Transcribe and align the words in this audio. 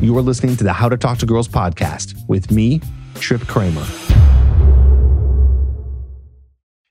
You 0.00 0.16
are 0.16 0.22
listening 0.22 0.56
to 0.56 0.64
the 0.64 0.72
How 0.72 0.88
to 0.88 0.96
Talk 0.96 1.18
to 1.18 1.26
Girls 1.26 1.46
podcast 1.46 2.26
with 2.26 2.50
me, 2.50 2.80
Tripp 3.16 3.42
Kramer. 3.42 3.84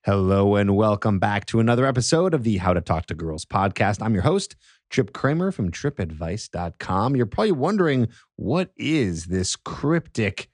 Hello 0.05 0.55
and 0.55 0.75
welcome 0.75 1.17
back 1.17 1.47
to 1.47 1.59
another 1.59 1.87
episode 1.87 2.35
of 2.35 2.43
the 2.43 2.57
How 2.57 2.71
to 2.71 2.81
Talk 2.81 3.07
to 3.07 3.15
Girls 3.15 3.45
podcast. 3.45 4.03
I'm 4.03 4.13
your 4.13 4.21
host, 4.21 4.55
Tripp 4.91 5.11
Kramer 5.11 5.51
from 5.51 5.71
trippadvice.com. 5.71 7.15
You're 7.15 7.25
probably 7.25 7.51
wondering 7.51 8.09
what 8.35 8.69
is 8.77 9.25
this 9.25 9.55
cryptic 9.55 10.47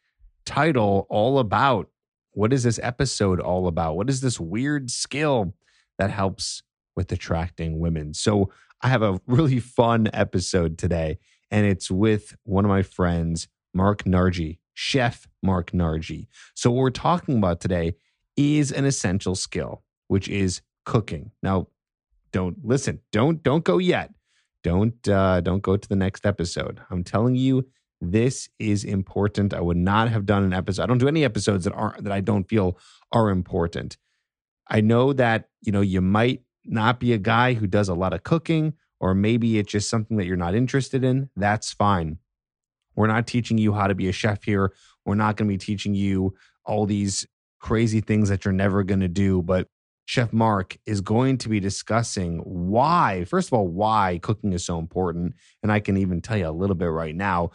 title 0.45 1.07
all 1.09 1.39
about? 1.39 1.89
What 2.31 2.53
is 2.53 2.63
this 2.63 2.79
episode 2.81 3.41
all 3.41 3.67
about? 3.67 3.97
What 3.97 4.09
is 4.09 4.21
this 4.21 4.39
weird 4.39 4.89
skill 4.89 5.53
that 5.97 6.09
helps 6.09 6.63
with 6.95 7.11
attracting 7.11 7.79
women? 7.79 8.13
So, 8.13 8.49
I 8.81 8.89
have 8.89 9.01
a 9.01 9.19
really 9.25 9.59
fun 9.59 10.09
episode 10.13 10.77
today, 10.77 11.17
and 11.51 11.65
it's 11.65 11.89
with 11.89 12.35
one 12.43 12.65
of 12.65 12.69
my 12.69 12.81
friends, 12.81 13.47
Mark 13.73 14.03
Nargi, 14.03 14.59
Chef 14.73 15.27
Mark 15.41 15.71
Nargi. 15.71 16.27
So, 16.53 16.71
what 16.71 16.81
we're 16.81 16.89
talking 16.89 17.37
about 17.37 17.61
today 17.61 17.95
is 18.37 18.71
an 18.71 18.85
essential 18.85 19.35
skill, 19.35 19.83
which 20.07 20.27
is 20.27 20.61
cooking. 20.85 21.31
Now, 21.41 21.67
don't 22.31 22.57
listen, 22.63 22.99
don't 23.11 23.41
don't 23.43 23.63
go 23.63 23.77
yet. 23.77 24.11
Don't 24.63 25.07
uh, 25.07 25.41
don't 25.41 25.61
go 25.61 25.77
to 25.77 25.87
the 25.87 25.95
next 25.95 26.25
episode. 26.25 26.81
I'm 26.89 27.03
telling 27.03 27.35
you, 27.35 27.67
this 28.01 28.49
is 28.59 28.83
important. 28.83 29.53
I 29.53 29.61
would 29.61 29.77
not 29.77 30.09
have 30.09 30.25
done 30.25 30.43
an 30.43 30.53
episode. 30.53 30.83
I 30.83 30.85
don't 30.87 30.97
do 30.97 31.07
any 31.07 31.23
episodes 31.23 31.65
that 31.65 31.73
aren't 31.73 32.03
that 32.03 32.11
I 32.11 32.21
don't 32.21 32.49
feel 32.49 32.77
are 33.11 33.29
important. 33.29 33.97
I 34.67 34.81
know 34.81 35.13
that 35.13 35.49
you 35.61 35.71
know 35.71 35.81
you 35.81 36.01
might 36.01 36.41
not 36.65 36.99
be 36.99 37.13
a 37.13 37.17
guy 37.17 37.53
who 37.53 37.67
does 37.67 37.89
a 37.89 37.93
lot 37.93 38.13
of 38.13 38.23
cooking, 38.23 38.73
or 38.99 39.13
maybe 39.13 39.57
it's 39.57 39.71
just 39.71 39.89
something 39.89 40.17
that 40.17 40.25
you're 40.25 40.37
not 40.37 40.55
interested 40.55 41.03
in. 41.03 41.29
That's 41.35 41.73
fine. 41.73 42.19
We're 42.95 43.07
not 43.07 43.27
teaching 43.27 43.57
you 43.57 43.73
how 43.73 43.87
to 43.87 43.95
be 43.95 44.07
a 44.07 44.13
chef 44.13 44.43
here. 44.43 44.73
We're 45.05 45.15
not 45.15 45.35
going 45.35 45.47
to 45.49 45.53
be 45.53 45.57
teaching 45.57 45.93
you 45.93 46.33
all 46.65 46.85
these 46.85 47.27
crazy 47.59 48.01
things 48.01 48.29
that 48.29 48.45
you're 48.45 48.53
never 48.53 48.83
going 48.83 49.01
to 49.01 49.07
do. 49.07 49.41
But 49.41 49.67
Chef 50.05 50.31
Mark 50.31 50.77
is 50.85 51.01
going 51.01 51.37
to 51.39 51.49
be 51.49 51.59
discussing 51.59 52.37
why, 52.39 53.25
first 53.25 53.49
of 53.49 53.53
all, 53.53 53.67
why 53.67 54.19
cooking 54.21 54.53
is 54.53 54.63
so 54.63 54.77
important. 54.77 55.33
And 55.63 55.71
I 55.71 55.79
can 55.79 55.97
even 55.97 56.21
tell 56.21 56.37
you 56.37 56.47
a 56.47 56.51
little 56.51 56.75
bit 56.75 56.85
right 56.85 57.15
now. 57.15 57.49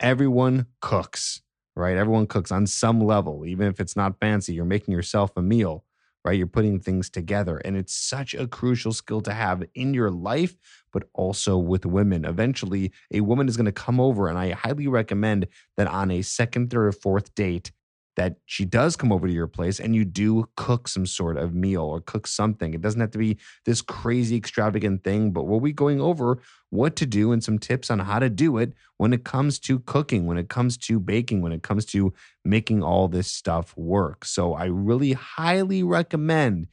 Everyone 0.00 0.66
cooks, 0.80 1.42
right? 1.76 1.96
Everyone 1.96 2.26
cooks 2.26 2.50
on 2.50 2.66
some 2.66 3.00
level, 3.00 3.46
even 3.46 3.68
if 3.68 3.78
it's 3.78 3.94
not 3.94 4.18
fancy. 4.20 4.52
You're 4.52 4.64
making 4.64 4.92
yourself 4.92 5.30
a 5.36 5.42
meal, 5.42 5.84
right? 6.24 6.38
You're 6.38 6.46
putting 6.46 6.78
things 6.80 7.10
together. 7.10 7.58
And 7.58 7.76
it's 7.76 7.94
such 7.94 8.34
a 8.34 8.46
crucial 8.46 8.92
skill 8.92 9.20
to 9.22 9.32
have 9.32 9.62
in 9.74 9.94
your 9.94 10.10
life, 10.10 10.56
but 10.92 11.04
also 11.14 11.58
with 11.58 11.84
women. 11.86 12.24
Eventually, 12.24 12.92
a 13.12 13.20
woman 13.20 13.48
is 13.48 13.56
going 13.56 13.66
to 13.66 13.72
come 13.72 14.00
over, 14.00 14.28
and 14.28 14.38
I 14.38 14.50
highly 14.50 14.86
recommend 14.88 15.48
that 15.76 15.86
on 15.88 16.10
a 16.10 16.22
second, 16.22 16.70
third, 16.70 16.86
or 16.86 16.92
fourth 16.92 17.34
date, 17.34 17.72
that 18.16 18.36
she 18.46 18.64
does 18.64 18.96
come 18.96 19.10
over 19.12 19.26
to 19.26 19.32
your 19.32 19.46
place 19.46 19.80
and 19.80 19.94
you 19.94 20.04
do 20.04 20.46
cook 20.56 20.86
some 20.88 21.06
sort 21.06 21.36
of 21.36 21.54
meal 21.54 21.82
or 21.82 22.00
cook 22.00 22.26
something. 22.26 22.74
It 22.74 22.82
doesn't 22.82 23.00
have 23.00 23.10
to 23.12 23.18
be 23.18 23.38
this 23.64 23.80
crazy 23.80 24.36
extravagant 24.36 25.02
thing, 25.02 25.30
but 25.32 25.44
we'll 25.44 25.60
be 25.60 25.72
going 25.72 26.00
over 26.00 26.38
what 26.70 26.96
to 26.96 27.06
do 27.06 27.32
and 27.32 27.42
some 27.42 27.58
tips 27.58 27.90
on 27.90 27.98
how 27.98 28.18
to 28.18 28.28
do 28.28 28.58
it 28.58 28.74
when 28.98 29.12
it 29.12 29.24
comes 29.24 29.58
to 29.60 29.78
cooking, 29.80 30.26
when 30.26 30.38
it 30.38 30.48
comes 30.48 30.76
to 30.78 31.00
baking, 31.00 31.42
when 31.42 31.52
it 31.52 31.62
comes 31.62 31.84
to 31.86 32.12
making 32.44 32.82
all 32.82 33.08
this 33.08 33.28
stuff 33.28 33.76
work. 33.76 34.24
So 34.24 34.54
I 34.54 34.66
really 34.66 35.12
highly 35.12 35.82
recommend 35.82 36.68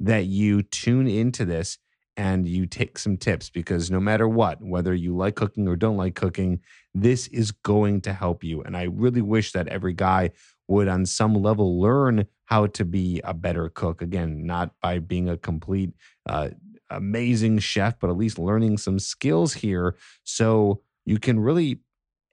that 0.00 0.26
you 0.26 0.62
tune 0.62 1.06
into 1.06 1.44
this 1.44 1.78
and 2.16 2.46
you 2.46 2.66
take 2.66 2.98
some 2.98 3.16
tips 3.16 3.50
because 3.50 3.90
no 3.90 3.98
matter 3.98 4.28
what, 4.28 4.62
whether 4.62 4.94
you 4.94 5.16
like 5.16 5.34
cooking 5.34 5.66
or 5.66 5.74
don't 5.76 5.96
like 5.96 6.14
cooking, 6.14 6.60
this 6.94 7.26
is 7.28 7.50
going 7.50 8.00
to 8.02 8.12
help 8.12 8.44
you. 8.44 8.62
And 8.62 8.76
I 8.76 8.84
really 8.84 9.22
wish 9.22 9.52
that 9.52 9.68
every 9.68 9.94
guy 9.94 10.30
would 10.68 10.88
on 10.88 11.06
some 11.06 11.34
level 11.34 11.80
learn 11.80 12.26
how 12.46 12.66
to 12.66 12.84
be 12.84 13.20
a 13.24 13.34
better 13.34 13.68
cook. 13.68 14.02
Again 14.02 14.46
not 14.46 14.72
by 14.80 14.98
being 14.98 15.28
a 15.28 15.36
complete 15.36 15.92
uh, 16.26 16.50
amazing 16.90 17.58
chef 17.58 17.98
but 17.98 18.10
at 18.10 18.16
least 18.16 18.38
learning 18.38 18.78
some 18.78 18.98
skills 18.98 19.54
here 19.54 19.96
so 20.22 20.80
you 21.04 21.18
can 21.18 21.40
really 21.40 21.80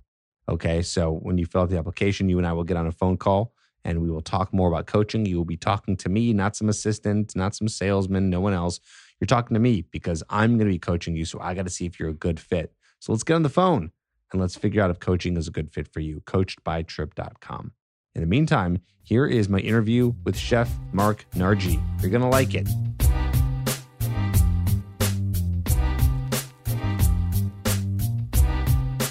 Okay. 0.49 0.83
So, 0.83 1.13
when 1.13 1.39
you 1.39 1.47
fill 1.47 1.63
out 1.63 1.71
the 1.71 1.79
application, 1.79 2.29
you 2.29 2.37
and 2.37 2.47
I 2.47 2.53
will 2.53 2.65
get 2.65 2.77
on 2.77 2.87
a 2.87 2.93
phone 2.93 3.17
call 3.17 3.55
and 3.85 4.01
we 4.01 4.11
will 4.11 4.23
talk 4.23 4.53
more 4.53 4.69
about 4.69 4.87
coaching. 4.87 5.27
You 5.27 5.37
will 5.37 5.45
be 5.45 5.57
talking 5.57 5.97
to 5.99 6.09
me, 6.09 6.33
not 6.33 6.57
some 6.57 6.69
assistant, 6.69 7.35
not 7.35 7.55
some 7.55 7.69
salesman, 7.69 8.31
no 8.31 8.41
one 8.41 8.53
else. 8.53 8.81
You're 9.21 9.27
talking 9.27 9.55
to 9.55 9.61
me 9.61 9.83
because 9.91 10.23
I'm 10.29 10.59
going 10.59 10.69
to 10.69 10.75
be 10.75 10.79
coaching 10.79 11.17
you. 11.17 11.25
So 11.25 11.41
I 11.41 11.55
got 11.55 11.65
to 11.65 11.71
see 11.71 11.87
if 11.87 11.99
you're 11.99 12.09
a 12.09 12.15
good 12.15 12.41
fit. 12.41 12.73
So 13.01 13.13
let's 13.13 13.25
get 13.25 13.35
on 13.35 13.43
the 13.43 13.49
phone 13.49 13.93
and 14.33 14.41
let's 14.41 14.57
figure 14.57 14.83
out 14.83 14.91
if 14.91 15.01
coaching 15.01 15.37
is 15.37 15.49
a 15.49 15.53
good 15.53 15.73
fit 15.73 15.93
for 15.93 16.01
you. 16.01 16.21
Coachedbytripp.com. 16.27 17.73
In 18.15 18.21
the 18.21 18.27
meantime, 18.27 18.79
here 19.03 19.27
is 19.27 19.49
my 19.49 19.59
interview 19.59 20.13
with 20.25 20.37
Chef 20.37 20.71
Mark 20.93 21.27
Nargi. 21.35 21.83
You're 22.01 22.11
going 22.11 22.23
to 22.23 22.29
like 22.29 22.55
it. 22.55 22.69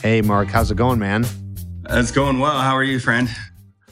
Hey, 0.01 0.21
Mark, 0.21 0.47
how's 0.47 0.71
it 0.71 0.75
going, 0.77 0.97
man? 0.97 1.25
It's 1.89 2.11
going 2.11 2.39
well. 2.39 2.59
How 2.59 2.75
are 2.75 2.83
you, 2.83 2.99
friend? 2.99 3.29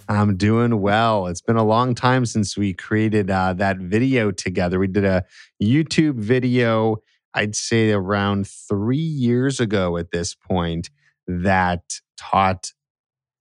I'm 0.09 0.37
doing 0.37 0.81
well. 0.81 1.27
It's 1.27 1.41
been 1.41 1.55
a 1.55 1.63
long 1.63 1.93
time 1.93 2.25
since 2.25 2.57
we 2.57 2.73
created 2.73 3.29
uh, 3.29 3.53
that 3.53 3.77
video 3.77 4.31
together. 4.31 4.79
We 4.79 4.87
did 4.87 5.05
a 5.05 5.23
YouTube 5.61 6.15
video, 6.15 6.97
I'd 7.35 7.55
say 7.55 7.91
around 7.91 8.47
three 8.47 8.97
years 8.97 9.59
ago 9.59 9.97
at 9.97 10.09
this 10.09 10.33
point, 10.33 10.89
that 11.27 11.83
taught 12.17 12.71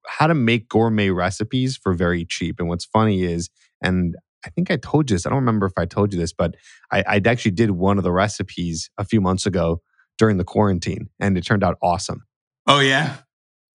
how 0.07 0.27
to 0.27 0.35
make 0.35 0.69
gourmet 0.69 1.09
recipes 1.09 1.77
for 1.77 1.95
very 1.95 2.27
cheap. 2.27 2.57
And 2.59 2.69
what's 2.69 2.85
funny 2.85 3.23
is, 3.23 3.49
and 3.83 4.15
I 4.45 4.51
think 4.51 4.71
I 4.71 4.77
told 4.77 5.11
you 5.11 5.17
this, 5.17 5.25
I 5.25 5.31
don't 5.31 5.39
remember 5.39 5.67
if 5.67 5.73
I 5.79 5.87
told 5.87 6.13
you 6.13 6.19
this, 6.19 6.35
but 6.35 6.55
I, 6.93 7.03
I 7.07 7.21
actually 7.25 7.53
did 7.53 7.71
one 7.71 7.97
of 7.97 8.05
the 8.05 8.13
recipes 8.13 8.91
a 8.99 9.05
few 9.05 9.23
months 9.23 9.47
ago 9.47 9.81
during 10.19 10.37
the 10.37 10.45
quarantine, 10.45 11.09
and 11.19 11.39
it 11.39 11.47
turned 11.47 11.65
out 11.65 11.79
awesome. 11.83 12.25
Oh, 12.67 12.81
yeah. 12.81 13.17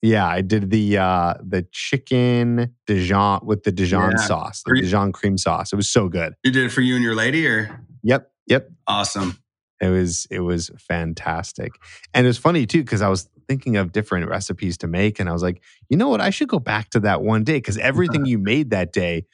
Yeah, 0.04 0.28
I 0.28 0.42
did 0.42 0.70
the 0.70 0.98
uh 0.98 1.36
the 1.42 1.66
chicken 1.72 2.76
Dijon 2.86 3.40
with 3.44 3.64
the 3.64 3.72
Dijon 3.72 4.12
yeah. 4.18 4.26
sauce, 4.26 4.62
the 4.66 4.82
Dijon 4.82 5.14
cream 5.14 5.38
sauce. 5.38 5.72
It 5.72 5.78
was 5.78 5.90
so 5.90 6.10
good. 6.10 6.34
You 6.44 6.52
did 6.52 6.66
it 6.66 6.70
for 6.70 6.82
you 6.82 6.96
and 6.96 7.04
your 7.04 7.16
lady, 7.16 7.48
or 7.48 7.80
Yep, 8.04 8.30
yep. 8.48 8.70
Awesome. 8.86 9.40
It 9.82 9.88
was 9.88 10.28
it 10.30 10.42
was 10.42 10.72
fantastic. 10.78 11.72
And 12.14 12.26
it 12.26 12.30
was 12.30 12.38
funny 12.38 12.66
too, 12.66 12.84
because 12.84 13.02
I 13.02 13.08
was 13.08 13.30
thinking 13.48 13.78
of 13.78 13.94
different 13.94 14.30
recipes 14.30 14.78
to 14.80 14.88
make. 14.88 15.22
And 15.22 15.30
I 15.30 15.32
was 15.32 15.42
like, 15.42 15.62
you 15.88 15.96
know 15.96 16.10
what? 16.10 16.20
I 16.20 16.32
should 16.32 16.50
go 16.50 16.60
back 16.60 16.90
to 16.92 17.00
that 17.02 17.22
one 17.22 17.46
day 17.46 17.56
because 17.58 17.78
everything 17.78 18.26
you 18.26 18.38
made 18.38 18.72
that 18.72 18.92
day 18.92 19.26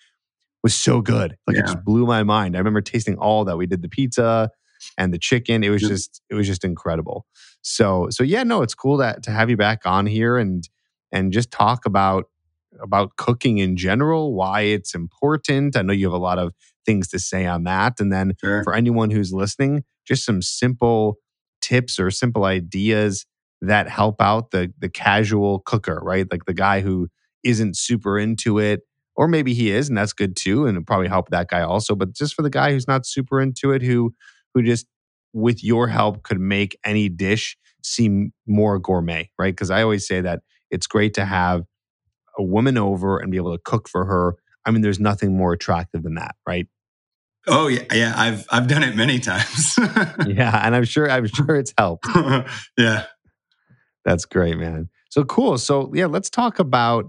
was 0.62 0.75
so 0.75 1.01
good. 1.01 1.36
Like 1.48 1.57
it 1.57 1.65
just 1.65 1.83
blew 1.83 2.06
my 2.06 2.22
mind. 2.22 2.56
I 2.56 2.60
remember 2.60 2.81
tasting 2.81 3.18
all 3.18 3.44
that. 3.45 3.57
We 3.57 3.65
did 3.65 3.81
the 3.81 3.89
pizza 3.89 4.51
and 5.00 5.12
the 5.12 5.18
chicken. 5.18 5.63
It 5.63 5.69
was 5.69 5.81
just 5.81 6.22
it 6.30 6.36
was 6.36 6.45
just 6.45 6.63
incredible. 6.63 7.25
So 7.62 8.08
so 8.10 8.24
yeah, 8.24 8.44
no, 8.44 8.62
it's 8.62 8.76
cool 8.76 8.98
that 8.98 9.24
to 9.24 9.32
have 9.32 9.50
you 9.50 9.58
back 9.58 9.82
on 9.86 10.06
here 10.06 10.38
and 10.38 10.68
and 11.12 11.32
just 11.34 11.52
talk 11.52 11.86
about 11.86 12.26
about 12.82 13.16
cooking 13.18 13.58
in 13.58 13.76
general, 13.76 14.34
why 14.34 14.62
it's 14.62 14.96
important. 14.96 15.76
I 15.76 15.82
know 15.82 15.94
you 15.94 16.06
have 16.06 16.14
a 16.14 16.18
lot 16.18 16.40
of 16.40 16.54
things 16.86 17.08
to 17.10 17.20
say 17.20 17.46
on 17.46 17.64
that. 17.66 18.00
And 18.00 18.12
then 18.12 18.34
Sure. 18.40 18.64
for 18.64 18.74
anyone 18.74 19.10
who's 19.10 19.34
listening, 19.34 19.84
just 20.08 20.24
some 20.26 20.42
simple 20.42 21.18
tips 21.62 22.00
or 22.00 22.10
simple 22.12 22.46
ideas 22.46 23.26
that 23.62 23.90
help 23.90 24.22
out 24.22 24.52
the 24.52 24.72
the 24.80 24.90
casual 24.90 25.60
cooker, 25.60 26.00
right? 26.04 26.28
Like 26.32 26.46
the 26.46 26.54
guy 26.54 26.82
who 26.82 27.10
isn't 27.44 27.76
super 27.78 28.18
into 28.18 28.58
it, 28.60 28.82
or 29.16 29.28
maybe 29.28 29.54
he 29.54 29.72
is, 29.72 29.90
and 29.90 29.98
that's 29.98 30.14
good 30.14 30.36
too, 30.38 30.66
and 30.66 30.78
it'll 30.78 30.86
probably 30.86 31.08
help 31.10 31.30
that 31.30 31.50
guy 31.50 31.62
also. 31.62 31.96
But 31.96 32.14
just 32.14 32.34
for 32.36 32.42
the 32.42 32.50
guy 32.50 32.72
who's 32.72 32.88
not 32.88 33.06
super 33.06 33.42
into 33.42 33.72
it, 33.72 33.82
who 33.82 34.14
who 34.54 34.64
just 34.64 34.86
with 35.34 35.64
your 35.64 35.88
help 35.88 36.24
could 36.24 36.40
make 36.40 36.78
any 36.84 37.10
dish 37.10 37.58
seem 37.84 38.34
more 38.48 38.80
gourmet, 38.80 39.30
right? 39.38 39.54
Because 39.54 39.70
I 39.72 39.81
always 39.84 40.06
say 40.08 40.22
that 40.22 40.42
it's 40.72 40.88
great 40.88 41.14
to 41.16 41.26
have 41.26 41.64
a 42.38 42.44
woman 42.44 42.78
over 42.78 43.18
and 43.18 43.31
be 43.31 43.38
able 43.38 43.56
to 43.56 43.62
cook 43.64 43.88
for 43.90 44.06
her. 44.06 44.36
I 44.66 44.72
mean, 44.72 44.81
there's 44.81 45.00
nothing 45.00 45.36
more 45.36 45.54
attractive 45.54 46.04
than 46.04 46.16
that, 46.16 46.36
right? 46.48 46.68
Oh 47.48 47.68
yeah, 47.68 47.84
yeah. 47.94 48.14
I've 48.16 48.46
I've 48.52 48.68
done 48.68 48.84
it 48.84 48.96
many 48.96 49.20
times. 49.20 49.78
Yeah, 50.28 50.60
and 50.64 50.76
I'm 50.76 50.84
sure 50.84 51.10
I'm 51.10 51.26
sure 51.28 51.56
it's 51.56 51.74
helped. 51.78 52.06
yeah. 52.78 53.06
That's 54.06 54.25
great, 54.25 54.58
man. 54.58 54.90
So 55.10 55.24
cool. 55.24 55.58
So 55.58 55.92
yeah, 55.94 56.06
let's 56.06 56.30
talk 56.30 56.60
about 56.60 57.06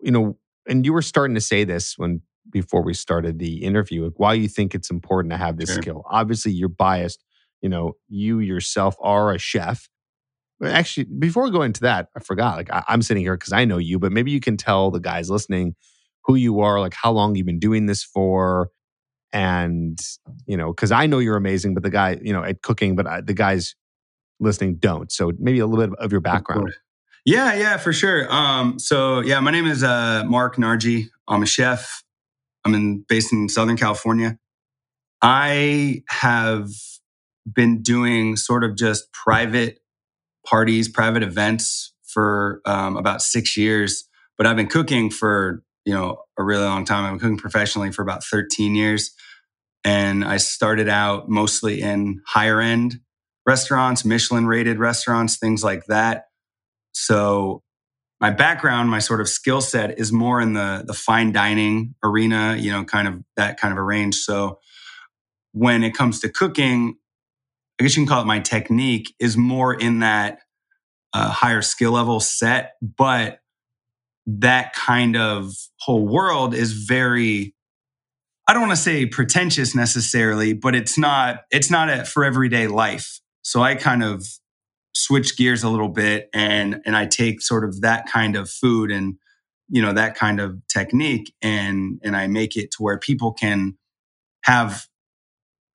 you 0.00 0.12
know, 0.12 0.38
and 0.68 0.84
you 0.86 0.92
were 0.92 1.02
starting 1.02 1.34
to 1.34 1.40
say 1.40 1.64
this 1.64 1.98
when 1.98 2.22
before 2.50 2.82
we 2.82 2.94
started 2.94 3.38
the 3.38 3.62
interview, 3.64 4.04
like 4.04 4.14
why 4.16 4.32
you 4.34 4.48
think 4.48 4.74
it's 4.74 4.90
important 4.90 5.32
to 5.32 5.36
have 5.36 5.56
this 5.58 5.68
Sure. 5.70 5.82
skill. 5.82 6.04
Obviously, 6.08 6.52
you're 6.52 6.68
biased. 6.68 7.22
You 7.60 7.68
know, 7.68 7.92
you 8.08 8.38
yourself 8.40 8.96
are 9.00 9.32
a 9.32 9.38
chef. 9.38 9.88
Actually, 10.64 11.04
before 11.04 11.44
we 11.44 11.50
go 11.50 11.62
into 11.62 11.80
that, 11.82 12.08
I 12.16 12.20
forgot. 12.20 12.56
Like 12.56 12.72
I, 12.72 12.84
I'm 12.88 13.02
sitting 13.02 13.22
here 13.22 13.36
because 13.36 13.52
I 13.52 13.64
know 13.64 13.78
you, 13.78 13.98
but 13.98 14.12
maybe 14.12 14.30
you 14.30 14.40
can 14.40 14.56
tell 14.56 14.90
the 14.90 15.00
guys 15.00 15.30
listening 15.30 15.74
who 16.24 16.34
you 16.34 16.60
are, 16.60 16.80
like 16.80 16.94
how 16.94 17.12
long 17.12 17.34
you've 17.34 17.46
been 17.46 17.58
doing 17.58 17.86
this 17.86 18.02
for, 18.02 18.70
and 19.32 19.98
you 20.46 20.56
know, 20.56 20.72
because 20.72 20.92
I 20.92 21.06
know 21.06 21.18
you're 21.18 21.36
amazing, 21.36 21.74
but 21.74 21.82
the 21.82 21.90
guy, 21.90 22.18
you 22.22 22.32
know, 22.32 22.42
at 22.42 22.62
cooking, 22.62 22.96
but 22.96 23.06
I, 23.06 23.20
the 23.20 23.34
guys 23.34 23.74
listening 24.40 24.76
don't. 24.76 25.10
So 25.12 25.32
maybe 25.38 25.58
a 25.58 25.66
little 25.66 25.86
bit 25.86 25.98
of 25.98 26.12
your 26.12 26.20
background. 26.20 26.72
Yeah, 27.24 27.54
yeah, 27.54 27.76
for 27.76 27.92
sure. 27.92 28.32
Um, 28.32 28.78
so 28.78 29.20
yeah, 29.20 29.40
my 29.40 29.50
name 29.50 29.66
is 29.66 29.82
uh, 29.82 30.24
Mark 30.26 30.56
Nargi. 30.56 31.08
I'm 31.26 31.42
a 31.42 31.46
chef. 31.46 32.02
I'm 32.64 32.74
in 32.74 33.04
based 33.08 33.32
in 33.32 33.48
Southern 33.48 33.76
California. 33.76 34.38
I 35.20 36.02
have 36.08 36.68
been 37.54 37.82
doing 37.82 38.36
sort 38.36 38.64
of 38.64 38.76
just 38.76 39.12
private 39.12 39.78
parties, 40.46 40.88
private 40.88 41.22
events 41.22 41.92
for 42.06 42.60
um, 42.64 42.96
about 42.96 43.22
six 43.22 43.56
years, 43.56 44.08
but 44.36 44.46
I've 44.46 44.56
been 44.56 44.68
cooking 44.68 45.10
for 45.10 45.62
you 45.84 45.94
know 45.94 46.22
a 46.38 46.44
really 46.44 46.64
long 46.64 46.84
time. 46.84 47.04
I've 47.04 47.12
been 47.12 47.20
cooking 47.20 47.38
professionally 47.38 47.92
for 47.92 48.02
about 48.02 48.24
13 48.24 48.74
years, 48.74 49.10
and 49.84 50.24
I 50.24 50.38
started 50.38 50.88
out 50.88 51.28
mostly 51.28 51.80
in 51.80 52.20
higher 52.26 52.60
end 52.60 53.00
restaurants, 53.46 54.04
Michelin 54.04 54.46
rated 54.46 54.78
restaurants, 54.78 55.38
things 55.38 55.64
like 55.64 55.86
that. 55.86 56.26
So 56.92 57.62
my 58.20 58.30
background, 58.30 58.90
my 58.90 58.98
sort 58.98 59.20
of 59.20 59.28
skill 59.28 59.60
set 59.60 59.98
is 59.98 60.12
more 60.12 60.40
in 60.40 60.52
the 60.52 60.84
the 60.86 60.94
fine 60.94 61.32
dining 61.32 61.94
arena, 62.02 62.56
you 62.58 62.70
know, 62.70 62.84
kind 62.84 63.08
of 63.08 63.22
that 63.36 63.60
kind 63.60 63.72
of 63.72 63.78
a 63.78 63.82
range. 63.82 64.16
So 64.16 64.58
when 65.52 65.82
it 65.82 65.94
comes 65.94 66.20
to 66.20 66.28
cooking, 66.28 66.96
I 67.78 67.84
guess 67.84 67.96
you 67.96 68.02
can 68.02 68.08
call 68.08 68.22
it 68.22 68.26
my 68.26 68.40
technique 68.40 69.14
is 69.18 69.36
more 69.36 69.72
in 69.72 70.00
that 70.00 70.40
uh, 71.12 71.30
higher 71.30 71.62
skill 71.62 71.92
level 71.92 72.20
set, 72.20 72.74
but 72.82 73.40
that 74.26 74.74
kind 74.74 75.16
of 75.16 75.54
whole 75.80 76.06
world 76.06 76.54
is 76.54 76.72
very 76.72 77.54
I 78.48 78.54
don't 78.54 78.62
want 78.62 78.72
to 78.72 78.82
say 78.82 79.04
pretentious 79.04 79.74
necessarily, 79.74 80.54
but 80.54 80.74
it's 80.74 80.96
not 80.96 81.44
it's 81.50 81.70
not 81.70 81.90
a, 81.90 82.04
for 82.04 82.24
everyday 82.24 82.66
life. 82.66 83.20
So 83.42 83.62
I 83.62 83.74
kind 83.74 84.02
of 84.02 84.26
switch 84.94 85.36
gears 85.36 85.62
a 85.62 85.68
little 85.68 85.88
bit 85.88 86.28
and 86.32 86.80
and 86.84 86.96
I 86.96 87.06
take 87.06 87.42
sort 87.42 87.64
of 87.64 87.82
that 87.82 88.06
kind 88.06 88.36
of 88.36 88.50
food 88.50 88.90
and 88.90 89.16
you 89.68 89.82
know 89.82 89.92
that 89.92 90.14
kind 90.14 90.40
of 90.40 90.60
technique 90.66 91.32
and 91.42 92.00
and 92.02 92.16
I 92.16 92.26
make 92.26 92.56
it 92.56 92.70
to 92.72 92.82
where 92.82 92.98
people 92.98 93.32
can 93.32 93.76
have 94.44 94.86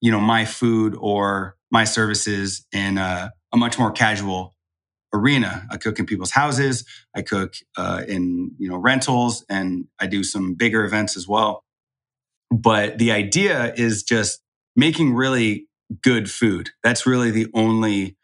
you 0.02 0.12
know 0.12 0.20
my 0.20 0.46
food 0.46 0.96
or 1.00 1.56
my 1.74 1.84
services 1.84 2.66
in 2.72 2.98
a, 3.00 3.34
a 3.52 3.58
much 3.58 3.80
more 3.80 3.92
casual 3.92 4.54
arena. 5.12 5.66
I 5.72 5.78
cook 5.78 6.00
in 6.00 6.06
people's 6.06 6.32
houses. 6.32 6.86
I 7.16 7.24
cook 7.24 7.56
uh, 7.76 8.04
in 8.08 8.52
you 8.60 8.70
know 8.70 8.78
rentals, 8.78 9.44
and 9.50 9.86
I 10.00 10.08
do 10.08 10.24
some 10.24 10.54
bigger 10.54 10.86
events 10.86 11.18
as 11.18 11.28
well. 11.28 11.64
But 12.52 13.00
the 13.00 13.12
idea 13.12 13.74
is 13.76 14.04
just 14.04 14.40
making 14.76 15.16
really 15.16 15.68
good 16.04 16.30
food. 16.30 16.70
That's 16.84 17.06
really 17.06 17.32
the 17.32 17.48
only 17.54 18.18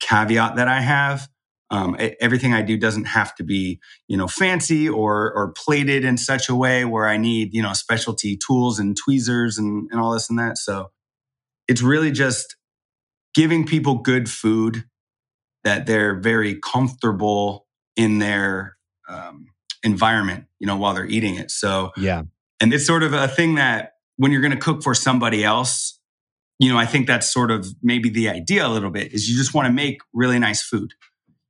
caveat 0.00 0.56
that 0.56 0.68
I 0.68 0.80
have. 0.80 1.28
Um, 1.70 1.96
everything 2.20 2.54
I 2.54 2.62
do 2.62 2.76
doesn't 2.76 3.06
have 3.06 3.34
to 3.36 3.44
be, 3.44 3.80
you 4.08 4.16
know, 4.16 4.28
fancy 4.28 4.88
or 4.88 5.32
or 5.32 5.52
plated 5.52 6.04
in 6.04 6.16
such 6.16 6.48
a 6.48 6.54
way 6.54 6.84
where 6.84 7.08
I 7.08 7.16
need, 7.16 7.54
you 7.54 7.62
know, 7.62 7.72
specialty 7.72 8.36
tools 8.36 8.78
and 8.80 8.96
tweezers 8.96 9.58
and, 9.58 9.88
and 9.90 10.00
all 10.00 10.12
this 10.12 10.28
and 10.28 10.38
that. 10.38 10.58
So 10.58 10.90
it's 11.68 11.82
really 11.82 12.12
just 12.12 12.55
giving 13.36 13.66
people 13.66 13.96
good 13.98 14.28
food 14.30 14.84
that 15.62 15.86
they're 15.86 16.18
very 16.18 16.58
comfortable 16.58 17.66
in 17.94 18.18
their 18.18 18.76
um, 19.08 19.46
environment, 19.82 20.46
you 20.58 20.66
know, 20.66 20.76
while 20.76 20.94
they're 20.94 21.06
eating 21.06 21.34
it. 21.36 21.50
So 21.50 21.92
Yeah. 21.96 22.22
and 22.60 22.72
it's 22.72 22.86
sort 22.86 23.02
of 23.02 23.12
a 23.12 23.28
thing 23.28 23.56
that 23.56 23.92
when 24.16 24.32
you're 24.32 24.40
going 24.40 24.54
to 24.54 24.58
cook 24.58 24.82
for 24.82 24.94
somebody 24.94 25.44
else, 25.44 26.00
you 26.58 26.70
know, 26.72 26.78
I 26.78 26.86
think 26.86 27.06
that's 27.06 27.30
sort 27.30 27.50
of 27.50 27.66
maybe 27.82 28.08
the 28.08 28.30
idea 28.30 28.66
a 28.66 28.70
little 28.70 28.90
bit 28.90 29.12
is 29.12 29.28
you 29.28 29.36
just 29.36 29.52
want 29.52 29.66
to 29.66 29.72
make 29.72 29.98
really 30.14 30.38
nice 30.38 30.62
food. 30.62 30.94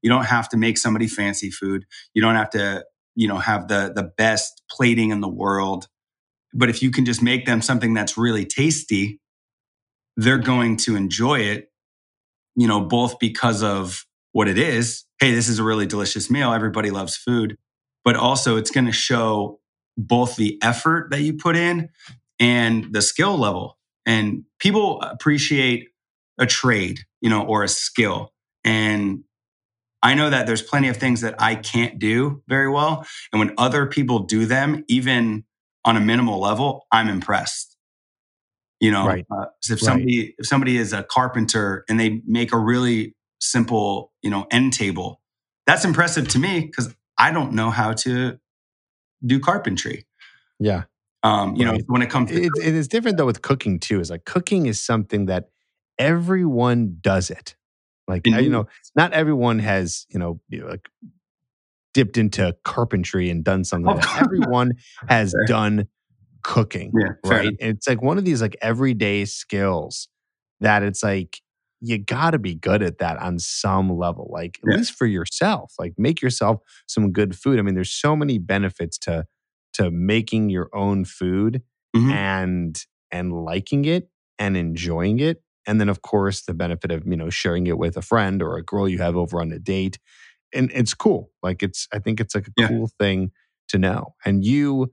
You 0.03 0.11
don't 0.11 0.27
have 0.27 0.49
to 0.49 0.57
make 0.57 0.79
somebody 0.79 1.07
fancy 1.07 1.51
food. 1.51 1.85
You 2.13 2.21
don't 2.23 2.35
have 2.35 2.51
to, 2.51 2.85
you 3.15 3.29
know, 3.29 3.39
have 3.39 3.69
the 3.69 3.93
the 3.95 4.03
best 4.03 4.63
plating 4.69 5.11
in 5.11 5.21
the 5.21 5.29
world. 5.29 5.87
But 6.53 6.69
if 6.69 6.83
you 6.83 6.91
can 6.91 7.05
just 7.05 7.23
make 7.23 7.47
them 7.47 7.63
something 7.63 7.95
that's 7.95 8.19
really 8.19 8.45
tasty, 8.45 9.21
they're 10.17 10.39
going 10.39 10.77
to 10.79 10.97
enjoy 10.97 11.41
it, 11.41 11.71
you 12.57 12.67
know, 12.67 12.81
both 12.81 13.19
because 13.19 13.63
of 13.63 14.05
what 14.33 14.49
it 14.49 14.59
is. 14.59 15.05
Hey, 15.21 15.33
this 15.33 15.49
is 15.49 15.59
a 15.59 15.65
really 15.65 15.87
delicious 15.87 16.31
meal. 16.31 16.53
Everybody 16.53 16.91
loves 16.91 17.17
food. 17.17 17.57
But 18.05 18.17
also 18.17 18.57
it's 18.57 18.71
going 18.71 18.87
to 18.87 18.93
show 18.93 19.61
both 19.97 20.37
the 20.37 20.59
effort 20.63 21.11
that 21.11 21.23
you 21.23 21.35
put 21.35 21.57
in 21.57 21.91
and 22.39 22.93
the 22.93 23.03
skill 23.03 23.37
level. 23.37 23.79
And 24.05 24.45
people 24.59 25.01
appreciate 25.03 25.89
a 26.39 26.47
trade, 26.47 27.01
you 27.21 27.31
know, 27.31 27.43
or 27.43 27.63
a 27.63 27.69
skill. 27.69 28.33
And 28.65 29.25
I 30.03 30.15
know 30.15 30.31
that 30.31 30.47
there's 30.47 30.63
plenty 30.63 30.89
of 30.89 30.99
things 30.99 31.23
that 31.23 31.35
I 31.39 31.55
can't 31.57 31.99
do 31.99 32.43
very 32.47 32.71
well. 32.71 33.07
And 33.33 33.41
when 33.41 33.55
other 33.59 33.87
people 33.87 34.21
do 34.21 34.47
them, 34.47 34.85
even 34.89 35.45
on 35.85 35.97
a 35.97 36.01
minimal 36.01 36.41
level, 36.41 36.87
I'm 36.93 37.09
impressed. 37.09 37.76
You 38.81 38.91
know, 38.91 39.07
Right. 39.07 39.25
uh, 39.31 39.47
so 39.63 39.75
if 39.75 39.81
Right. 39.83 39.87
somebody 39.87 40.35
if 40.39 40.47
somebody 40.47 40.77
is 40.77 40.93
a 40.93 41.03
carpenter 41.03 41.85
and 41.89 41.99
they 41.99 42.21
make 42.27 42.53
a 42.53 42.59
really 42.59 43.15
simple, 43.41 44.13
you 44.23 44.31
know, 44.31 44.47
end 44.51 44.73
table, 44.75 45.21
that's 45.67 45.85
impressive 45.85 46.29
to 46.29 46.39
me 46.39 46.61
because 46.61 46.95
I 47.19 47.31
don't 47.33 47.53
know 47.53 47.71
how 47.71 47.93
to 47.95 48.39
do 49.25 49.41
carpentry. 49.41 50.07
Yeah. 50.59 50.85
Um, 51.23 51.57
you 51.57 51.65
know, 51.65 51.79
when 51.87 52.03
it 52.03 52.11
comes 52.11 52.31
to 52.31 52.37
It, 52.41 52.53
it 52.63 52.75
is 52.75 52.87
different 52.89 53.17
though 53.17 53.27
with 53.27 53.43
cooking 53.43 53.81
too. 53.81 54.01
Is 54.01 54.11
like 54.11 54.25
cooking 54.27 54.67
is 54.67 54.79
something 54.81 55.27
that 55.27 55.49
everyone 55.99 56.99
does 57.01 57.31
it. 57.31 57.57
Like 58.07 58.29
uh, 58.29 58.39
you 58.39 58.51
know, 58.51 58.69
not 58.95 59.13
everyone 59.13 59.59
has 59.59 60.07
you 60.11 60.19
know, 60.19 60.41
like 60.53 60.89
dipped 61.95 62.19
into 62.19 62.55
carpentry 62.63 63.31
and 63.31 63.43
done 63.43 63.65
something. 63.65 63.91
Of 63.91 63.97
Like 63.99 64.05
that. 64.05 64.23
Everyone 64.25 64.75
has 65.09 65.35
done 65.47 65.89
cooking, 66.47 66.97
Yeah, 66.99 67.13
right? 67.25 67.57
It's 67.59 67.89
like 67.89 68.01
one 68.03 68.19
of 68.19 68.25
these 68.25 68.41
like 68.41 68.57
everyday 68.63 69.25
skills 69.27 70.09
that 70.61 70.83
it's 70.85 71.03
like 71.03 71.41
you 71.81 71.99
got 71.99 72.31
to 72.31 72.39
be 72.39 72.55
good 72.55 72.83
at 72.83 72.99
that 72.99 73.19
on 73.19 73.39
some 73.39 73.91
level, 73.91 74.31
like 74.33 74.59
at 74.63 74.71
Yeah. 74.71 74.77
least 74.79 74.93
for 74.95 75.07
yourself. 75.07 75.75
Like 75.79 75.95
make 75.99 76.23
yourself 76.23 76.61
some 76.87 77.13
good 77.13 77.37
food. 77.37 77.59
I 77.59 77.63
mean, 77.63 77.75
there's 77.75 77.93
so 77.93 78.17
many 78.17 78.39
benefits 78.39 78.99
to 79.01 79.27
to 79.75 79.91
making 79.91 80.49
your 80.51 80.71
own 80.73 81.05
food 81.05 81.63
Mhm. 81.95 82.13
and 82.13 82.85
and 83.11 83.33
liking 83.45 83.85
it 83.85 84.09
and 84.39 84.57
enjoying 84.57 85.19
it 85.21 85.43
and 85.67 85.81
then 85.81 85.89
of 85.89 86.03
course 86.03 86.43
the 86.43 86.55
benefit 86.55 86.91
of 86.91 87.07
you 87.07 87.17
know 87.17 87.31
sharing 87.31 87.67
it 87.67 87.79
with 87.79 87.97
a 87.97 88.03
friend 88.03 88.43
or 88.43 88.57
a 88.57 88.63
girl 88.63 88.89
you 88.89 88.99
have 88.99 89.17
over 89.17 89.41
on 89.41 89.53
a 89.53 89.59
date 89.59 89.99
and 90.55 90.71
it's 90.75 90.95
cool 90.95 91.31
like 91.43 91.63
it's 91.63 91.89
i 91.93 91.99
think 91.99 92.21
it's 92.21 92.35
like 92.35 92.49
a 92.49 92.53
Yeah. 92.57 92.69
cool 92.69 92.91
thing 92.99 93.31
to 93.69 93.79
know 93.79 94.15
and 94.25 94.45
you 94.45 94.93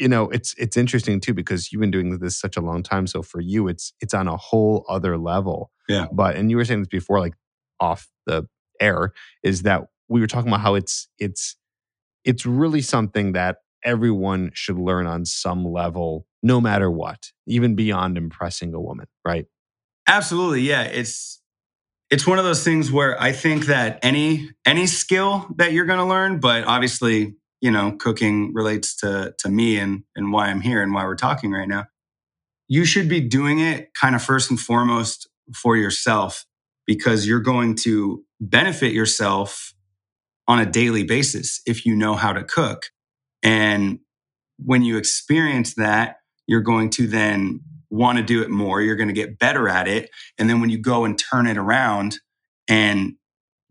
you 0.00 0.08
know 0.08 0.28
it's 0.30 0.54
it's 0.58 0.76
interesting 0.76 1.20
too 1.20 1.34
because 1.34 1.70
you've 1.70 1.80
been 1.80 1.90
doing 1.90 2.18
this 2.18 2.36
such 2.38 2.56
a 2.56 2.60
long 2.60 2.82
time 2.82 3.06
so 3.06 3.22
for 3.22 3.40
you 3.40 3.68
it's 3.68 3.92
it's 4.00 4.14
on 4.14 4.26
a 4.26 4.36
whole 4.36 4.84
other 4.88 5.16
level 5.18 5.70
Yeah. 5.88 6.06
but 6.12 6.34
and 6.36 6.50
you 6.50 6.56
were 6.56 6.64
saying 6.64 6.80
this 6.80 6.88
before 6.88 7.20
like 7.20 7.34
off 7.78 8.08
the 8.26 8.46
air 8.80 9.12
is 9.44 9.62
that 9.62 9.86
we 10.08 10.20
were 10.20 10.26
talking 10.26 10.48
about 10.48 10.60
how 10.60 10.74
it's 10.74 11.08
it's 11.18 11.56
it's 12.24 12.44
really 12.44 12.82
something 12.82 13.32
that 13.32 13.58
everyone 13.84 14.50
should 14.54 14.78
learn 14.78 15.06
on 15.06 15.24
some 15.24 15.64
level 15.64 16.26
no 16.42 16.60
matter 16.60 16.90
what 16.90 17.30
even 17.46 17.74
beyond 17.74 18.16
impressing 18.18 18.74
a 18.74 18.80
woman 18.80 19.06
right 19.24 19.46
Absolutely, 20.08 20.62
yeah. 20.62 20.82
It's 20.82 21.40
it's 22.10 22.26
one 22.26 22.38
of 22.40 22.44
those 22.44 22.64
things 22.64 22.90
where 22.90 23.20
I 23.22 23.30
think 23.30 23.66
that 23.66 24.00
any 24.02 24.50
any 24.66 24.86
skill 24.88 25.46
that 25.56 25.72
you're 25.72 25.84
going 25.84 26.00
to 26.00 26.04
learn, 26.04 26.40
but 26.40 26.64
obviously, 26.64 27.36
you 27.60 27.70
know, 27.70 27.92
cooking 27.92 28.52
relates 28.54 28.96
to 28.96 29.34
to 29.38 29.48
me 29.48 29.78
and 29.78 30.04
and 30.16 30.32
why 30.32 30.48
I'm 30.48 30.60
here 30.60 30.82
and 30.82 30.94
why 30.94 31.04
we're 31.04 31.16
talking 31.16 31.52
right 31.52 31.68
now. 31.68 31.86
You 32.68 32.84
should 32.84 33.08
be 33.08 33.20
doing 33.20 33.58
it 33.58 33.90
kind 34.00 34.14
of 34.14 34.22
first 34.22 34.50
and 34.50 34.58
foremost 34.58 35.28
for 35.54 35.76
yourself 35.76 36.46
because 36.86 37.26
you're 37.26 37.40
going 37.40 37.74
to 37.76 38.24
benefit 38.40 38.92
yourself 38.92 39.74
on 40.48 40.58
a 40.58 40.66
daily 40.66 41.04
basis 41.04 41.60
if 41.66 41.86
you 41.86 41.94
know 41.94 42.14
how 42.14 42.32
to 42.32 42.42
cook. 42.42 42.86
And 43.42 44.00
when 44.58 44.82
you 44.82 44.96
experience 44.96 45.74
that, 45.74 46.16
you're 46.46 46.60
going 46.60 46.90
to 46.90 47.06
then 47.06 47.60
want 47.90 48.18
to 48.18 48.24
do 48.24 48.42
it 48.42 48.50
more. 48.50 48.80
You're 48.80 48.96
going 48.96 49.08
to 49.08 49.14
get 49.14 49.38
better 49.38 49.68
at 49.68 49.88
it. 49.88 50.10
And 50.38 50.48
then 50.48 50.60
when 50.60 50.70
you 50.70 50.78
go 50.78 51.04
and 51.04 51.18
turn 51.18 51.46
it 51.46 51.56
around 51.56 52.18
and 52.68 53.14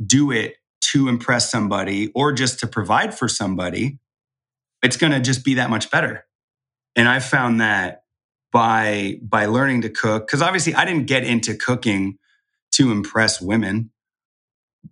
do 0.05 0.31
it 0.31 0.55
to 0.91 1.07
impress 1.07 1.51
somebody 1.51 2.11
or 2.15 2.31
just 2.31 2.59
to 2.59 2.67
provide 2.67 3.17
for 3.17 3.27
somebody, 3.27 3.99
it's 4.81 4.97
going 4.97 5.11
to 5.11 5.19
just 5.19 5.43
be 5.43 5.55
that 5.55 5.69
much 5.69 5.91
better. 5.91 6.25
And 6.95 7.07
I 7.07 7.19
found 7.19 7.61
that 7.61 8.03
by 8.51 9.19
by 9.21 9.45
learning 9.45 9.81
to 9.81 9.89
cook 9.89 10.27
cuz 10.27 10.41
obviously 10.41 10.73
I 10.73 10.83
didn't 10.83 11.05
get 11.05 11.23
into 11.23 11.55
cooking 11.55 12.17
to 12.71 12.91
impress 12.91 13.39
women. 13.39 13.91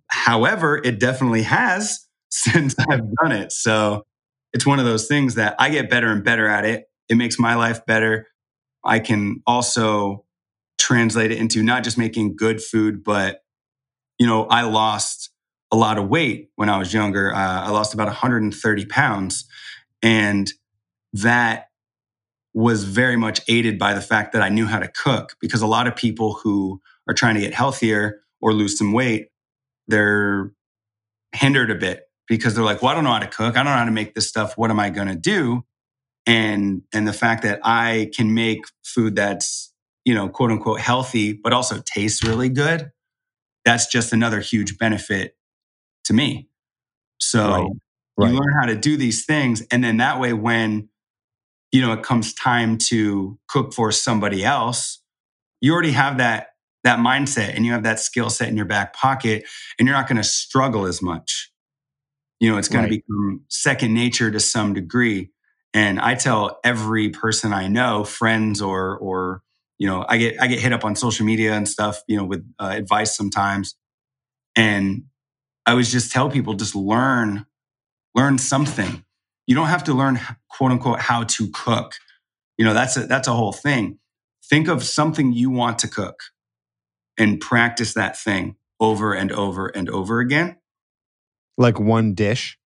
However, 0.06 0.76
it 0.76 1.00
definitely 1.00 1.42
has 1.42 2.06
since 2.30 2.74
I've 2.78 3.14
done 3.22 3.32
it. 3.32 3.52
So 3.52 4.04
it's 4.52 4.66
one 4.66 4.78
of 4.78 4.84
those 4.84 5.06
things 5.06 5.34
that 5.34 5.56
I 5.58 5.70
get 5.70 5.90
better 5.90 6.10
and 6.10 6.22
better 6.22 6.46
at 6.46 6.64
it. 6.64 6.84
It 7.08 7.16
makes 7.16 7.38
my 7.38 7.54
life 7.54 7.84
better. 7.86 8.28
I 8.84 9.00
can 9.00 9.42
also 9.46 10.24
translate 10.78 11.32
it 11.32 11.38
into 11.38 11.62
not 11.62 11.84
just 11.84 11.98
making 11.98 12.36
good 12.36 12.62
food, 12.62 13.02
but 13.02 13.40
you 14.18 14.26
know, 14.26 14.44
I 14.44 14.62
lost 14.62 15.30
a 15.72 15.76
lot 15.76 15.98
of 15.98 16.08
weight 16.08 16.50
when 16.56 16.68
I 16.68 16.78
was 16.78 16.94
younger. 16.94 17.34
Uh, 17.34 17.62
I 17.62 17.70
lost 17.70 17.94
about 17.94 18.06
130 18.06 18.86
pounds, 18.86 19.46
and 20.02 20.50
that 21.12 21.66
was 22.54 22.84
very 22.84 23.16
much 23.16 23.40
aided 23.48 23.78
by 23.78 23.94
the 23.94 24.00
fact 24.00 24.32
that 24.32 24.42
I 24.42 24.48
knew 24.48 24.66
how 24.66 24.78
to 24.78 24.88
cook. 24.88 25.36
Because 25.40 25.62
a 25.62 25.66
lot 25.66 25.86
of 25.86 25.96
people 25.96 26.34
who 26.34 26.80
are 27.08 27.14
trying 27.14 27.34
to 27.34 27.40
get 27.40 27.54
healthier 27.54 28.20
or 28.40 28.52
lose 28.52 28.78
some 28.78 28.92
weight, 28.92 29.28
they're 29.88 30.52
hindered 31.34 31.70
a 31.70 31.74
bit 31.76 32.04
because 32.28 32.54
they're 32.54 32.64
like, 32.64 32.82
"Well, 32.82 32.92
I 32.92 32.94
don't 32.94 33.04
know 33.04 33.12
how 33.12 33.20
to 33.20 33.28
cook. 33.28 33.56
I 33.56 33.62
don't 33.62 33.72
know 33.72 33.78
how 33.78 33.84
to 33.84 33.90
make 33.90 34.14
this 34.14 34.28
stuff. 34.28 34.58
What 34.58 34.70
am 34.70 34.80
I 34.80 34.90
going 34.90 35.08
to 35.08 35.16
do?" 35.16 35.64
and 36.26 36.82
and 36.92 37.08
the 37.08 37.12
fact 37.12 37.42
that 37.42 37.60
I 37.64 38.10
can 38.14 38.34
make 38.34 38.60
food 38.84 39.16
that's 39.16 39.72
you 40.04 40.14
know 40.14 40.28
quote 40.28 40.52
unquote 40.52 40.80
healthy 40.80 41.32
but 41.32 41.52
also 41.52 41.82
tastes 41.84 42.22
really 42.22 42.50
good 42.50 42.90
that's 43.64 43.88
just 43.88 44.12
another 44.12 44.40
huge 44.40 44.78
benefit 44.78 45.36
to 46.08 46.14
me 46.14 46.48
so 47.20 47.80
Right. 48.18 48.30
you 48.30 48.34
learn 48.34 48.54
how 48.60 48.66
to 48.66 48.76
do 48.76 48.96
these 48.98 49.26
things 49.26 49.62
and 49.70 49.84
then 49.84 49.98
that 49.98 50.20
way 50.20 50.34
when 50.34 50.88
you 51.72 51.80
know 51.80 51.92
it 51.92 52.02
comes 52.02 52.34
time 52.34 52.78
to 52.78 53.38
cook 53.48 53.72
for 53.74 53.92
somebody 53.92 54.44
else 54.44 55.02
you 55.60 55.72
already 55.72 55.92
have 55.92 56.18
that 56.18 56.48
that 56.84 57.00
mindset 57.00 57.54
and 57.56 57.66
you 57.66 57.72
have 57.72 57.84
that 57.84 58.00
skill 58.00 58.30
set 58.30 58.48
in 58.48 58.56
your 58.56 58.66
back 58.66 58.94
pocket 58.94 59.44
and 59.78 59.88
you're 59.88 59.96
not 59.96 60.08
going 60.08 60.16
to 60.18 60.24
struggle 60.24 60.86
as 60.86 61.02
much 61.02 61.52
you 62.40 62.50
know 62.50 62.58
it's 62.58 62.68
going 62.68 62.82
Right. 62.82 62.90
to 62.90 62.96
become 62.96 63.42
second 63.48 63.94
nature 63.94 64.30
to 64.30 64.40
some 64.40 64.74
degree 64.74 65.30
and 65.74 66.00
i 66.00 66.14
tell 66.14 66.60
every 66.64 67.10
person 67.10 67.52
i 67.52 67.68
know 67.68 68.04
friends 68.04 68.62
or 68.62 68.98
or 68.98 69.42
you 69.78 69.86
know 69.88 70.04
i 70.08 70.18
get 70.18 70.40
i 70.42 70.46
get 70.46 70.60
hit 70.60 70.72
up 70.72 70.84
on 70.84 70.96
social 70.96 71.26
media 71.26 71.54
and 71.54 71.68
stuff 71.68 72.02
you 72.08 72.16
know 72.16 72.24
with 72.24 72.46
uh, 72.60 72.72
advice 72.74 73.16
sometimes 73.16 73.76
and 74.56 75.04
i 75.68 75.72
always 75.72 75.92
just 75.92 76.10
tell 76.10 76.30
people 76.30 76.54
just 76.54 76.74
learn 76.74 77.46
learn 78.18 78.38
something. 78.38 79.04
You 79.46 79.54
don't 79.54 79.68
have 79.68 79.84
to 79.84 79.94
learn 79.94 80.20
quote 80.50 80.72
unquote 80.72 81.00
how 81.00 81.24
to 81.24 81.48
cook. 81.50 81.94
You 82.56 82.64
know 82.64 82.74
that's 82.74 82.96
a 82.96 83.06
that's 83.06 83.28
a 83.28 83.32
whole 83.32 83.52
thing. 83.52 83.98
Think 84.44 84.68
of 84.68 84.82
something 84.82 85.32
you 85.32 85.50
want 85.50 85.78
to 85.80 85.88
cook 85.88 86.20
and 87.16 87.40
practice 87.40 87.94
that 87.94 88.18
thing 88.18 88.56
over 88.80 89.12
and 89.14 89.30
over 89.30 89.68
and 89.68 89.88
over 89.88 90.20
again. 90.20 90.56
Like 91.56 91.78
one 91.78 92.14
dish? 92.14 92.58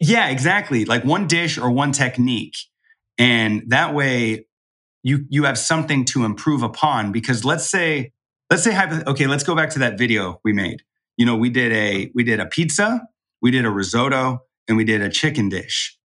Yeah 0.00 0.28
exactly. 0.28 0.84
Like 0.84 1.04
one 1.04 1.26
dish 1.26 1.58
or 1.58 1.70
one 1.70 1.92
technique. 1.92 2.56
And 3.18 3.64
that 3.68 3.94
way 3.94 4.46
you 5.02 5.26
you 5.28 5.44
have 5.44 5.58
something 5.58 6.04
to 6.06 6.24
improve 6.24 6.62
upon 6.62 7.12
because 7.12 7.44
let's 7.44 7.68
say 7.68 8.12
let's 8.50 8.62
say 8.62 8.76
okay 9.06 9.26
let's 9.26 9.44
go 9.44 9.54
back 9.54 9.70
to 9.70 9.80
that 9.80 9.98
video 9.98 10.40
we 10.44 10.52
made 10.52 10.82
you 11.16 11.26
know 11.26 11.36
we 11.36 11.50
did 11.50 11.72
a 11.72 12.10
we 12.14 12.24
did 12.24 12.40
a 12.40 12.46
pizza 12.46 13.06
we 13.44 13.50
did 13.50 13.66
a 13.66 13.70
risotto 13.70 14.42
and 14.68 14.76
we 14.78 14.84
did 14.84 15.02
a 15.02 15.10
chicken 15.10 15.50
dish. 15.50 15.98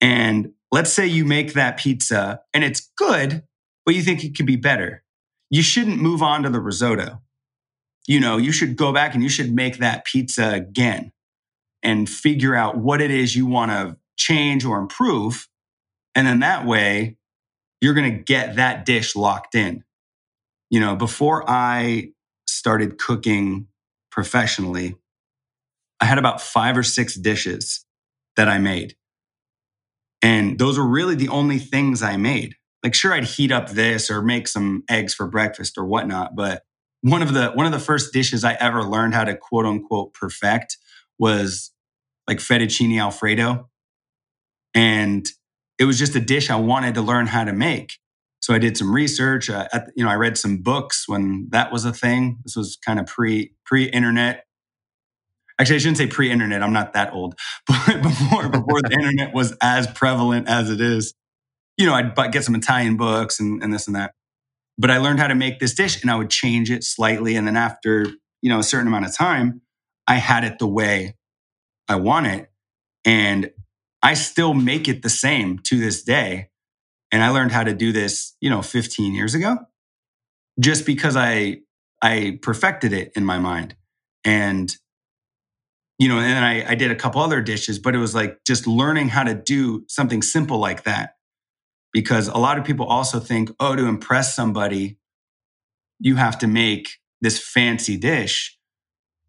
And 0.00 0.52
let's 0.72 0.90
say 0.90 1.06
you 1.06 1.26
make 1.26 1.52
that 1.52 1.78
pizza 1.78 2.40
and 2.54 2.64
it's 2.64 2.90
good 2.96 3.42
but 3.84 3.94
you 3.94 4.02
think 4.02 4.24
it 4.24 4.34
could 4.34 4.46
be 4.46 4.56
better. 4.56 5.02
You 5.50 5.62
shouldn't 5.62 6.00
move 6.00 6.22
on 6.22 6.42
to 6.42 6.50
the 6.50 6.60
risotto. 6.60 7.20
You 8.06 8.20
know 8.20 8.38
you 8.38 8.52
should 8.52 8.76
go 8.76 8.92
back 8.92 9.12
and 9.12 9.22
you 9.22 9.28
should 9.28 9.52
make 9.52 9.78
that 9.78 10.06
pizza 10.06 10.50
again 10.50 11.12
and 11.82 12.08
figure 12.08 12.54
out 12.54 12.78
what 12.78 13.02
it 13.02 13.10
is 13.10 13.36
you 13.36 13.44
want 13.44 13.70
to 13.70 13.98
change 14.16 14.64
or 14.64 14.78
improve. 14.78 15.46
And 16.14 16.26
then 16.26 16.40
that 16.40 16.64
way 16.64 17.18
you're 17.82 17.94
going 17.94 18.10
to 18.10 18.22
get 18.22 18.56
that 18.56 18.86
dish 18.86 19.14
locked 19.14 19.54
in. 19.54 19.84
You 20.70 20.80
know 20.80 20.96
before 20.96 21.44
i 21.48 22.12
started 22.46 22.98
cooking 22.98 23.67
professionally 24.18 24.96
i 26.00 26.04
had 26.04 26.18
about 26.18 26.40
five 26.40 26.76
or 26.76 26.82
six 26.82 27.14
dishes 27.14 27.86
that 28.36 28.48
i 28.48 28.58
made. 28.58 28.96
And 30.22 30.58
those 30.58 30.76
were 30.76 30.88
really 30.88 31.14
the 31.14 31.28
only 31.28 31.60
things 31.60 32.02
i 32.02 32.16
made. 32.16 32.56
Like 32.82 32.96
sure 32.96 33.12
i'd 33.12 33.22
heat 33.22 33.52
up 33.52 33.68
this 33.68 34.10
or 34.10 34.20
make 34.20 34.48
some 34.48 34.82
eggs 34.90 35.14
for 35.14 35.28
breakfast 35.28 35.78
or 35.78 35.86
whatnot 35.86 36.34
but 36.34 36.62
one 37.02 37.22
of 37.22 37.32
the 37.32 37.52
one 37.52 37.64
of 37.64 37.70
the 37.70 37.78
first 37.78 38.12
dishes 38.12 38.42
i 38.42 38.54
ever 38.54 38.82
learned 38.82 39.14
how 39.14 39.22
to 39.22 39.36
quote 39.36 39.66
unquote 39.66 40.12
perfect 40.14 40.78
was 41.16 41.70
like 42.26 42.38
fettuccine 42.38 43.00
alfredo. 43.00 43.68
And 44.74 45.28
it 45.78 45.84
was 45.84 45.96
just 45.96 46.16
a 46.16 46.20
dish 46.20 46.50
i 46.50 46.56
wanted 46.56 46.94
to 46.96 47.02
learn 47.02 47.28
how 47.28 47.44
to 47.44 47.52
make 47.52 48.00
so 48.48 48.54
i 48.54 48.58
did 48.58 48.78
some 48.78 48.94
research 48.94 49.50
uh, 49.50 49.68
at, 49.74 49.90
you 49.94 50.02
know 50.02 50.08
i 50.08 50.14
read 50.14 50.38
some 50.38 50.62
books 50.62 51.06
when 51.06 51.48
that 51.50 51.70
was 51.70 51.84
a 51.84 51.92
thing. 51.92 52.38
This 52.44 52.56
was 52.56 52.78
kind 52.78 52.98
of 52.98 53.04
pre 53.04 53.52
pre 53.66 53.84
internet 53.84 54.46
actually 55.60 55.76
i 55.76 55.78
shouldn't 55.80 55.98
say 55.98 56.06
pre 56.06 56.30
internet 56.30 56.62
i'm 56.62 56.72
not 56.72 56.94
that 56.94 57.12
old. 57.12 57.38
But 57.66 58.00
before 58.02 58.48
before 58.48 58.80
the 58.80 58.92
internet 58.92 59.34
was 59.34 59.54
as 59.60 59.86
prevalent 59.88 60.48
as 60.48 60.70
it 60.70 60.80
is 60.80 61.12
you 61.76 61.84
know 61.84 61.92
i'd 61.92 62.14
get 62.32 62.42
some 62.42 62.54
italian 62.54 62.96
books 62.96 63.38
and, 63.38 63.62
and 63.62 63.70
this 63.70 63.86
and 63.86 63.94
that. 63.96 64.14
But 64.78 64.90
i 64.90 64.96
learned 64.96 65.18
how 65.18 65.26
to 65.26 65.34
make 65.34 65.58
this 65.58 65.74
dish 65.74 66.00
and 66.00 66.10
i 66.10 66.16
would 66.16 66.30
change 66.30 66.70
it 66.70 66.84
slightly 66.84 67.36
and 67.36 67.46
then 67.46 67.56
after 67.56 68.06
you 68.40 68.48
know 68.48 68.60
a 68.60 68.62
certain 68.62 68.88
amount 68.88 69.04
of 69.04 69.14
time 69.14 69.60
i 70.06 70.14
had 70.14 70.44
it 70.44 70.58
the 70.58 70.66
way 70.66 71.16
i 71.86 71.96
want 71.96 72.26
it 72.28 72.50
and 73.04 73.50
i 74.02 74.14
still 74.14 74.54
make 74.54 74.88
it 74.88 75.02
the 75.02 75.10
same 75.10 75.58
to 75.58 75.78
this 75.78 76.02
day 76.02 76.48
and 77.12 77.22
i 77.22 77.30
learned 77.30 77.52
how 77.52 77.64
to 77.64 77.74
do 77.74 77.92
this 77.92 78.36
you 78.40 78.50
know 78.50 78.62
15 78.62 79.14
years 79.14 79.34
ago 79.34 79.58
just 80.60 80.86
because 80.86 81.16
i 81.16 81.58
i 82.02 82.38
perfected 82.42 82.92
it 82.92 83.12
in 83.16 83.24
my 83.24 83.38
mind. 83.38 83.74
And 84.24 84.74
you 85.98 86.08
know 86.08 86.18
and 86.18 86.26
then 86.26 86.42
I, 86.42 86.72
I 86.72 86.74
did 86.74 86.90
a 86.90 86.96
couple 86.96 87.20
other 87.20 87.40
dishes 87.40 87.78
but 87.78 87.94
it 87.94 87.98
was 87.98 88.14
like 88.14 88.38
just 88.46 88.66
learning 88.66 89.08
how 89.08 89.24
to 89.24 89.34
do 89.34 89.84
something 89.88 90.22
simple 90.22 90.58
like 90.58 90.84
that. 90.84 91.14
Because 91.92 92.28
a 92.28 92.36
lot 92.38 92.58
of 92.58 92.64
people 92.64 92.86
also 92.86 93.18
think 93.20 93.50
oh 93.60 93.74
to 93.76 93.86
impress 93.86 94.34
somebody 94.34 94.98
you 96.00 96.16
have 96.16 96.38
to 96.38 96.46
make 96.46 96.88
this 97.20 97.40
fancy 97.40 97.96
dish. 97.96 98.56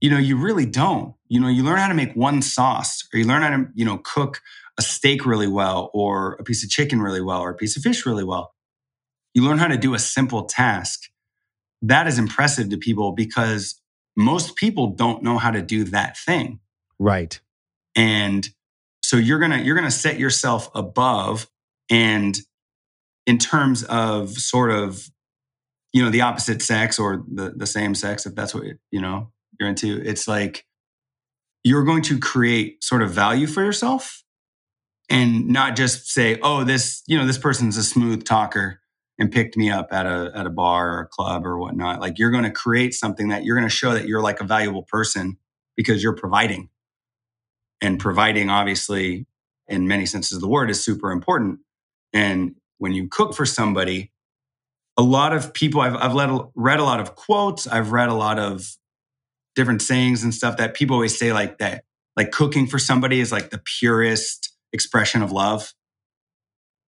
You 0.02 0.10
know 0.12 0.18
you 0.18 0.38
really 0.38 0.66
don't. 0.66 1.16
You 1.28 1.40
know 1.40 1.48
you 1.48 1.64
learn 1.64 1.80
how 1.80 1.88
to 1.88 1.94
make 1.94 2.14
one 2.16 2.42
sauce 2.42 3.08
or 3.14 3.20
you 3.20 3.26
learn 3.26 3.42
how 3.42 3.50
to 3.50 3.68
you 3.76 3.86
know 3.86 4.00
cook 4.00 4.42
a 4.80 4.82
steak 4.82 5.26
really 5.26 5.48
well 5.48 5.92
or 5.94 6.34
a 6.40 6.44
piece 6.44 6.64
of 6.64 6.70
chicken 6.72 7.02
really 7.02 7.22
well 7.22 7.42
or 7.42 7.52
a 7.52 7.56
piece 7.56 7.78
of 7.78 7.84
fish 7.84 8.06
really 8.06 8.24
well 8.24 8.54
you 9.36 9.44
learn 9.44 9.60
how 9.60 9.68
to 9.68 9.78
do 9.78 9.94
a 9.94 10.00
simple 10.00 10.46
task 10.46 11.10
that 11.82 12.08
is 12.08 12.18
impressive 12.18 12.70
to 12.70 12.78
people 12.78 13.12
because 13.12 13.80
most 14.16 14.56
people 14.56 14.88
don't 14.88 15.24
know 15.24 15.38
how 15.38 15.52
to 15.52 15.62
do 15.62 15.86
that 15.86 16.18
thing. 16.18 16.60
Right. 16.98 17.40
And 17.96 18.48
so 19.02 19.18
you're 19.18 19.40
going 19.40 19.52
to 19.52 19.60
you're 19.60 19.76
going 19.76 19.88
to 19.88 19.92
set 19.92 20.20
yourself 20.20 20.70
above 20.76 21.48
and 21.90 22.38
in 23.26 23.38
terms 23.38 23.84
of 23.84 24.32
sort 24.32 24.72
of 24.72 25.10
you 25.94 26.04
know 26.04 26.10
the 26.10 26.22
opposite 26.22 26.62
sex 26.62 27.00
or 27.00 27.24
the 27.32 27.52
the 27.56 27.66
same 27.66 27.96
sex 27.96 28.26
if 28.26 28.36
that's 28.36 28.54
what 28.54 28.64
you 28.92 29.02
know 29.02 29.32
you're 29.60 29.70
into 29.70 30.00
it's 30.02 30.28
like 30.28 30.66
you're 31.64 31.84
going 31.84 32.04
to 32.04 32.20
create 32.20 32.84
sort 32.84 33.02
of 33.02 33.10
value 33.10 33.48
for 33.48 33.64
yourself 33.64 34.24
and 35.10 35.48
not 35.48 35.76
just 35.76 36.10
say 36.10 36.40
oh 36.42 36.64
this 36.64 37.04
you 37.08 37.18
know 37.18 37.26
this 37.26 37.38
person's 37.38 37.78
a 37.78 37.84
smooth 37.84 38.24
talker 38.24 38.80
and 39.20 39.32
picked 39.32 39.58
me 39.58 39.70
up 39.70 39.90
at 39.92 40.06
a 40.06 40.32
at 40.34 40.46
a 40.48 40.50
bar 40.50 40.94
or 40.94 41.02
a 41.02 41.08
club 41.08 41.46
or 41.46 41.60
whatnot. 41.60 42.00
Like 42.00 42.18
you're 42.18 42.32
going 42.32 42.46
to 42.46 42.52
create 42.52 42.94
something 42.94 43.28
that 43.28 43.44
you're 43.44 43.58
going 43.58 43.68
to 43.68 43.76
show 43.76 43.94
that 43.94 44.08
you're 44.08 44.22
like 44.22 44.40
a 44.40 44.46
valuable 44.46 44.84
person 44.84 45.38
because 45.76 46.02
you're 46.02 46.16
providing. 46.16 46.70
And 47.82 48.00
providing 48.00 48.50
obviously 48.50 49.28
in 49.68 49.88
many 49.88 50.06
senses 50.06 50.38
of 50.38 50.42
the 50.42 50.48
word 50.48 50.70
is 50.70 50.84
super 50.84 51.12
important. 51.12 51.60
And 52.14 52.56
when 52.78 52.94
you 52.94 53.08
cook 53.08 53.36
for 53.36 53.46
somebody 53.46 54.12
a 54.98 55.04
lot 55.04 55.34
of 55.34 55.54
people 55.54 55.80
I've, 55.80 55.96
I've 55.96 56.14
read, 56.14 56.42
read 56.56 56.80
a 56.82 56.84
lot 56.84 57.00
of 57.00 57.16
quotes 57.16 57.68
i've 57.68 57.94
read 57.94 58.10
a 58.10 58.14
lot 58.14 58.38
of 58.38 58.76
different 59.56 59.82
sayings 59.82 60.24
and 60.24 60.34
stuff 60.34 60.58
that 60.58 60.74
people 60.74 60.96
always 60.96 61.18
say 61.18 61.32
like 61.32 61.60
that 61.60 61.86
like 62.18 62.32
cooking 62.32 62.68
for 62.68 62.80
somebody 62.80 63.22
is 63.22 63.32
like 63.32 63.50
the 63.50 63.62
purest 63.80 64.54
expression 64.74 65.22
of 65.22 65.32
love 65.32 65.74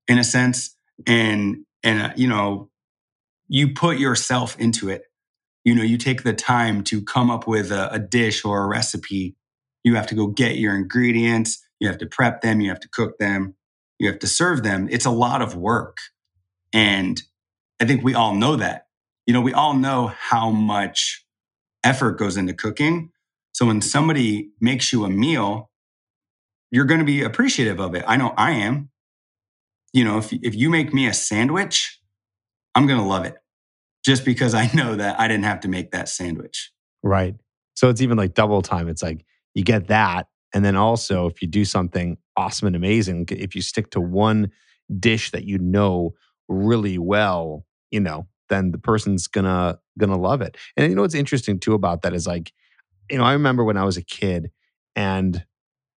in 0.08 0.18
a 0.18 0.24
sense. 0.24 0.76
And 1.06 1.64
and 1.82 2.02
uh, 2.02 2.12
you 2.16 2.28
know 2.28 2.70
you 3.48 3.74
put 3.74 3.98
yourself 3.98 4.58
into 4.58 4.88
it. 4.88 5.02
You 5.64 5.74
know 5.74 5.82
you 5.82 5.98
take 5.98 6.22
the 6.22 6.32
time 6.34 6.84
to 6.84 7.02
come 7.02 7.30
up 7.30 7.46
with 7.46 7.72
a, 7.72 7.92
a 7.92 7.98
dish 7.98 8.44
or 8.44 8.64
a 8.64 8.68
recipe. 8.68 9.36
You 9.84 9.94
have 9.94 10.06
to 10.08 10.14
go 10.14 10.26
get 10.26 10.56
your 10.56 10.74
ingredients. 10.74 11.64
You 11.78 11.88
have 11.88 11.98
to 11.98 12.06
prep 12.06 12.42
them. 12.42 12.60
You 12.60 12.68
have 12.68 12.80
to 12.80 12.88
cook 12.92 13.18
them. 13.18 13.54
You 13.98 14.08
have 14.08 14.18
to 14.20 14.26
serve 14.26 14.62
them. 14.62 14.88
It's 14.90 15.06
a 15.06 15.10
lot 15.10 15.42
of 15.42 15.56
work. 15.56 15.98
And 16.72 17.20
i 17.80 17.86
think 17.86 18.04
we 18.04 18.14
all 18.14 18.34
know 18.34 18.56
that. 18.56 18.86
You 19.26 19.34
know 19.34 19.40
we 19.40 19.54
all 19.54 19.74
know 19.74 20.08
how 20.08 20.50
much 20.50 21.24
effort 21.84 22.18
goes 22.18 22.36
into 22.36 22.54
cooking. 22.54 23.10
So 23.52 23.66
when 23.66 23.80
somebody 23.80 24.50
makes 24.60 24.92
you 24.92 25.04
a 25.04 25.10
meal 25.10 25.69
you're 26.70 26.84
going 26.84 27.00
to 27.00 27.06
be 27.06 27.22
appreciative 27.22 27.80
of 27.80 27.94
it 27.94 28.04
i 28.06 28.16
know 28.16 28.32
i 28.36 28.52
am 28.52 28.90
you 29.92 30.04
know 30.04 30.18
if, 30.18 30.32
if 30.32 30.54
you 30.54 30.70
make 30.70 30.92
me 30.92 31.06
a 31.06 31.14
sandwich 31.14 32.00
i'm 32.74 32.86
going 32.86 32.98
to 32.98 33.06
love 33.06 33.24
it 33.24 33.36
just 34.04 34.24
because 34.24 34.54
i 34.54 34.70
know 34.74 34.96
that 34.96 35.18
i 35.18 35.28
didn't 35.28 35.44
have 35.44 35.60
to 35.60 35.68
make 35.68 35.90
that 35.90 36.08
sandwich 36.08 36.72
Right. 37.02 37.34
So 37.74 37.88
it's 37.88 38.02
even 38.02 38.18
like 38.18 38.34
double 38.34 38.62
time. 38.62 38.88
It's 38.88 39.02
like 39.02 39.24
you 39.54 39.64
get 39.64 39.88
that. 39.88 40.26
And 40.52 40.64
then 40.64 40.76
also, 40.76 41.26
if 41.26 41.40
you 41.40 41.48
do 41.48 41.64
something 41.64 42.16
awesome 42.36 42.66
and 42.66 42.76
amazing, 42.76 43.26
if 43.30 43.54
you 43.54 43.62
stick 43.62 43.90
to 43.92 44.00
one 44.00 44.50
dish 44.98 45.30
that 45.30 45.44
you 45.44 45.58
know 45.58 46.14
really 46.48 46.98
well, 46.98 47.64
you 47.90 48.00
know, 48.00 48.26
then 48.48 48.72
the 48.72 48.78
person's 48.78 49.28
gonna 49.28 49.78
gonna 49.98 50.18
love 50.18 50.42
it. 50.42 50.56
And 50.76 50.88
you 50.90 50.96
know 50.96 51.02
what's 51.02 51.14
interesting 51.14 51.60
too 51.60 51.74
about 51.74 52.02
that 52.02 52.12
is 52.12 52.26
like, 52.26 52.52
you 53.08 53.18
know, 53.18 53.24
I 53.24 53.32
remember 53.32 53.64
when 53.64 53.76
I 53.76 53.84
was 53.84 53.96
a 53.96 54.02
kid 54.02 54.50
and 54.96 55.44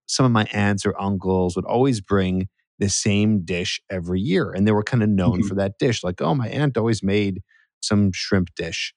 some 0.07 0.25
of 0.25 0.31
my 0.31 0.45
aunts 0.53 0.86
or 0.86 1.00
uncles 1.01 1.55
would 1.55 1.65
always 1.65 2.01
bring 2.01 2.48
the 2.79 2.89
same 2.89 3.45
dish 3.45 3.79
every 3.89 4.19
year. 4.19 4.51
And 4.51 4.67
they 4.67 4.72
were 4.72 4.83
kind 4.83 5.03
of 5.03 5.10
known 5.10 5.41
Mhm. 5.41 5.48
for 5.48 5.55
that 5.55 5.77
dish. 5.79 6.03
Like, 6.03 6.22
oh, 6.22 6.36
my 6.36 6.50
aunt 6.50 6.77
always 6.77 7.03
made 7.03 7.41
some 7.81 8.12
shrimp 8.13 8.50
dish 8.55 8.93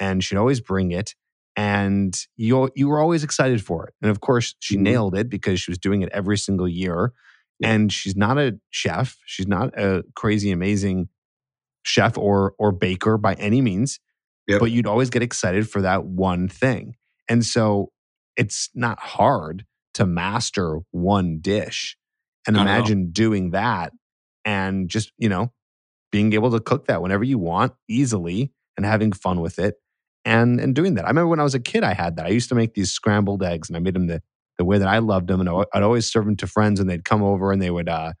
and 0.00 0.22
she'd 0.24 0.36
always 0.38 0.60
bring 0.60 0.90
it. 0.92 1.14
And 1.56 2.16
you 2.36 2.70
you 2.76 2.88
were 2.88 3.00
always 3.00 3.24
excited 3.24 3.62
for 3.64 3.86
it. 3.86 3.94
And 4.00 4.10
of 4.10 4.20
course, 4.20 4.54
she 4.60 4.76
Mhm. 4.76 4.80
nailed 4.80 5.14
it 5.16 5.28
because 5.28 5.60
she 5.60 5.70
was 5.70 5.78
doing 5.78 6.02
it 6.02 6.08
every 6.12 6.38
single 6.38 6.68
year. 6.68 7.12
Yeah. 7.60 7.72
And 7.72 7.92
she's 7.92 8.16
not 8.16 8.38
a 8.38 8.58
chef. 8.70 9.18
She's 9.26 9.48
not 9.48 9.76
a 9.78 10.04
crazy 10.14 10.50
amazing 10.52 11.08
chef 11.84 12.16
or 12.18 12.54
or 12.58 12.72
baker 12.72 13.18
by 13.18 13.34
any 13.34 13.60
means. 13.60 13.98
Yep. 14.46 14.60
But 14.60 14.70
you'd 14.70 14.86
always 14.86 15.10
get 15.10 15.22
excited 15.22 15.68
for 15.68 15.82
that 15.82 16.04
one 16.04 16.48
thing. 16.48 16.94
And 17.28 17.44
so 17.44 17.92
it's 18.36 18.70
not 18.74 18.98
hard 19.00 19.64
to 19.98 20.06
master 20.06 20.78
one 20.90 21.38
dish. 21.40 21.96
And 22.46 22.56
Not 22.56 22.66
at 22.66 22.70
all. 22.70 22.76
imagine 22.78 23.10
doing 23.12 23.50
that 23.50 23.92
and 24.44 24.88
just, 24.88 25.12
you 25.18 25.28
know, 25.28 25.52
being 26.10 26.32
able 26.32 26.50
to 26.52 26.60
cook 26.60 26.86
that 26.86 27.02
whenever 27.02 27.24
you 27.24 27.38
want 27.38 27.72
easily 27.88 28.52
and 28.76 28.86
having 28.86 29.12
fun 29.12 29.40
with 29.40 29.58
it 29.58 29.74
and 30.24 30.58
and 30.60 30.74
doing 30.74 30.94
that. 30.94 31.04
I 31.04 31.08
remember 31.08 31.28
when 31.28 31.40
I 31.40 31.44
was 31.44 31.54
a 31.54 31.60
kid, 31.60 31.84
I 31.84 31.92
had 31.94 32.16
that. 32.16 32.26
I 32.26 32.30
used 32.30 32.48
to 32.48 32.54
make 32.54 32.74
these 32.74 32.90
scrambled 32.90 33.42
eggs 33.42 33.68
and 33.68 33.76
I 33.76 33.80
made 33.80 33.94
them 33.94 34.06
the, 34.06 34.22
the 34.56 34.64
way 34.64 34.78
that 34.78 34.88
I 34.88 34.98
loved 34.98 35.28
them. 35.28 35.40
And 35.40 35.48
I'd 35.48 35.82
always 35.82 36.10
serve 36.10 36.24
them 36.24 36.36
to 36.36 36.46
friends 36.46 36.80
and 36.80 36.88
they'd 36.88 37.04
come 37.04 37.22
over 37.22 37.52
and 37.52 37.60
they 37.60 37.70
would, 37.70 37.88
uh, 37.88 38.12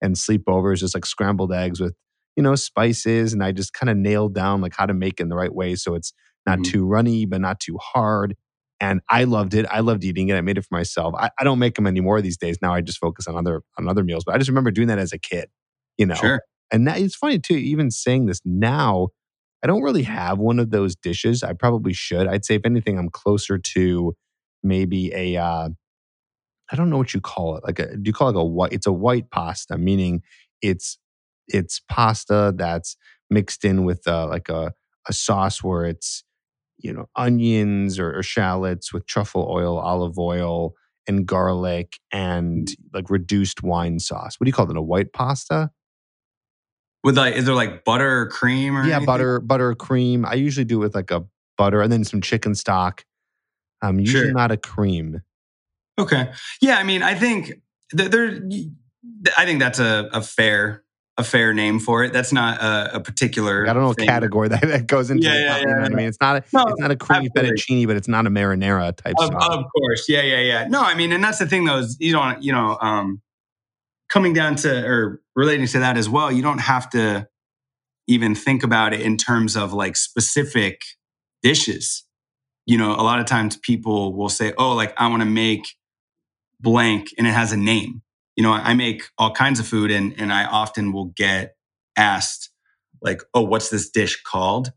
and 0.00 0.16
sleepovers, 0.16 0.78
just 0.78 0.94
like 0.94 1.04
scrambled 1.06 1.52
eggs 1.52 1.80
with, 1.80 1.94
you 2.36 2.42
know, 2.42 2.54
spices. 2.54 3.32
And 3.32 3.42
I 3.44 3.52
just 3.52 3.72
kind 3.74 3.90
of 3.90 3.96
nailed 3.96 4.34
down 4.34 4.60
like 4.62 4.74
how 4.76 4.86
to 4.86 4.94
make 4.94 5.20
it 5.20 5.24
in 5.24 5.28
the 5.28 5.36
right 5.36 5.54
way. 5.54 5.74
So 5.74 5.94
it's 5.94 6.12
not 6.46 6.60
Mhm. 6.60 6.64
too 6.64 6.86
runny, 6.86 7.26
but 7.26 7.40
not 7.40 7.60
too 7.60 7.78
hard. 7.80 8.36
And 8.80 9.00
I 9.08 9.24
loved 9.24 9.54
it. 9.54 9.66
I 9.70 9.80
loved 9.80 10.04
eating 10.04 10.28
it. 10.28 10.34
I 10.34 10.40
made 10.40 10.58
it 10.58 10.62
for 10.62 10.74
myself. 10.74 11.14
I, 11.16 11.30
I 11.38 11.44
don't 11.44 11.58
make 11.58 11.74
them 11.76 11.86
anymore 11.86 12.20
these 12.20 12.36
days. 12.36 12.58
Now 12.60 12.74
I 12.74 12.80
just 12.80 12.98
focus 12.98 13.26
on 13.26 13.36
other 13.36 13.62
on 13.78 13.88
other 13.88 14.04
meals. 14.04 14.24
But 14.24 14.34
I 14.34 14.38
just 14.38 14.48
remember 14.48 14.70
doing 14.70 14.88
that 14.88 14.98
as 14.98 15.12
a 15.12 15.18
kid, 15.18 15.48
you 15.96 16.06
know. 16.06 16.14
Sure. 16.14 16.40
And 16.72 16.88
that, 16.88 16.98
it's 16.98 17.14
funny 17.14 17.38
too, 17.38 17.54
even 17.54 17.90
saying 17.90 18.26
this 18.26 18.40
now, 18.44 19.08
I 19.62 19.66
don't 19.66 19.82
really 19.82 20.02
have 20.02 20.38
one 20.38 20.58
of 20.58 20.70
those 20.70 20.96
dishes. 20.96 21.42
I 21.42 21.52
probably 21.52 21.92
should. 21.92 22.26
I'd 22.26 22.44
say, 22.44 22.56
if 22.56 22.66
anything, 22.66 22.98
I'm 22.98 23.10
closer 23.10 23.58
to 23.58 24.14
maybe 24.62 25.12
a, 25.14 25.36
uh, 25.36 25.68
I 26.70 26.76
don't 26.76 26.90
know 26.90 26.98
what 26.98 27.14
you 27.14 27.20
call 27.20 27.56
it. 27.56 27.64
Like, 27.64 27.78
a, 27.78 27.96
do 27.96 28.02
you 28.08 28.12
call 28.12 28.30
it 28.30 28.36
a 28.36 28.42
white? 28.44 28.72
It's 28.72 28.86
a 28.86 28.92
white 28.92 29.30
pasta, 29.30 29.78
meaning 29.78 30.22
it's 30.62 30.98
it's 31.46 31.80
pasta 31.88 32.54
that's 32.56 32.96
mixed 33.30 33.64
in 33.64 33.84
with 33.84 34.06
uh, 34.08 34.26
like 34.26 34.48
a, 34.48 34.72
a 35.08 35.12
sauce 35.12 35.62
where 35.62 35.84
it's 35.84 36.24
you 36.84 36.92
know 36.92 37.06
onions 37.16 37.98
or, 37.98 38.16
or 38.16 38.22
shallots 38.22 38.92
with 38.92 39.06
truffle 39.06 39.48
oil, 39.50 39.78
olive 39.78 40.18
oil, 40.18 40.74
and 41.08 41.26
garlic, 41.26 41.98
and 42.12 42.70
like 42.92 43.08
reduced 43.10 43.62
wine 43.62 43.98
sauce. 43.98 44.38
What 44.38 44.44
do 44.44 44.50
you 44.50 44.52
call 44.52 44.70
it? 44.70 44.76
A 44.76 44.82
white 44.82 45.12
pasta? 45.12 45.70
With 47.02 47.16
like, 47.16 47.34
is 47.34 47.46
there 47.46 47.54
like 47.54 47.84
butter 47.84 48.20
or 48.20 48.28
cream 48.28 48.76
or 48.76 48.82
yeah, 48.82 48.96
anything? 48.96 49.06
butter, 49.06 49.40
butter, 49.40 49.74
cream. 49.74 50.24
I 50.26 50.34
usually 50.34 50.64
do 50.64 50.76
it 50.76 50.84
with 50.84 50.94
like 50.94 51.10
a 51.10 51.24
butter 51.56 51.80
and 51.80 51.90
then 51.90 52.04
some 52.04 52.20
chicken 52.20 52.54
stock. 52.54 53.04
Um, 53.82 53.98
usually 53.98 54.24
Sure. 54.24 54.32
not 54.32 54.52
a 54.52 54.56
cream. 54.56 55.22
Okay. 55.98 56.30
Yeah, 56.60 56.76
I 56.78 56.84
mean, 56.84 57.02
I 57.02 57.14
think 57.14 57.54
th- 57.96 58.10
there. 58.10 58.40
I 59.36 59.44
think 59.44 59.58
that's 59.60 59.78
a, 59.78 60.08
a 60.12 60.22
fair 60.22 60.83
a 61.16 61.22
fair 61.22 61.54
name 61.54 61.78
for 61.78 62.02
it. 62.02 62.12
That's 62.12 62.32
not 62.32 62.60
a, 62.60 62.96
a 62.96 63.00
particular. 63.00 63.68
I 63.68 63.72
don't 63.72 63.82
know 63.82 63.92
thing. 63.92 64.06
category 64.06 64.48
that, 64.48 64.62
that 64.62 64.86
goes 64.86 65.10
into. 65.10 65.26
Yeah, 65.26 65.34
it. 65.34 65.40
yeah, 65.40 65.76
yeah, 65.78 65.84
I 65.84 65.88
mean? 65.90 66.08
It's 66.08 66.20
not 66.20 66.36
a, 66.36 66.44
No, 66.52 66.64
it's 66.66 66.80
not 66.80 66.90
a 66.90 66.96
creamy 66.96 67.26
absolutely. 67.26 67.56
fettuccine, 67.56 67.86
but 67.86 67.96
it's 67.96 68.08
not 68.08 68.26
a 68.26 68.30
marinara 68.30 68.96
type 68.96 69.14
Of, 69.18 69.30
of 69.34 69.64
course, 69.74 70.08
yeah, 70.08 70.22
yeah, 70.22 70.40
yeah. 70.40 70.66
No, 70.68 70.82
I 70.82 70.94
mean, 70.94 71.12
and 71.12 71.22
that's 71.22 71.38
the 71.38 71.46
thing, 71.46 71.64
though. 71.64 71.78
Is 71.78 71.96
you 72.00 72.12
don't, 72.12 72.42
you 72.42 72.52
know, 72.52 72.76
um, 72.80 73.20
coming 74.08 74.32
down 74.32 74.56
to 74.56 74.84
or 74.84 75.20
relating 75.36 75.66
to 75.68 75.78
that 75.80 75.96
as 75.96 76.08
well. 76.08 76.32
You 76.32 76.42
don't 76.42 76.58
have 76.60 76.90
to 76.90 77.28
even 78.06 78.34
think 78.34 78.62
about 78.62 78.92
it 78.92 79.00
in 79.00 79.16
terms 79.16 79.56
of 79.56 79.72
like 79.72 79.96
specific 79.96 80.82
dishes. 81.42 82.04
You 82.66 82.78
know, 82.78 82.92
a 82.92 83.02
lot 83.02 83.20
of 83.20 83.26
times 83.26 83.56
people 83.56 84.16
will 84.16 84.28
say, 84.28 84.52
"Oh, 84.58 84.74
like 84.74 84.94
I 85.00 85.06
want 85.08 85.20
to 85.22 85.28
make 85.28 85.66
blank," 86.60 87.10
and 87.18 87.26
it 87.26 87.32
has 87.32 87.52
a 87.52 87.56
name. 87.56 88.02
You 88.36 88.42
know, 88.42 88.52
I 88.52 88.74
make 88.74 89.04
all 89.18 89.32
kinds 89.32 89.60
of 89.60 89.66
food, 89.66 89.90
and 89.90 90.14
and 90.18 90.32
I 90.32 90.44
often 90.44 90.92
will 90.92 91.06
get 91.16 91.56
asked, 91.96 92.50
like, 93.00 93.22
"Oh, 93.32 93.42
what's 93.42 93.68
this 93.68 93.90
dish 93.90 94.22
called?" 94.22 94.72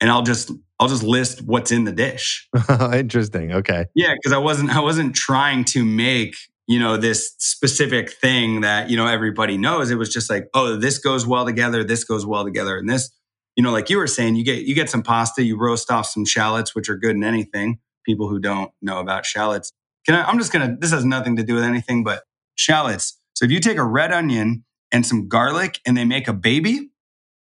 And 0.00 0.10
I'll 0.10 0.22
just 0.22 0.50
I'll 0.80 0.88
just 0.88 1.02
list 1.02 1.42
what's 1.42 1.72
in 1.72 1.84
the 1.84 1.92
dish. 1.92 2.48
Interesting. 2.92 3.52
Okay. 3.52 3.86
Yeah, 3.94 4.14
because 4.14 4.32
I 4.32 4.38
wasn't 4.38 4.70
I 4.70 4.80
wasn't 4.80 5.14
trying 5.14 5.64
to 5.66 5.84
make 5.84 6.36
you 6.66 6.78
know 6.78 6.96
this 6.96 7.34
specific 7.38 8.10
thing 8.10 8.60
that 8.60 8.90
you 8.90 8.96
know 8.96 9.06
everybody 9.06 9.56
knows. 9.58 9.90
It 9.90 9.96
was 9.96 10.12
just 10.12 10.30
like, 10.30 10.48
oh, 10.54 10.76
this 10.76 10.98
goes 10.98 11.26
well 11.26 11.44
together. 11.44 11.82
This 11.82 12.04
goes 12.04 12.24
well 12.24 12.44
together, 12.44 12.76
and 12.76 12.88
this, 12.88 13.10
you 13.56 13.64
know, 13.64 13.72
like 13.72 13.90
you 13.90 13.98
were 13.98 14.06
saying, 14.06 14.36
you 14.36 14.44
get 14.44 14.62
you 14.62 14.74
get 14.74 14.88
some 14.88 15.02
pasta, 15.02 15.42
you 15.42 15.58
roast 15.58 15.90
off 15.90 16.06
some 16.06 16.24
shallots, 16.24 16.74
which 16.74 16.88
are 16.88 16.96
good 16.96 17.16
in 17.16 17.24
anything. 17.24 17.80
People 18.06 18.28
who 18.28 18.38
don't 18.38 18.70
know 18.80 19.00
about 19.00 19.26
shallots, 19.26 19.72
can 20.06 20.14
I, 20.14 20.24
I'm 20.24 20.38
just 20.38 20.52
gonna. 20.52 20.76
This 20.78 20.92
has 20.92 21.04
nothing 21.04 21.36
to 21.36 21.42
do 21.42 21.54
with 21.54 21.64
anything, 21.64 22.04
but 22.04 22.22
shallots. 22.58 23.18
So 23.34 23.44
if 23.44 23.50
you 23.50 23.60
take 23.60 23.78
a 23.78 23.84
red 23.84 24.12
onion 24.12 24.64
and 24.92 25.06
some 25.06 25.28
garlic, 25.28 25.80
and 25.86 25.96
they 25.96 26.04
make 26.04 26.28
a 26.28 26.32
baby, 26.32 26.90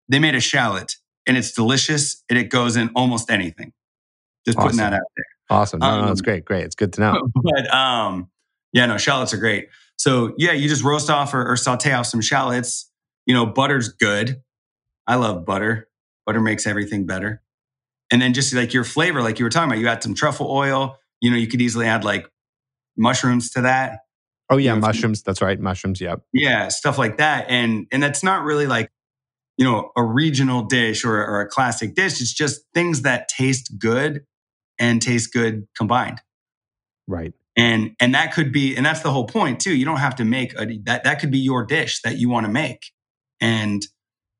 they 0.09 0.19
made 0.19 0.35
a 0.35 0.39
shallot, 0.39 0.95
and 1.25 1.37
it's 1.37 1.51
delicious, 1.53 2.23
and 2.29 2.37
it 2.37 2.45
goes 2.49 2.75
in 2.77 2.89
almost 2.95 3.29
anything. 3.31 3.73
Just 4.45 4.57
putting 4.57 4.77
that 4.77 4.93
out 4.93 5.01
there. 5.15 5.25
Awesome. 5.49 5.79
No, 5.79 6.01
no, 6.01 6.05
Um, 6.07 6.11
it's 6.11 6.21
great. 6.21 6.45
Great. 6.45 6.63
It's 6.65 6.75
good 6.75 6.93
to 6.93 7.01
know. 7.01 7.27
but 7.43 7.73
um, 7.73 8.29
yeah, 8.73 8.85
no, 8.85 8.97
shallots 8.97 9.33
are 9.33 9.37
great. 9.37 9.69
So 9.97 10.33
yeah, 10.37 10.51
you 10.51 10.69
just 10.69 10.83
roast 10.83 11.09
off 11.09 11.33
or, 11.33 11.49
or 11.49 11.55
saute 11.57 11.91
off 11.93 12.05
some 12.05 12.21
shallots. 12.21 12.89
You 13.25 13.33
know, 13.33 13.45
butter's 13.45 13.89
good. 13.89 14.41
I 15.07 15.15
love 15.15 15.45
butter. 15.45 15.87
Butter 16.25 16.41
makes 16.41 16.67
everything 16.67 17.05
better. 17.05 17.41
and 18.11 18.21
then 18.21 18.33
just 18.33 18.53
like 18.53 18.73
your 18.73 18.83
flavor, 18.83 19.21
like 19.21 19.39
you 19.39 19.45
were 19.45 19.49
talking 19.49 19.69
about, 19.69 19.79
you 19.79 19.87
add 19.87 20.03
some 20.03 20.13
truffle 20.15 20.49
oil. 20.51 20.97
You 21.21 21.31
know, 21.31 21.37
you 21.37 21.47
could 21.47 21.61
easily 21.61 21.87
add 21.87 22.03
like 22.03 22.27
mushrooms 22.97 23.51
to 23.51 23.61
that. 23.61 23.99
Oh 24.49 24.57
yeah, 24.57 24.73
You 24.73 24.79
know, 24.79 24.87
mushrooms. 24.87 25.23
That's 25.23 25.41
right, 25.41 25.59
mushrooms. 25.59 25.99
Yep. 25.99 26.21
Yeah, 26.33 26.69
stuff 26.69 26.97
like 26.97 27.17
that. 27.17 27.45
And 27.49 27.87
and 27.91 28.01
that's 28.01 28.23
not 28.23 28.43
really 28.43 28.67
like, 28.67 28.89
you 29.57 29.65
know, 29.65 29.91
a 29.97 30.03
regional 30.03 30.63
dish 30.63 31.03
or, 31.03 31.15
or 31.15 31.41
a 31.41 31.47
classic 31.47 31.95
dish. 31.95 32.21
It's 32.21 32.33
just 32.33 32.61
things 32.73 33.01
that 33.01 33.27
taste 33.27 33.77
good 33.77 34.23
and 34.79 35.01
taste 35.01 35.33
good 35.33 35.67
combined. 35.75 36.21
Right. 37.07 37.33
And 37.57 37.95
and 37.99 38.13
that 38.13 38.33
could 38.33 38.51
be, 38.51 38.75
and 38.75 38.85
that's 38.85 39.01
the 39.01 39.11
whole 39.11 39.25
point 39.25 39.59
too. 39.59 39.75
You 39.75 39.85
don't 39.85 39.97
have 39.97 40.15
to 40.17 40.25
make 40.25 40.53
a 40.59 40.77
that 40.83 41.03
that 41.03 41.19
could 41.19 41.31
be 41.31 41.39
your 41.39 41.65
dish 41.65 42.01
that 42.03 42.17
you 42.17 42.29
want 42.29 42.45
to 42.45 42.51
make. 42.51 42.91
And 43.41 43.81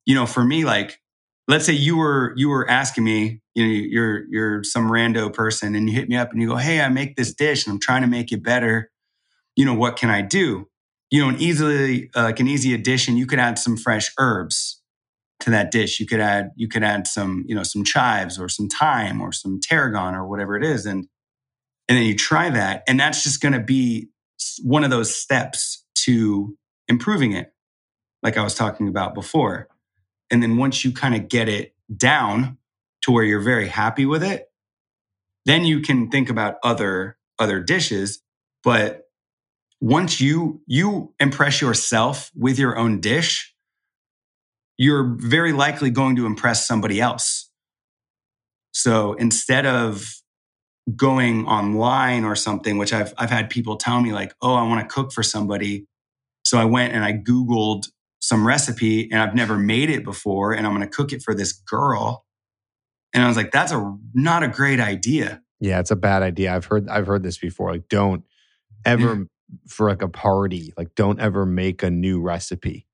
you 0.06 0.16
know, 0.16 0.26
for 0.26 0.44
me, 0.44 0.64
like, 0.64 1.00
let's 1.48 1.66
say 1.66 1.74
you 1.74 1.98
were 1.98 2.34
you 2.38 2.48
were 2.50 2.70
asking 2.70 3.04
me, 3.04 3.42
you 3.56 3.66
know, 3.66 3.72
you're 3.72 4.26
you're 4.30 4.64
some 4.64 4.90
rando 4.90 5.34
person, 5.34 5.76
and 5.76 5.90
you 5.90 5.96
hit 5.96 6.08
me 6.08 6.16
up 6.16 6.32
and 6.32 6.42
you 6.42 6.48
go, 6.48 6.58
"Hey, 6.58 6.80
I 6.80 6.90
make 6.90 7.16
this 7.16 7.34
dish 7.34 7.66
and 7.66 7.74
I'm 7.74 7.80
trying 7.80 8.04
to 8.04 8.08
make 8.08 8.32
it 8.32 8.44
better. 8.44 8.92
You 9.58 9.66
know, 9.66 9.74
what 9.74 9.98
can 9.98 10.10
I 10.10 10.22
do?" 10.22 10.70
You 11.12 11.22
know, 11.22 11.30
an 11.30 11.42
easily 11.42 12.10
uh, 12.16 12.24
like 12.24 12.40
an 12.40 12.48
easy 12.48 12.74
addition, 12.74 13.18
you 13.18 13.26
could 13.26 13.40
add 13.40 13.60
some 13.60 13.76
fresh 13.76 14.14
herbs 14.18 14.82
to 15.42 15.50
that 15.52 15.72
dish. 15.72 16.00
You 16.00 16.06
could 16.08 16.22
add 16.22 16.52
you 16.56 16.70
could 16.70 16.84
add 16.84 17.08
some 17.08 17.44
you 17.48 17.56
know 17.56 17.64
some 17.64 17.84
chives 17.84 18.40
or 18.40 18.48
some 18.48 18.70
thyme 18.70 19.22
or 19.22 19.34
some 19.34 19.60
tarragon 19.62 20.16
or 20.16 20.26
whatever 20.26 20.56
it 20.56 20.64
is, 20.64 20.86
and 20.86 21.10
and 21.90 21.98
then 21.98 22.06
you 22.06 22.16
try 22.16 22.50
that, 22.50 22.84
and 22.88 23.00
that's 23.00 23.24
just 23.24 23.42
going 23.42 23.54
to 23.54 23.60
be 23.60 24.10
one 24.64 24.84
of 24.84 24.90
those 24.90 25.16
steps 25.16 25.84
to 25.96 26.58
improving 26.88 27.34
it, 27.34 27.54
like 28.24 28.38
I 28.38 28.44
was 28.44 28.56
talking 28.56 28.88
about 28.88 29.14
before. 29.14 29.68
And 30.30 30.44
then 30.44 30.58
once 30.58 30.84
you 30.84 30.92
kind 30.92 31.16
of 31.16 31.30
get 31.30 31.48
it 31.50 31.74
down 31.96 32.58
to 33.04 33.12
where 33.12 33.24
you're 33.24 33.42
very 33.42 33.68
happy 33.68 34.06
with 34.06 34.24
it, 34.24 34.52
then 35.46 35.64
you 35.66 35.82
can 35.82 36.10
think 36.10 36.30
about 36.30 36.56
other 36.64 37.18
other 37.40 37.62
dishes. 37.62 38.22
But 38.64 39.07
once 39.80 40.20
you 40.20 40.62
you 40.66 41.14
impress 41.20 41.62
yourself 41.62 42.32
with 42.36 42.58
your 42.60 42.78
own 42.78 43.00
dish, 43.00 43.54
you're 44.78 45.16
very 45.20 45.54
likely 45.54 45.90
going 45.90 46.16
to 46.16 46.26
impress 46.26 46.68
somebody 46.68 47.00
else. 47.00 47.50
So 48.72 49.14
instead 49.14 49.66
of 49.66 50.14
going 50.96 51.46
online 51.46 52.24
or 52.24 52.36
something, 52.36 52.78
which 52.78 52.94
I've 52.94 53.14
I've 53.18 53.30
had 53.30 53.50
people 53.50 53.78
tell 53.78 54.02
me 54.02 54.14
like, 54.14 54.34
"Oh, 54.42 54.54
I 54.54 54.64
want 54.64 54.88
to 54.88 54.94
cook 54.94 55.12
for 55.12 55.24
somebody." 55.24 55.88
So 56.44 56.58
I 56.58 56.66
went 56.66 56.94
and 56.94 57.04
I 57.04 57.14
googled 57.14 57.88
some 58.20 58.46
recipe 58.46 59.10
and 59.12 59.22
I've 59.22 59.36
never 59.36 59.58
made 59.58 59.90
it 59.90 60.04
before 60.04 60.54
and 60.54 60.66
I'm 60.66 60.74
going 60.74 60.88
to 60.88 60.96
cook 60.96 61.12
it 61.14 61.22
for 61.22 61.34
this 61.34 61.52
girl. 61.52 62.26
And 63.14 63.24
I 63.24 63.28
was 63.28 63.38
like, 63.38 63.52
that's 63.52 63.72
a 63.72 63.98
not 64.14 64.44
a 64.44 64.48
great 64.48 64.80
idea. 64.80 65.42
Yeah, 65.60 65.80
it's 65.80 65.92
a 65.92 65.96
bad 65.96 66.24
idea. 66.24 66.56
I've 66.56 66.66
heard 66.66 66.88
I've 66.88 67.08
heard 67.08 67.24
this 67.24 67.38
before. 67.38 67.72
Like, 67.72 67.90
don't 67.90 68.24
ever 68.86 69.28
for 69.68 69.90
like 69.90 70.02
a 70.02 70.10
party, 70.10 70.74
like 70.78 70.96
don't 70.96 71.20
ever 71.20 71.46
make 71.46 71.84
a 71.84 71.90
new 71.90 72.22
recipe 72.22 72.88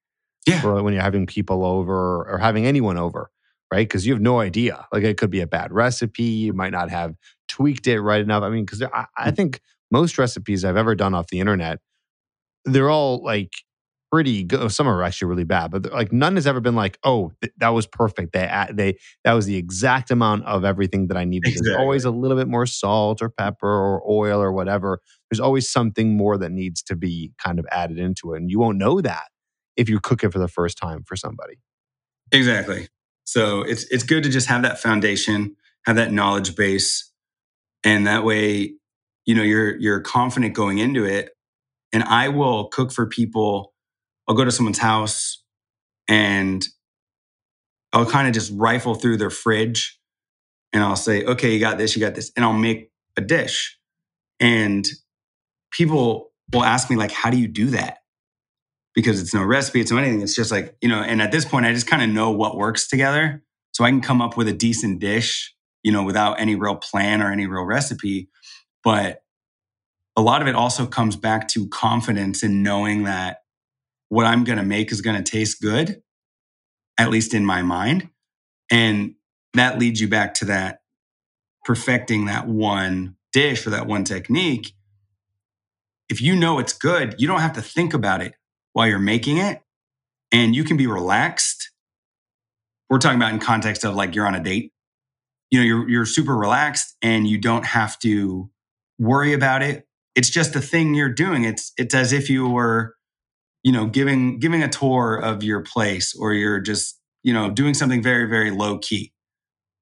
Yeah. 0.47 0.61
for 0.61 0.81
when 0.83 0.93
you're 0.93 1.03
having 1.03 1.25
people 1.25 1.65
over 1.65 2.23
or 2.29 2.37
having 2.37 2.65
anyone 2.65 2.97
over, 2.97 3.31
right? 3.71 3.87
Because 3.87 4.05
you 4.05 4.13
have 4.13 4.21
no 4.21 4.39
idea. 4.39 4.85
Like 4.91 5.03
it 5.03 5.17
could 5.17 5.31
be 5.31 5.41
a 5.41 5.47
bad 5.47 5.71
recipe. 5.71 6.23
You 6.23 6.53
might 6.53 6.71
not 6.71 6.89
have 6.89 7.15
tweaked 7.47 7.87
it 7.87 8.01
right 8.01 8.21
enough. 8.21 8.43
I 8.43 8.49
mean, 8.49 8.65
because 8.65 8.81
I, 8.81 9.05
I 9.17 9.31
mm. 9.31 9.35
think 9.35 9.61
most 9.91 10.17
recipes 10.17 10.65
I've 10.65 10.77
ever 10.77 10.95
done 10.95 11.13
off 11.13 11.27
the 11.27 11.39
internet, 11.39 11.79
they're 12.65 12.89
all 12.89 13.23
like 13.23 13.51
pretty 14.13 14.43
good. 14.43 14.60
Oh, 14.60 14.67
some 14.67 14.88
are 14.88 15.02
actually 15.02 15.30
really 15.30 15.43
bad, 15.43 15.71
but 15.71 15.91
like 15.91 16.13
none 16.13 16.36
has 16.36 16.45
ever 16.45 16.60
been 16.60 16.76
like, 16.76 16.99
oh, 17.04 17.32
th- 17.41 17.52
that 17.58 17.69
was 17.69 17.88
perfect. 17.88 18.32
They 18.32 18.67
they 18.71 18.95
that 19.23 19.34
was 19.34 19.47
the 19.47 19.56
exact 19.56 20.12
amount 20.12 20.45
of 20.45 20.63
everything 20.63 21.08
that 21.08 21.17
I 21.17 21.26
needed. 21.26 21.52
There's 21.56 21.76
always 21.76 22.06
a 22.06 22.12
little 22.12 22.38
bit 22.38 22.47
more 22.47 22.67
salt 22.67 23.23
or 23.23 23.30
pepper 23.30 23.67
or 23.67 24.04
oil 24.08 24.39
or 24.39 24.52
whatever. 24.52 24.99
There's 25.32 25.39
always 25.39 25.67
something 25.67 26.15
more 26.15 26.38
that 26.38 26.52
needs 26.52 26.84
to 26.84 26.95
be 26.95 27.32
kind 27.43 27.58
of 27.58 27.65
added 27.71 27.97
into 27.97 28.34
it, 28.34 28.38
and 28.38 28.52
you 28.52 28.60
won't 28.60 28.78
know 28.78 29.02
that 29.02 29.30
if 29.78 29.89
you 29.89 29.99
cook 29.99 30.23
it 30.23 30.32
for 30.32 30.38
the 30.38 30.47
first 30.47 30.78
time 30.78 31.04
for 31.08 31.15
somebody. 31.15 31.56
Exactly. 32.32 32.89
So 33.23 33.63
it's 33.63 33.86
it's 33.86 34.04
good 34.04 34.21
to 34.26 34.30
just 34.30 34.47
have 34.47 34.62
that 34.62 34.80
foundation, 34.80 35.56
have 35.88 35.95
that 35.95 36.12
knowledge 36.12 36.56
base, 36.56 37.12
and 37.84 38.06
that 38.06 38.23
way, 38.23 38.76
you 39.26 39.34
know, 39.34 39.41
you're 39.41 39.76
you're 39.78 40.02
confident 40.02 40.54
going 40.54 40.78
into 40.78 41.04
it. 41.04 41.32
And 41.91 42.04
I 42.04 42.30
will 42.30 42.67
cook 42.67 42.91
for 42.91 43.08
people. 43.08 43.72
I'll 44.27 44.36
go 44.36 44.45
to 44.45 44.51
someone's 44.51 44.79
house 44.79 45.43
and 46.07 46.65
I'll 47.91 48.05
kind 48.05 48.27
of 48.27 48.33
just 48.33 48.51
rifle 48.55 48.95
through 48.95 49.17
their 49.17 49.29
fridge 49.29 49.99
and 50.73 50.83
I'll 50.83 50.95
say, 50.95 51.23
okay, 51.23 51.53
you 51.53 51.59
got 51.59 51.77
this, 51.77 51.95
you 51.95 52.01
got 52.01 52.15
this, 52.15 52.31
and 52.36 52.43
I'll 52.43 52.53
make 52.53 52.89
a 53.15 53.21
dish. 53.21 53.77
And 54.39 54.86
people 55.71 56.31
will 56.51 56.63
ask 56.63 56.89
me, 56.89 56.95
like, 56.95 57.12
how 57.12 57.29
do 57.29 57.38
you 57.38 57.47
do 57.47 57.67
that? 57.67 57.99
Because 58.95 59.21
it's 59.21 59.33
no 59.33 59.43
recipe, 59.43 59.81
it's 59.81 59.91
no 59.91 59.97
anything. 59.97 60.21
It's 60.21 60.36
just 60.36 60.51
like, 60.51 60.75
you 60.81 60.89
know, 60.89 61.01
and 61.01 61.21
at 61.21 61.31
this 61.31 61.45
point, 61.45 61.65
I 61.65 61.73
just 61.73 61.88
kind 61.88 62.01
of 62.01 62.09
know 62.09 62.31
what 62.31 62.57
works 62.57 62.88
together. 62.88 63.43
So 63.71 63.83
I 63.83 63.89
can 63.89 64.01
come 64.01 64.21
up 64.21 64.36
with 64.38 64.47
a 64.47 64.53
decent 64.53 64.99
dish, 64.99 65.53
you 65.83 65.91
know, 65.91 66.03
without 66.03 66.39
any 66.39 66.55
real 66.55 66.75
plan 66.75 67.21
or 67.21 67.31
any 67.31 67.47
real 67.47 67.63
recipe. 67.63 68.29
But 68.83 69.21
a 70.15 70.21
lot 70.21 70.41
of 70.41 70.47
it 70.47 70.55
also 70.55 70.86
comes 70.86 71.15
back 71.15 71.47
to 71.49 71.67
confidence 71.67 72.43
in 72.43 72.62
knowing 72.62 73.03
that 73.03 73.38
what 74.13 74.28
I'm 74.28 74.43
going 74.43 74.60
to 74.60 74.63
make 74.63 74.91
is 74.91 75.02
going 75.02 75.21
to 75.21 75.32
taste 75.32 75.60
good, 75.60 76.04
at 76.99 77.10
least 77.10 77.34
in 77.34 77.43
my 77.43 77.63
mind. 77.63 78.10
And 78.71 79.15
that 79.56 79.80
leads 79.80 79.99
you 79.99 80.08
back 80.08 80.36
to 80.36 80.45
that 80.45 80.82
perfecting 81.65 82.26
that 82.26 82.47
one 82.47 83.15
dish 83.32 83.65
or 83.65 83.71
that 83.71 83.88
one 83.88 84.04
technique. 84.04 84.73
If 86.10 86.21
you 86.21 86.36
know 86.36 86.60
it's 86.60 86.73
good, 86.73 87.15
you 87.17 87.28
don't 87.28 87.39
have 87.39 87.54
to 87.54 87.62
think 87.62 87.95
about 87.95 88.21
it 88.21 88.36
while 88.73 88.88
you're 88.88 88.99
making 88.99 89.38
it 89.38 89.62
and 90.32 90.56
you 90.56 90.63
can 90.63 90.78
be 90.78 90.86
relaxed. 90.86 91.71
We're 92.91 92.99
talking 92.99 93.17
about 93.17 93.34
in 93.34 93.39
context 93.39 93.84
of 93.84 93.95
like 93.95 94.13
you're 94.13 94.28
on 94.28 94.36
a 94.36 94.43
date. 94.43 94.73
You 95.49 95.60
know, 95.60 95.65
you're 95.65 95.89
you're 95.89 96.06
super 96.06 96.38
relaxed 96.38 96.95
and 97.02 97.28
you 97.28 97.39
don't 97.39 97.65
have 97.65 97.97
to 97.99 98.52
worry 98.99 99.34
about 99.34 99.63
it. 99.63 99.88
It's 100.13 100.30
just 100.30 100.56
a 100.56 100.62
thing 100.62 100.93
you're 100.93 101.10
doing. 101.10 101.45
It's 101.45 101.71
it's 101.78 101.95
as 101.95 102.13
if 102.13 102.30
you 102.30 102.47
were, 102.47 102.95
you 103.63 103.71
know, 103.71 103.86
giving 103.86 104.39
giving 104.39 104.62
a 104.62 104.69
tour 104.69 105.15
of 105.15 105.43
your 105.43 105.62
place 105.62 106.15
or 106.15 106.34
you're 106.34 106.60
just, 106.60 106.99
you 107.23 107.34
know, 107.34 107.49
doing 107.49 107.73
something 107.73 108.04
very 108.04 108.26
very 108.26 108.52
low 108.52 108.78
key. 108.78 109.13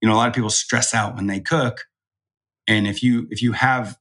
You 0.02 0.10
know, 0.10 0.16
a 0.16 0.18
lot 0.18 0.28
of 0.28 0.34
people 0.34 0.50
stress 0.50 0.94
out 0.94 1.16
when 1.16 1.28
they 1.28 1.40
cook. 1.40 1.86
And 2.68 2.88
if 2.88 3.04
you 3.04 3.28
if 3.32 3.42
you 3.42 3.52
have 3.54 3.98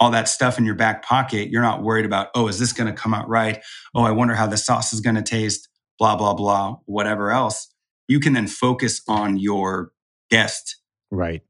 all 0.00 0.10
that 0.10 0.28
stuff 0.28 0.58
in 0.58 0.64
your 0.64 0.74
back 0.74 1.04
pocket, 1.04 1.50
you're 1.50 1.62
not 1.62 1.82
worried 1.82 2.06
about, 2.06 2.28
oh, 2.34 2.48
is 2.48 2.58
this 2.58 2.72
going 2.72 2.92
to 2.92 2.98
come 2.98 3.12
out 3.12 3.28
right? 3.28 3.62
Oh, 3.94 4.02
I 4.02 4.10
wonder 4.10 4.34
how 4.34 4.46
the 4.46 4.56
sauce 4.56 4.94
is 4.94 5.00
going 5.00 5.16
to 5.16 5.22
taste, 5.22 5.68
blah, 5.98 6.16
blah, 6.16 6.32
blah, 6.32 6.76
whatever 6.86 7.30
else. 7.30 7.72
You 8.08 8.18
can 8.18 8.32
then 8.32 8.46
focus 8.46 9.02
on 9.06 9.36
your 9.36 9.92
guest. 10.30 10.76
Right. 11.10 11.42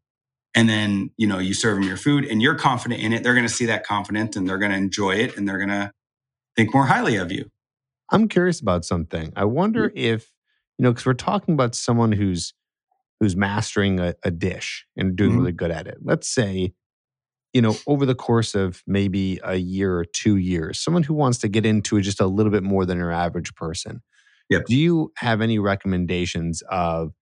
And 0.53 0.69
then, 0.69 1.11
you 1.17 1.29
know, 1.29 1.39
you 1.39 1.55
serve 1.55 1.77
them 1.77 1.85
your 1.85 1.97
food 1.97 2.25
and 2.25 2.43
you're 2.43 2.57
confident 2.57 3.01
in 3.01 3.13
it. 3.13 3.23
They're 3.23 3.35
going 3.35 3.47
to 3.47 3.53
see 3.53 3.67
that 3.67 3.87
confidence 3.87 4.35
and 4.35 4.49
they're 4.49 4.59
going 4.59 4.73
to 4.73 4.77
enjoy 4.77 5.13
it 5.13 5.37
and 5.37 5.49
they're 5.49 5.59
going 5.59 5.69
to 5.69 5.93
think 6.57 6.75
more 6.75 6.87
highly 6.87 7.17
of 7.17 7.31
you. 7.31 7.51
I'm 8.11 8.29
curious 8.29 8.61
about 8.61 8.85
something. 8.85 9.33
I 9.37 9.45
wonder 9.45 9.93
if, 9.95 10.33
you 10.79 10.83
know, 10.85 10.91
because 10.93 11.07
we're 11.07 11.15
talking 11.15 11.55
about 11.55 11.75
someone 11.75 12.13
who's 12.13 12.53
who's 13.21 13.37
mastering 13.37 14.01
a, 14.01 14.15
a 14.25 14.31
dish 14.31 14.87
and 14.97 15.17
doing 15.17 15.33
Mhm. 15.33 15.39
really 15.39 15.53
good 15.53 15.71
at 15.71 15.87
it. 15.87 15.99
Let's 16.03 16.29
say, 16.29 16.75
you 17.53 17.63
know, 17.63 17.77
over 17.87 18.07
the 18.07 18.15
course 18.15 18.55
of 18.55 18.83
maybe 18.87 19.41
a 19.45 19.57
year 19.57 19.97
or 19.99 20.05
two 20.05 20.37
years, 20.37 20.81
someone 20.81 21.03
who 21.05 21.15
wants 21.15 21.39
to 21.39 21.49
get 21.49 21.67
into 21.67 21.97
it 21.99 22.03
just 22.03 22.21
a 22.21 22.27
little 22.27 22.53
bit 22.53 22.63
more 22.65 22.87
than 22.87 22.99
your 22.99 23.13
average 23.13 23.55
person. 23.55 24.03
Yep. 24.51 24.67
Do 24.67 24.77
you 24.77 25.13
have 25.19 25.41
any 25.41 25.59
recommendations 25.59 26.63
of 26.71 27.13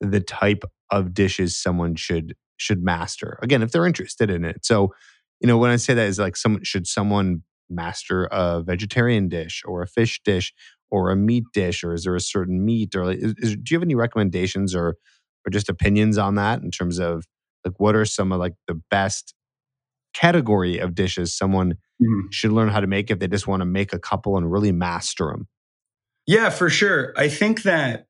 the 0.00 0.20
type 0.20 0.64
of 0.90 1.14
dishes 1.14 1.56
someone 1.56 1.96
should 1.96 2.36
should 2.56 2.82
master? 2.82 3.38
Again, 3.42 3.62
if 3.62 3.72
they're 3.72 3.86
interested 3.86 4.30
in 4.30 4.44
it. 4.44 4.64
So, 4.64 4.94
you 5.40 5.48
know, 5.48 5.58
when 5.58 5.70
I 5.70 5.76
say 5.76 5.94
that 5.94 6.06
is 6.08 6.18
like 6.18 6.36
someone 6.36 6.64
should 6.64 6.86
someone 6.86 7.42
master 7.70 8.28
a 8.30 8.62
vegetarian 8.62 9.28
dish 9.28 9.62
or 9.66 9.82
a 9.82 9.86
fish 9.86 10.20
dish 10.24 10.52
or 10.90 11.10
a 11.10 11.16
meat 11.16 11.44
dish 11.52 11.82
or 11.82 11.94
is 11.94 12.04
there 12.04 12.14
a 12.14 12.20
certain 12.20 12.64
meat 12.64 12.94
or 12.94 13.12
is, 13.12 13.34
is, 13.38 13.56
do 13.56 13.62
you 13.70 13.76
have 13.76 13.82
any 13.82 13.94
recommendations 13.94 14.74
or 14.74 14.96
or 15.46 15.50
just 15.50 15.68
opinions 15.68 16.18
on 16.18 16.34
that 16.36 16.62
in 16.62 16.70
terms 16.70 16.98
of 16.98 17.24
like 17.64 17.74
what 17.78 17.94
are 17.94 18.04
some 18.04 18.32
of 18.32 18.38
like 18.38 18.54
the 18.68 18.80
best 18.90 19.34
category 20.14 20.78
of 20.78 20.94
dishes 20.94 21.34
someone 21.34 21.72
mm-hmm. 21.72 22.20
should 22.30 22.52
learn 22.52 22.68
how 22.68 22.80
to 22.80 22.86
make 22.86 23.10
if 23.10 23.18
they 23.18 23.28
just 23.28 23.46
want 23.48 23.60
to 23.60 23.66
make 23.66 23.92
a 23.92 23.98
couple 23.98 24.36
and 24.36 24.50
really 24.50 24.72
master 24.72 25.26
them 25.26 25.48
Yeah, 26.26 26.50
for 26.50 26.70
sure. 26.70 27.12
I 27.16 27.28
think 27.28 27.62
that 27.62 28.06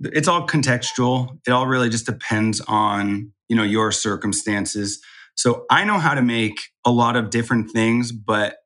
it's 0.00 0.28
all 0.28 0.46
contextual. 0.46 1.38
It 1.46 1.50
all 1.50 1.66
really 1.66 1.88
just 1.88 2.06
depends 2.06 2.60
on, 2.62 3.32
you 3.48 3.56
know, 3.56 3.62
your 3.62 3.92
circumstances. 3.92 5.00
So 5.34 5.66
I 5.70 5.84
know 5.84 5.98
how 5.98 6.14
to 6.14 6.22
make 6.22 6.58
a 6.84 6.90
lot 6.90 7.16
of 7.16 7.30
different 7.30 7.70
things, 7.70 8.12
but 8.12 8.56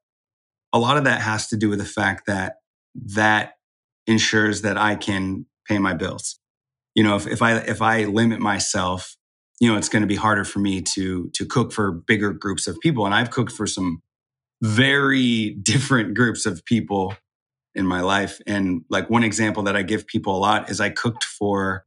a 0.73 0.79
lot 0.79 0.97
of 0.97 1.05
that 1.05 1.21
has 1.21 1.49
to 1.49 1.57
do 1.57 1.69
with 1.69 1.79
the 1.79 1.85
fact 1.85 2.27
that 2.27 2.57
that 2.95 3.55
ensures 4.07 4.63
that 4.63 4.77
I 4.77 4.95
can 4.97 5.47
pay 5.67 5.79
my 5.79 5.95
bills. 5.95 6.39
You 6.95 7.05
know, 7.05 7.17
if, 7.17 7.27
if 7.27 7.43
I 7.43 7.59
if 7.59 7.81
I 7.83 8.05
limit 8.05 8.41
myself 8.41 9.17
you 9.61 9.71
know, 9.71 9.77
it's 9.77 9.91
going 9.91 10.03
to 10.03 10.09
be 10.09 10.17
harder 10.17 10.45
for 10.45 10.59
me 10.59 10.81
to 10.81 11.31
to 11.35 11.47
cook 11.47 11.73
for 11.73 11.93
bigger 11.93 12.33
groups 12.33 12.67
of 12.67 12.81
people. 12.81 13.05
And 13.05 13.15
I've 13.15 13.31
cooked 13.31 13.53
for 13.53 13.67
some 13.67 14.03
very 14.63 15.51
different 15.63 16.15
groups 16.15 16.47
of 16.47 16.65
people 16.65 17.15
in 17.75 17.87
my 17.87 18.01
life. 18.01 18.41
And 18.47 18.83
like 18.91 19.09
one 19.09 19.23
example 19.23 19.63
that 19.65 19.77
I 19.77 19.83
give 19.83 20.07
people 20.07 20.35
a 20.35 20.39
lot 20.39 20.71
is 20.71 20.81
I 20.81 20.91
cooked 20.91 21.23
for 21.23 21.85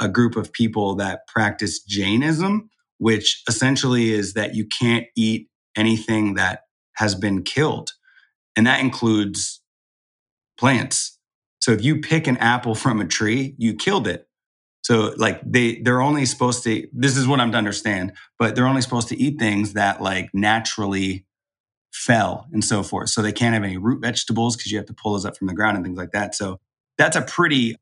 a 0.00 0.08
group 0.08 0.34
of 0.34 0.52
people 0.52 0.96
that 0.96 1.26
practice 1.28 1.82
Jainism, 1.82 2.70
which 2.98 3.42
essentially 3.48 4.12
is 4.12 4.32
that 4.32 4.54
you 4.54 4.66
can't 4.66 5.06
eat 5.14 5.48
anything 5.76 6.34
that 6.34 6.62
has 6.94 7.14
been 7.14 7.42
killed. 7.42 7.92
And 8.56 8.66
that 8.66 8.80
includes 8.80 9.62
plants. 10.58 11.18
So 11.60 11.72
if 11.72 11.84
you 11.84 12.00
pick 12.00 12.26
an 12.26 12.36
apple 12.38 12.74
from 12.74 13.00
a 13.00 13.06
tree, 13.06 13.54
you 13.58 13.74
killed 13.74 14.08
it. 14.08 14.26
So 14.82 15.14
like 15.16 15.40
they 15.44 15.80
they're 15.82 16.00
only 16.02 16.26
supposed 16.26 16.64
to 16.64 16.88
this 16.92 17.16
is 17.16 17.28
what 17.28 17.40
I'm 17.40 17.52
to 17.52 17.58
understand, 17.58 18.12
but 18.38 18.56
they're 18.56 18.66
only 18.66 18.82
supposed 18.82 19.08
to 19.08 19.18
eat 19.20 19.38
things 19.38 19.74
that 19.74 20.02
like 20.02 20.30
naturally 20.32 21.26
fell 21.92 22.46
and 22.52 22.64
so 22.64 22.82
forth. 22.82 23.10
So 23.10 23.22
they 23.22 23.32
can't 23.32 23.54
have 23.54 23.64
any 23.64 23.76
root 23.76 24.00
vegetables 24.00 24.56
because 24.56 24.72
you 24.72 24.78
have 24.78 24.86
to 24.86 24.94
pull 24.94 25.12
those 25.12 25.26
up 25.26 25.36
from 25.36 25.48
the 25.48 25.54
ground 25.54 25.76
and 25.76 25.84
things 25.84 25.98
like 25.98 26.12
that. 26.12 26.34
So 26.34 26.60
that's 26.98 27.16
a 27.16 27.22
pretty 27.22 27.76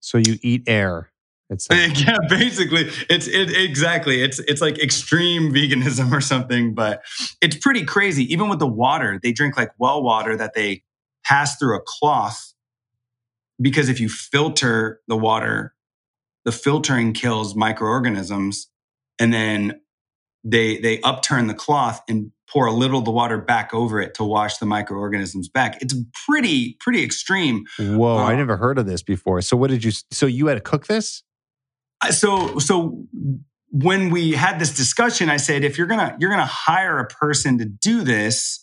So 0.00 0.18
you 0.18 0.38
eat 0.42 0.64
air. 0.66 1.10
It's 1.50 1.68
like, 1.70 2.04
yeah, 2.04 2.18
basically, 2.28 2.90
it's 3.08 3.26
it 3.26 3.56
exactly. 3.56 4.22
It's 4.22 4.38
it's 4.40 4.60
like 4.60 4.78
extreme 4.78 5.52
veganism 5.52 6.12
or 6.12 6.20
something, 6.20 6.74
but 6.74 7.02
it's 7.40 7.56
pretty 7.56 7.84
crazy. 7.84 8.30
Even 8.32 8.48
with 8.48 8.58
the 8.58 8.66
water, 8.66 9.20
they 9.22 9.32
drink 9.32 9.56
like 9.56 9.70
well 9.78 10.02
water 10.02 10.36
that 10.36 10.54
they 10.54 10.82
pass 11.24 11.56
through 11.56 11.76
a 11.76 11.82
cloth 11.84 12.54
because 13.60 13.88
if 13.88 14.00
you 14.00 14.08
filter 14.08 15.00
the 15.08 15.16
water, 15.16 15.74
the 16.44 16.52
filtering 16.52 17.12
kills 17.12 17.54
microorganisms, 17.54 18.68
and 19.18 19.32
then 19.32 19.80
they 20.44 20.78
they 20.78 21.00
upturn 21.02 21.46
the 21.46 21.54
cloth 21.54 22.02
and 22.08 22.30
pour 22.50 22.66
a 22.66 22.72
little 22.72 23.00
of 23.00 23.04
the 23.04 23.10
water 23.10 23.38
back 23.38 23.72
over 23.72 24.00
it 24.00 24.14
to 24.14 24.24
wash 24.24 24.58
the 24.58 24.66
microorganisms 24.66 25.48
back. 25.48 25.80
It's 25.82 25.94
pretty 26.26 26.76
pretty 26.80 27.02
extreme. 27.02 27.64
Whoa, 27.78 28.16
I 28.16 28.32
um, 28.32 28.38
never 28.38 28.56
heard 28.56 28.78
of 28.78 28.86
this 28.86 29.02
before. 29.02 29.40
So 29.42 29.56
what 29.56 29.70
did 29.70 29.84
you? 29.84 29.92
So 30.10 30.26
you 30.26 30.46
had 30.46 30.54
to 30.54 30.60
cook 30.60 30.86
this? 30.86 31.22
So 32.10 32.58
so 32.58 33.06
when 33.70 34.10
we 34.10 34.32
had 34.32 34.58
this 34.58 34.74
discussion, 34.74 35.28
I 35.28 35.36
said 35.36 35.64
if 35.64 35.78
you're 35.78 35.86
gonna 35.86 36.16
you're 36.20 36.30
gonna 36.30 36.44
hire 36.46 36.98
a 36.98 37.06
person 37.06 37.58
to 37.58 37.64
do 37.64 38.02
this. 38.02 38.60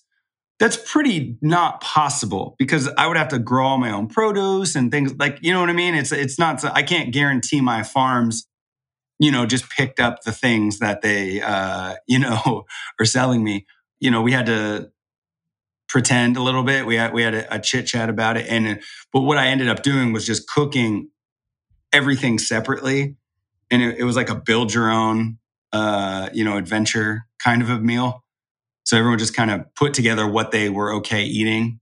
That's 0.60 0.77
pretty 0.77 1.39
not 1.41 1.82
possible 1.82 2.54
because 2.60 2.88
I 2.95 3.08
would 3.08 3.17
have 3.17 3.30
to 3.30 3.39
grow 3.39 3.65
all 3.65 3.77
my 3.80 3.89
own 3.89 4.08
produce 4.08 4.75
and 4.75 4.91
things 4.91 5.12
like 5.17 5.39
you 5.41 5.51
know 5.51 5.60
what 5.60 5.71
I 5.71 5.73
mean. 5.73 5.95
It's 5.95 6.12
it's 6.12 6.38
not 6.38 6.63
I 6.63 6.84
can't 6.84 7.12
guarantee 7.12 7.62
my 7.62 7.82
farms 7.82 8.45
you 9.21 9.32
know, 9.32 9.45
just 9.45 9.69
picked 9.69 9.99
up 9.99 10.23
the 10.23 10.32
things 10.32 10.80
that 10.80 11.04
they, 11.04 11.41
uh, 11.41 11.93
you 12.08 12.17
know, 12.17 12.65
are 12.99 13.06
selling 13.06 13.43
me. 13.43 13.67
You 13.99 14.10
know, 14.10 14.23
we 14.23 14.32
had 14.32 14.47
to 14.47 14.89
pretend 15.88 16.38
a 16.38 16.41
little 16.41 16.63
bit. 16.63 16.88
We 16.88 16.95
had 16.95 17.13
we 17.13 17.21
had 17.21 17.36
a, 17.36 17.56
a 17.56 17.60
chit 17.60 17.86
chat 17.86 18.10
about 18.10 18.36
it, 18.36 18.47
and 18.49 18.82
but 19.13 19.21
what 19.21 19.38
I 19.38 19.47
ended 19.47 19.69
up 19.69 19.84
doing 19.84 20.12
was 20.12 20.25
just 20.25 20.47
cooking 20.49 21.12
everything 21.93 22.39
separately, 22.39 23.15
and 23.72 23.82
it, 23.82 24.00
it 24.00 24.04
was 24.04 24.16
like 24.16 24.30
a 24.30 24.36
build 24.36 24.74
your 24.74 24.92
own, 24.92 25.40
uh, 25.72 26.30
you 26.34 26.44
know, 26.44 26.58
adventure 26.58 27.26
kind 27.44 27.62
of 27.62 27.70
a 27.70 27.80
meal. 27.80 28.24
So 28.84 28.98
everyone 28.98 29.18
just 29.18 29.36
kind 29.36 29.50
of 29.50 29.74
put 29.76 29.94
together 29.94 30.28
what 30.28 30.52
they 30.52 30.70
were 30.70 30.94
okay 30.96 31.24
eating. 31.24 31.80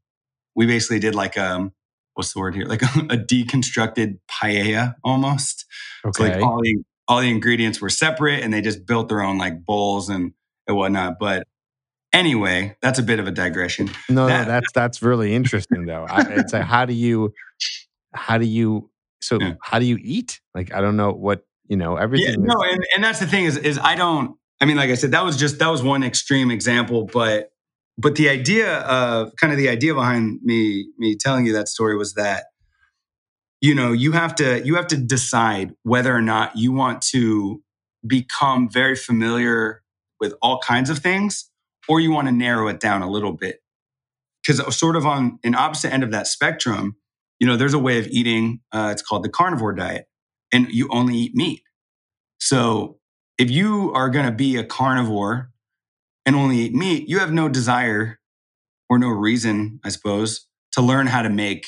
We 0.55 0.67
basically 0.67 0.99
did 0.99 1.15
like 1.15 1.37
um, 1.37 1.73
what's 2.13 2.33
the 2.33 2.39
word 2.39 2.55
here? 2.55 2.65
Like 2.65 2.83
a, 2.83 2.85
a 3.09 3.17
deconstructed 3.17 4.19
paella 4.29 4.95
almost. 5.03 5.65
Okay. 6.05 6.11
So 6.17 6.29
like 6.29 6.43
all 6.43 6.61
the 6.61 6.83
all 7.07 7.21
the 7.21 7.29
ingredients 7.29 7.81
were 7.81 7.89
separate 7.89 8.43
and 8.43 8.53
they 8.53 8.61
just 8.61 8.85
built 8.85 9.09
their 9.09 9.21
own 9.21 9.39
like 9.39 9.65
bowls 9.65 10.09
and, 10.09 10.33
and 10.67 10.77
whatnot. 10.77 11.17
But 11.19 11.47
anyway, 12.13 12.77
that's 12.83 12.99
a 12.99 13.03
bit 13.03 13.19
of 13.19 13.27
a 13.27 13.31
digression. 13.31 13.89
No, 14.09 14.27
that, 14.27 14.45
no 14.45 14.53
that's 14.53 14.71
that's 14.73 15.01
really 15.01 15.33
interesting 15.33 15.85
though. 15.85 16.05
I, 16.07 16.21
it's 16.29 16.53
like 16.53 16.63
how 16.63 16.85
do 16.85 16.93
you 16.93 17.33
how 18.13 18.37
do 18.37 18.45
you 18.45 18.91
so 19.21 19.39
yeah. 19.41 19.53
how 19.61 19.79
do 19.79 19.85
you 19.85 19.97
eat? 19.99 20.39
Like 20.53 20.73
I 20.73 20.81
don't 20.81 20.97
know 20.97 21.11
what 21.11 21.45
you 21.69 21.77
know 21.77 21.95
everything. 21.95 22.41
Yeah, 22.41 22.53
no, 22.53 22.61
and, 22.63 22.83
and 22.95 23.03
that's 23.03 23.19
the 23.19 23.27
thing 23.27 23.45
is 23.45 23.55
is 23.55 23.79
I 23.81 23.95
don't. 23.95 24.35
I 24.59 24.65
mean, 24.65 24.75
like 24.75 24.89
I 24.89 24.95
said, 24.95 25.11
that 25.11 25.23
was 25.23 25.37
just 25.37 25.59
that 25.59 25.69
was 25.69 25.81
one 25.81 26.03
extreme 26.03 26.51
example, 26.51 27.05
but 27.05 27.51
but 27.97 28.15
the 28.15 28.27
idea 28.29 28.79
of 28.79 29.35
kind 29.35 29.53
of 29.53 29.57
the 29.57 29.69
idea 29.69 29.93
behind 29.93 30.39
me 30.43 30.89
me 30.97 31.15
telling 31.15 31.45
you 31.45 31.53
that 31.53 31.69
story 31.69 31.95
was 31.95 32.15
that 32.15 32.45
you 33.61 33.75
know 33.75 33.91
you 33.91 34.11
have 34.13 34.35
to 34.35 34.65
you 34.65 34.75
have 34.75 34.87
to 34.87 34.97
decide 34.97 35.73
whether 35.83 36.13
or 36.13 36.21
not 36.21 36.57
you 36.57 36.71
want 36.71 37.01
to 37.01 37.61
become 38.05 38.69
very 38.69 38.95
familiar 38.95 39.83
with 40.19 40.33
all 40.41 40.59
kinds 40.59 40.89
of 40.89 40.99
things 40.99 41.49
or 41.87 41.99
you 41.99 42.11
want 42.11 42.27
to 42.27 42.31
narrow 42.31 42.67
it 42.67 42.79
down 42.79 43.01
a 43.01 43.09
little 43.09 43.33
bit 43.33 43.59
because 44.41 44.75
sort 44.75 44.95
of 44.95 45.05
on 45.05 45.37
an 45.43 45.53
opposite 45.53 45.93
end 45.93 46.03
of 46.03 46.11
that 46.11 46.25
spectrum 46.25 46.95
you 47.39 47.45
know 47.45 47.57
there's 47.57 47.73
a 47.73 47.79
way 47.79 47.99
of 47.99 48.07
eating 48.07 48.61
uh, 48.71 48.89
it's 48.91 49.01
called 49.01 49.23
the 49.23 49.29
carnivore 49.29 49.73
diet 49.73 50.08
and 50.51 50.67
you 50.69 50.87
only 50.91 51.15
eat 51.15 51.35
meat 51.35 51.63
so 52.39 52.97
if 53.37 53.49
you 53.49 53.91
are 53.93 54.09
going 54.09 54.25
to 54.25 54.31
be 54.31 54.57
a 54.57 54.63
carnivore 54.63 55.51
and 56.25 56.35
only 56.35 56.57
eat 56.57 56.73
meat 56.73 57.07
you 57.07 57.19
have 57.19 57.31
no 57.31 57.49
desire 57.49 58.19
or 58.89 58.99
no 58.99 59.09
reason 59.09 59.79
i 59.83 59.89
suppose 59.89 60.47
to 60.71 60.81
learn 60.81 61.07
how 61.07 61.21
to 61.21 61.29
make 61.29 61.65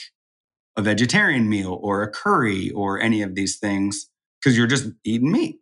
a 0.77 0.81
vegetarian 0.81 1.49
meal 1.49 1.77
or 1.81 2.01
a 2.01 2.09
curry 2.09 2.71
or 2.71 2.99
any 2.99 3.21
of 3.21 3.35
these 3.35 3.57
things 3.57 4.09
because 4.39 4.57
you're 4.57 4.67
just 4.67 4.89
eating 5.03 5.31
meat. 5.31 5.59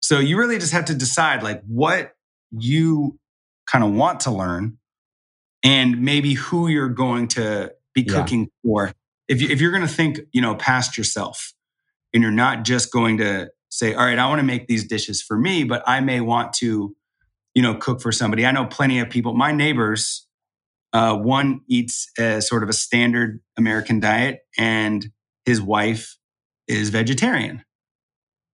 So 0.00 0.18
you 0.18 0.38
really 0.38 0.58
just 0.58 0.72
have 0.72 0.86
to 0.86 0.94
decide 0.94 1.42
like 1.42 1.62
what 1.66 2.12
you 2.50 3.18
kind 3.66 3.84
of 3.84 3.92
want 3.92 4.20
to 4.20 4.30
learn 4.30 4.78
and 5.64 6.02
maybe 6.02 6.34
who 6.34 6.68
you're 6.68 6.88
going 6.88 7.28
to 7.28 7.72
be 7.94 8.04
cooking 8.04 8.42
yeah. 8.42 8.46
for. 8.62 8.92
If, 9.28 9.42
you, 9.42 9.48
if 9.48 9.60
you're 9.60 9.72
going 9.72 9.86
to 9.86 9.92
think, 9.92 10.20
you 10.32 10.40
know, 10.40 10.54
past 10.54 10.96
yourself 10.96 11.52
and 12.12 12.22
you're 12.22 12.32
not 12.32 12.64
just 12.64 12.92
going 12.92 13.18
to 13.18 13.50
say, 13.70 13.94
all 13.94 14.04
right, 14.04 14.18
I 14.18 14.28
want 14.28 14.38
to 14.38 14.44
make 14.44 14.66
these 14.66 14.86
dishes 14.86 15.22
for 15.22 15.36
me, 15.38 15.64
but 15.64 15.82
I 15.86 16.00
may 16.00 16.20
want 16.20 16.52
to, 16.54 16.96
you 17.54 17.62
know, 17.62 17.74
cook 17.74 18.00
for 18.00 18.12
somebody. 18.12 18.46
I 18.46 18.50
know 18.50 18.66
plenty 18.66 18.98
of 19.00 19.10
people, 19.10 19.34
my 19.34 19.52
neighbors, 19.52 20.26
uh, 20.92 21.16
one 21.16 21.60
eats 21.68 22.10
a, 22.18 22.40
sort 22.40 22.62
of 22.62 22.68
a 22.68 22.72
standard 22.72 23.40
American 23.56 24.00
diet, 24.00 24.40
and 24.56 25.10
his 25.44 25.60
wife 25.60 26.16
is 26.66 26.88
vegetarian, 26.90 27.62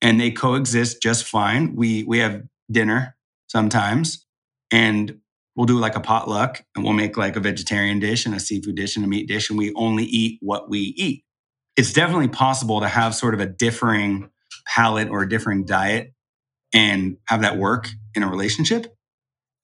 and 0.00 0.20
they 0.20 0.30
coexist 0.30 1.00
just 1.00 1.24
fine. 1.24 1.76
We 1.76 2.02
we 2.04 2.18
have 2.18 2.42
dinner 2.70 3.16
sometimes, 3.46 4.26
and 4.72 5.20
we'll 5.54 5.66
do 5.66 5.78
like 5.78 5.94
a 5.94 6.00
potluck, 6.00 6.64
and 6.74 6.84
we'll 6.84 6.92
make 6.92 7.16
like 7.16 7.36
a 7.36 7.40
vegetarian 7.40 8.00
dish 8.00 8.26
and 8.26 8.34
a 8.34 8.40
seafood 8.40 8.74
dish 8.74 8.96
and 8.96 9.04
a 9.04 9.08
meat 9.08 9.28
dish, 9.28 9.48
and 9.48 9.58
we 9.58 9.72
only 9.74 10.04
eat 10.04 10.38
what 10.42 10.68
we 10.68 10.78
eat. 10.96 11.23
It's 11.76 11.92
definitely 11.92 12.28
possible 12.28 12.80
to 12.80 12.88
have 12.88 13.14
sort 13.14 13.34
of 13.34 13.40
a 13.40 13.46
differing 13.46 14.30
palate 14.66 15.08
or 15.08 15.22
a 15.22 15.28
differing 15.28 15.64
diet 15.64 16.12
and 16.72 17.16
have 17.26 17.42
that 17.42 17.56
work 17.56 17.88
in 18.14 18.22
a 18.22 18.28
relationship. 18.28 18.94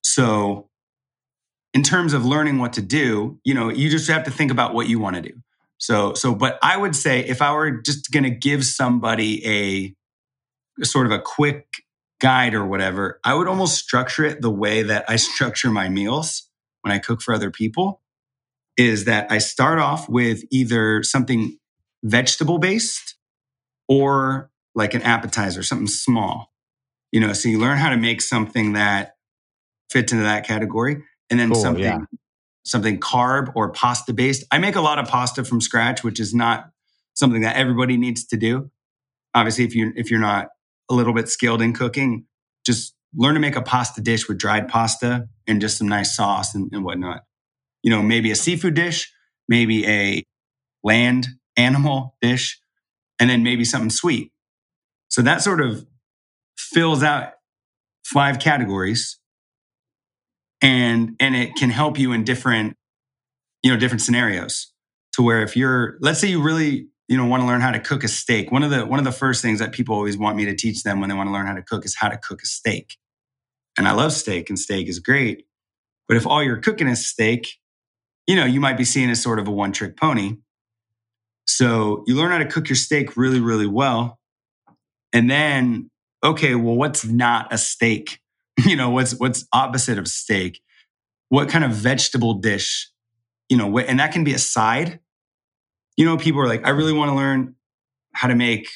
So 0.03 0.69
in 1.73 1.83
terms 1.83 2.13
of 2.13 2.25
learning 2.25 2.59
what 2.59 2.73
to 2.75 2.83
do, 2.83 3.39
you 3.45 3.55
know, 3.55 3.69
you 3.69 3.89
just 3.91 4.09
have 4.09 4.25
to 4.25 4.31
think 4.31 4.51
about 4.51 4.75
what 4.75 4.89
you 4.89 4.99
want 4.99 5.17
to 5.17 5.23
do. 5.23 5.35
So, 5.79 6.15
so, 6.15 6.35
but 6.35 6.59
I 6.63 6.77
would 6.77 6.95
say 6.95 7.21
if 7.21 7.41
I 7.41 7.53
were 7.55 7.71
just 7.71 8.11
going 8.11 8.25
to 8.25 8.31
give 8.31 8.65
somebody 8.65 9.47
a, 9.47 9.95
a 10.83 10.85
sort 10.85 11.07
of 11.07 11.13
a 11.13 11.21
quick 11.21 11.67
guide 12.21 12.55
or 12.55 12.67
whatever, 12.67 13.19
I 13.25 13.35
would 13.35 13.49
almost 13.49 13.79
structure 13.79 14.25
it 14.25 14.43
the 14.43 14.51
way 14.51 14.83
that 14.83 15.05
I 15.09 15.17
structure 15.17 15.71
my 15.71 15.89
meals 15.89 16.49
when 16.83 16.93
I 16.93 16.99
cook 16.99 17.23
for 17.23 17.33
other 17.33 17.51
people 17.51 18.03
is 18.77 19.05
that 19.07 19.31
I 19.31 19.39
start 19.39 19.79
off 19.79 20.09
with 20.09 20.43
either 20.51 21.03
something 21.03 21.59
vegetable 22.03 22.59
based 22.59 23.17
or 23.89 24.51
like 24.75 24.95
an 24.95 25.03
appetizer, 25.03 25.63
something 25.63 25.87
small. 25.87 26.53
You 27.13 27.21
know, 27.21 27.33
so 27.33 27.49
you 27.49 27.59
learn 27.59 27.77
how 27.77 27.91
to 27.91 27.97
make 27.97 28.21
something 28.21 28.75
that 28.75 29.15
fits 29.91 30.13
into 30.13 30.25
that 30.25 30.47
category 30.47 31.03
and 31.29 31.41
then 31.41 31.51
cool, 31.51 31.61
something 31.61 31.83
yeah. 31.83 31.99
something 32.65 33.01
carb 33.01 33.53
or 33.57 33.71
pasta 33.73 34.13
based. 34.13 34.45
I 34.51 34.59
make 34.59 34.77
a 34.77 34.81
lot 34.81 34.99
of 34.99 35.09
pasta 35.09 35.45
from 35.45 35.61
scratch, 35.61 36.05
which 36.05 36.21
is 36.21 36.33
not 36.33 36.71
something 37.15 37.43
that 37.43 37.57
everybody 37.57 37.97
needs 37.97 38.25
to 38.27 38.37
do. 38.37 38.71
Obviously, 39.35 39.65
if 39.65 39.75
you 39.75 39.93
if 39.97 40.11
you're 40.11 40.21
not 40.21 40.49
a 40.89 40.95
little 40.95 41.13
bit 41.13 41.29
skilled 41.29 41.63
in 41.63 41.73
cooking, 41.73 42.27
just 42.65 42.95
learn 43.15 43.35
to 43.35 43.41
make 43.41 43.57
a 43.57 43.63
pasta 43.63 44.01
dish 44.01 44.29
with 44.29 44.39
dried 44.39 44.69
pasta 44.69 45.29
and 45.47 45.61
just 45.61 45.79
some 45.79 45.89
nice 45.89 46.15
sauce 46.15 46.55
and, 46.55 46.71
and 46.73 46.85
whatnot. 46.85 47.23
You 47.83 47.91
know, 47.91 48.03
maybe 48.03 48.31
a 48.31 48.37
seafood 48.37 48.75
dish, 48.75 49.13
maybe 49.49 49.87
a 49.87 50.25
land 50.85 51.27
animal 51.61 52.17
dish, 52.21 52.61
and 53.19 53.29
then 53.31 53.43
maybe 53.43 53.65
something 53.65 53.91
sweet. 53.91 54.33
So 55.09 55.23
that 55.23 55.43
sort 55.43 55.61
of 55.61 55.87
fills 56.57 57.03
out 57.03 57.33
five 58.05 58.39
categories 58.39 59.19
and 60.63 61.17
and 61.21 61.35
it 61.35 61.55
can 61.55 61.71
help 61.71 61.99
you 61.99 62.13
in 62.13 62.25
different 62.25 62.77
you 63.63 63.71
know 63.71 63.79
different 63.79 64.03
scenarios 64.03 64.73
to 65.13 65.23
where 65.23 65.43
if 65.43 65.57
you're 65.57 65.97
let's 66.01 66.21
say 66.21 66.29
you 66.29 66.43
really 66.43 66.89
you 67.09 67.17
know 67.17 67.27
want 67.27 67.43
to 67.43 67.47
learn 67.47 67.61
how 67.61 67.73
to 67.73 67.81
cook 67.81 68.05
a 68.05 68.09
steak, 68.09 68.53
one 68.53 68.63
of 68.63 68.71
the 68.71 68.87
one 68.87 68.99
of 68.99 69.05
the 69.05 69.13
first 69.13 69.43
things 69.43 69.59
that 69.59 69.73
people 69.73 69.95
always 69.95 70.17
want 70.17 70.37
me 70.37 70.45
to 70.45 70.55
teach 70.55 70.85
them 70.85 71.01
when 71.01 71.09
they 71.09 71.17
want 71.17 71.29
to 71.29 71.33
learn 71.33 71.47
how 71.47 71.55
to 71.55 71.63
cook 71.63 71.85
is 71.85 71.97
how 71.99 72.09
to 72.09 72.17
cook 72.17 72.41
a 72.43 72.47
steak. 72.47 72.97
And 73.77 73.89
I 73.89 73.93
love 73.93 74.13
steak, 74.13 74.49
and 74.49 74.59
steak 74.59 74.89
is 74.89 75.01
great. 75.01 75.47
But 76.07 76.17
if 76.17 76.27
all 76.27 76.43
you're 76.43 76.59
cooking 76.59 76.89
is 76.89 77.07
steak, 77.07 77.49
you 78.27 78.37
know 78.37 78.45
you 78.45 78.61
might 78.61 78.77
be 78.77 78.85
seeing 78.85 79.11
as 79.11 79.23
sort 79.23 79.41
of 79.41 79.49
a 79.49 79.51
one 79.51 79.73
trick 79.73 79.97
pony. 79.97 80.37
So 81.57 82.05
you 82.07 82.15
learn 82.15 82.31
how 82.31 82.39
to 82.39 82.47
cook 82.47 82.69
your 82.69 82.77
steak 82.77 83.17
really, 83.17 83.41
really 83.41 83.67
well, 83.67 84.19
and 85.13 85.31
then 85.31 85.91
okay, 86.23 86.55
well, 86.55 86.77
what's 86.77 87.05
not 87.05 87.53
a 87.53 87.59
steak? 87.59 88.19
You 88.67 88.77
know, 88.77 88.91
what's 88.91 89.13
what's 89.19 89.47
opposite 89.55 89.99
of 89.99 90.07
steak? 90.07 90.61
What 91.31 91.49
kind 91.49 91.65
of 91.65 91.71
vegetable 91.71 92.35
dish? 92.35 92.91
You 93.49 93.57
know, 93.57 93.79
and 93.79 93.99
that 94.01 94.13
can 94.13 94.23
be 94.23 94.35
a 94.35 94.39
side 94.39 95.01
you 96.01 96.07
know, 96.07 96.17
people 96.17 96.41
are 96.41 96.47
like, 96.47 96.67
I 96.67 96.71
really 96.71 96.95
want 96.95 97.11
to 97.11 97.15
learn 97.15 97.57
how 98.15 98.29
to 98.29 98.35
make 98.35 98.71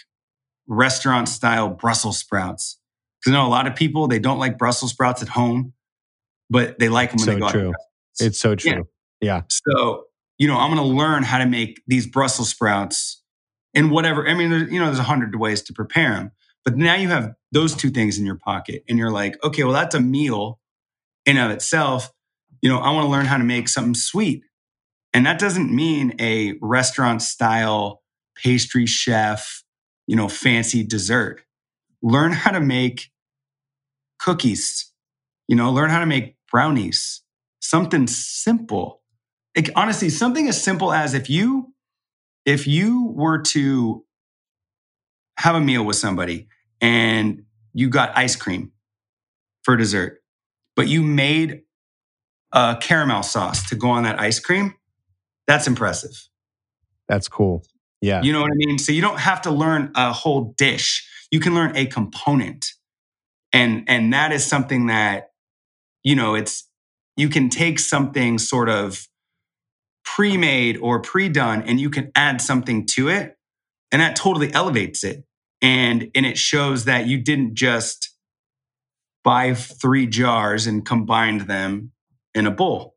restaurant 0.67 1.27
style 1.27 1.71
Brussels 1.71 2.19
sprouts. 2.19 2.79
Because 3.19 3.35
I 3.35 3.41
know 3.41 3.47
a 3.47 3.49
lot 3.49 3.67
of 3.67 3.75
people, 3.75 4.09
they 4.09 4.19
don't 4.19 4.39
like 4.39 4.59
Brussels 4.59 4.91
sprouts 4.91 5.23
at 5.23 5.29
home, 5.29 5.73
but 6.51 6.79
they 6.79 6.91
like 6.91 7.13
them 7.13 7.21
when 7.21 7.25
so 7.25 7.33
they 7.33 7.41
go 7.41 7.51
true. 7.51 7.73
It's 8.21 8.39
so 8.39 8.55
true. 8.55 8.87
Yeah. 9.23 9.39
yeah. 9.39 9.41
So, 9.49 10.05
you 10.39 10.49
know, 10.49 10.59
I'm 10.59 10.75
going 10.75 10.87
to 10.87 10.97
learn 10.97 11.23
how 11.23 11.39
to 11.39 11.47
make 11.47 11.83
these 11.87 12.07
Brussels 12.07 12.51
sprouts 12.51 13.23
and 13.75 13.91
whatever. 13.91 14.27
I 14.29 14.35
mean, 14.35 14.51
you 14.71 14.79
know, 14.79 14.87
there's 14.87 14.99
a 14.99 15.05
hundred 15.05 15.39
ways 15.39 15.63
to 15.63 15.73
prepare 15.73 16.15
them. 16.15 16.33
But 16.65 16.77
now 16.77 16.95
you 16.95 17.09
have 17.09 17.35
those 17.53 17.75
two 17.75 17.91
things 17.91 18.19
in 18.19 18.25
your 18.25 18.39
pocket 18.39 18.85
and 18.89 18.99
you're 18.99 19.11
like, 19.11 19.43
okay, 19.45 19.65
well, 19.65 19.73
that's 19.73 19.95
a 19.95 20.01
meal 20.01 20.61
in 21.27 21.37
of 21.37 21.51
itself. 21.51 22.11
You 22.63 22.71
know, 22.71 22.79
I 22.79 22.91
want 22.91 23.05
to 23.05 23.11
learn 23.11 23.27
how 23.27 23.37
to 23.37 23.45
make 23.45 23.69
something 23.69 23.95
sweet. 23.95 24.45
And 25.13 25.27
that 25.27 25.39
doesn't 25.39 25.75
mean 25.75 26.15
a 26.19 26.55
restaurant 26.61 27.23
style 27.23 28.03
pastry 28.37 28.87
chef, 28.87 29.63
you 30.07 30.17
know, 30.17 30.29
fancy 30.29 30.83
dessert. 30.83 31.43
Learn 32.03 32.33
how 32.33 32.51
to 32.51 32.61
make 32.61 33.11
cookies, 34.19 34.91
you 35.47 35.55
know, 35.55 35.71
learn 35.71 35.91
how 35.91 36.01
to 36.01 36.07
make 36.07 36.37
brownies, 36.51 37.23
something 37.61 38.07
simple. 38.07 39.03
Like, 39.57 39.71
honestly, 39.77 40.11
something 40.11 40.49
as 40.49 40.63
simple 40.63 40.93
as 40.93 41.15
if 41.15 41.31
you 41.31 41.73
if 42.45 42.67
you 42.67 43.07
were 43.15 43.39
to 43.41 44.05
have 45.39 45.55
a 45.55 45.61
meal 45.61 45.85
with 45.85 45.97
somebody 45.97 46.49
and 46.81 47.45
you 47.73 47.89
got 47.89 48.17
ice 48.17 48.37
cream 48.37 48.73
for 49.63 49.77
dessert, 49.77 50.23
but 50.77 50.89
you 50.89 51.03
made 51.03 51.63
a 52.53 52.77
caramel 52.81 53.23
sauce 53.23 53.69
to 53.71 53.77
go 53.77 53.89
on 53.89 54.03
that 54.05 54.21
ice 54.21 54.39
cream, 54.39 54.75
that's 55.47 55.67
impressive. 55.67 56.29
That's 57.09 57.29
cool. 57.29 57.65
Yeah. 58.01 58.23
You 58.23 58.33
know 58.33 58.43
what 58.43 58.51
I 58.51 58.57
mean? 58.57 58.79
So 58.79 58.93
you 58.93 59.01
don't 59.01 59.21
have 59.21 59.43
to 59.43 59.51
learn 59.51 59.91
a 59.95 60.13
whole 60.13 60.55
dish. 60.59 61.09
You 61.31 61.41
can 61.41 61.55
learn 61.55 61.77
a 61.77 61.87
component. 61.87 62.67
And 63.53 63.85
and 63.89 64.13
that 64.13 64.33
is 64.33 64.45
something 64.45 64.87
that 64.87 65.31
you 66.03 66.15
know, 66.15 66.35
it's 66.35 66.69
you 67.17 67.29
can 67.29 67.49
take 67.49 67.79
something 67.79 68.39
sort 68.39 68.69
of 68.69 69.09
pre-made 70.05 70.77
or 70.79 71.01
pre-done 71.01 71.63
and 71.63 71.81
you 71.81 71.91
can 71.91 72.11
add 72.15 72.41
something 72.41 72.87
to 72.87 73.09
it 73.09 73.37
and 73.91 74.03
that 74.03 74.17
totally 74.17 74.53
elevates 74.53 75.05
it. 75.05 75.25
And 75.63 76.11
and 76.15 76.27
it 76.27 76.37
shows 76.37 76.85
that 76.85 77.07
you 77.07 77.23
didn't 77.23 77.55
just 77.55 78.11
buy 79.23 79.55
three 79.55 80.07
jars 80.07 80.67
and 80.67 80.85
combined 80.85 81.43
them 81.43 81.93
in 82.35 82.47
a 82.47 82.51
bowl 82.51 82.95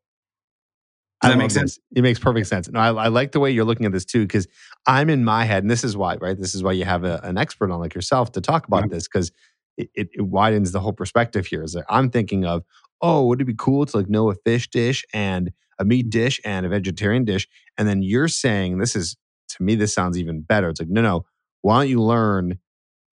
does 1.22 1.32
that 1.32 1.38
make 1.38 1.52
sense? 1.52 1.76
This. 1.76 1.84
It 1.96 2.02
makes 2.04 2.20
perfect 2.20 2.48
sense. 2.48 2.70
No, 2.70 2.80
I, 2.80 3.06
I, 3.06 3.08
like 3.08 3.32
the 3.32 3.40
way 3.40 3.50
you're 3.50 3.66
looking 3.66 3.88
at 3.88 3.92
this 3.92 4.06
too, 4.06 4.22
because 4.22 4.48
I'm 4.86 5.10
in 5.10 5.26
my 5.26 5.46
head, 5.46 5.64
and 5.64 5.72
this 5.72 5.84
is 5.84 5.98
why, 5.98 6.16
right? 6.18 6.38
This 6.38 6.54
is 6.54 6.62
why 6.62 6.74
you 6.74 6.86
have 6.86 7.04
a, 7.04 7.20
an 7.24 7.38
expert 7.38 7.72
on 7.72 7.80
like 7.80 7.96
yourself 7.96 8.32
to 8.34 8.42
talk 8.42 8.68
about 8.68 8.84
yeah. 8.84 8.96
this, 8.96 9.08
because 9.08 9.32
it, 9.78 9.90
it, 9.96 10.10
it, 10.14 10.22
widens 10.22 10.74
the 10.74 10.80
whole 10.80 10.94
perspective 10.94 11.48
here. 11.48 11.64
Is 11.64 11.74
that 11.74 11.86
I'm 11.90 12.12
thinking 12.12 12.46
of, 12.46 12.64
oh, 13.02 13.26
would 13.26 13.42
it 13.42 13.46
be 13.46 13.56
cool 13.58 13.86
to 13.88 13.98
like 13.98 14.10
know 14.10 14.30
a 14.30 14.36
fish 14.36 14.70
dish 14.70 15.06
and 15.12 15.52
a 15.80 15.86
meat 15.86 16.10
dish 16.10 16.40
and 16.44 16.66
a 16.66 16.70
vegetarian 16.70 17.26
dish? 17.26 17.48
And 17.78 17.88
then 17.88 18.02
you're 18.02 18.28
saying 18.28 18.78
this 18.78 18.96
is 18.96 19.18
to 19.50 19.64
me, 19.64 19.76
this 19.76 19.94
sounds 19.94 20.18
even 20.18 20.42
better. 20.42 20.70
It's 20.70 20.80
like, 20.80 20.90
no, 20.90 21.02
no, 21.02 21.26
why 21.62 21.80
don't 21.80 21.90
you 21.90 22.02
learn 22.02 22.60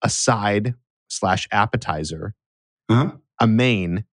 a 0.02 0.10
side 0.10 0.76
slash 1.10 1.48
appetizer, 1.52 2.34
uh-huh. 2.90 3.12
a 3.40 3.48
main, 3.48 4.06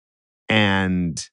and 0.49 1.29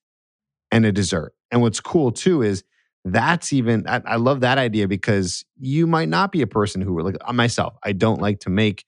and 0.71 0.85
a 0.85 0.91
dessert 0.91 1.33
and 1.53 1.61
what's 1.61 1.79
cool 1.79 2.11
too 2.11 2.41
is 2.41 2.63
that's 3.05 3.53
even 3.53 3.87
I, 3.87 4.01
I, 4.05 4.15
love 4.15 4.41
that 4.41 4.57
idea 4.57 4.87
because 4.87 5.45
you 5.59 5.85
might 5.85 6.09
not 6.09 6.31
be 6.31 6.41
a 6.41 6.47
person 6.47 6.81
who 6.81 6.99
like 7.01 7.17
myself. 7.31 7.75
I 7.83 7.91
don't 7.91 8.19
like 8.19 8.39
to 8.39 8.49
make 8.49 8.85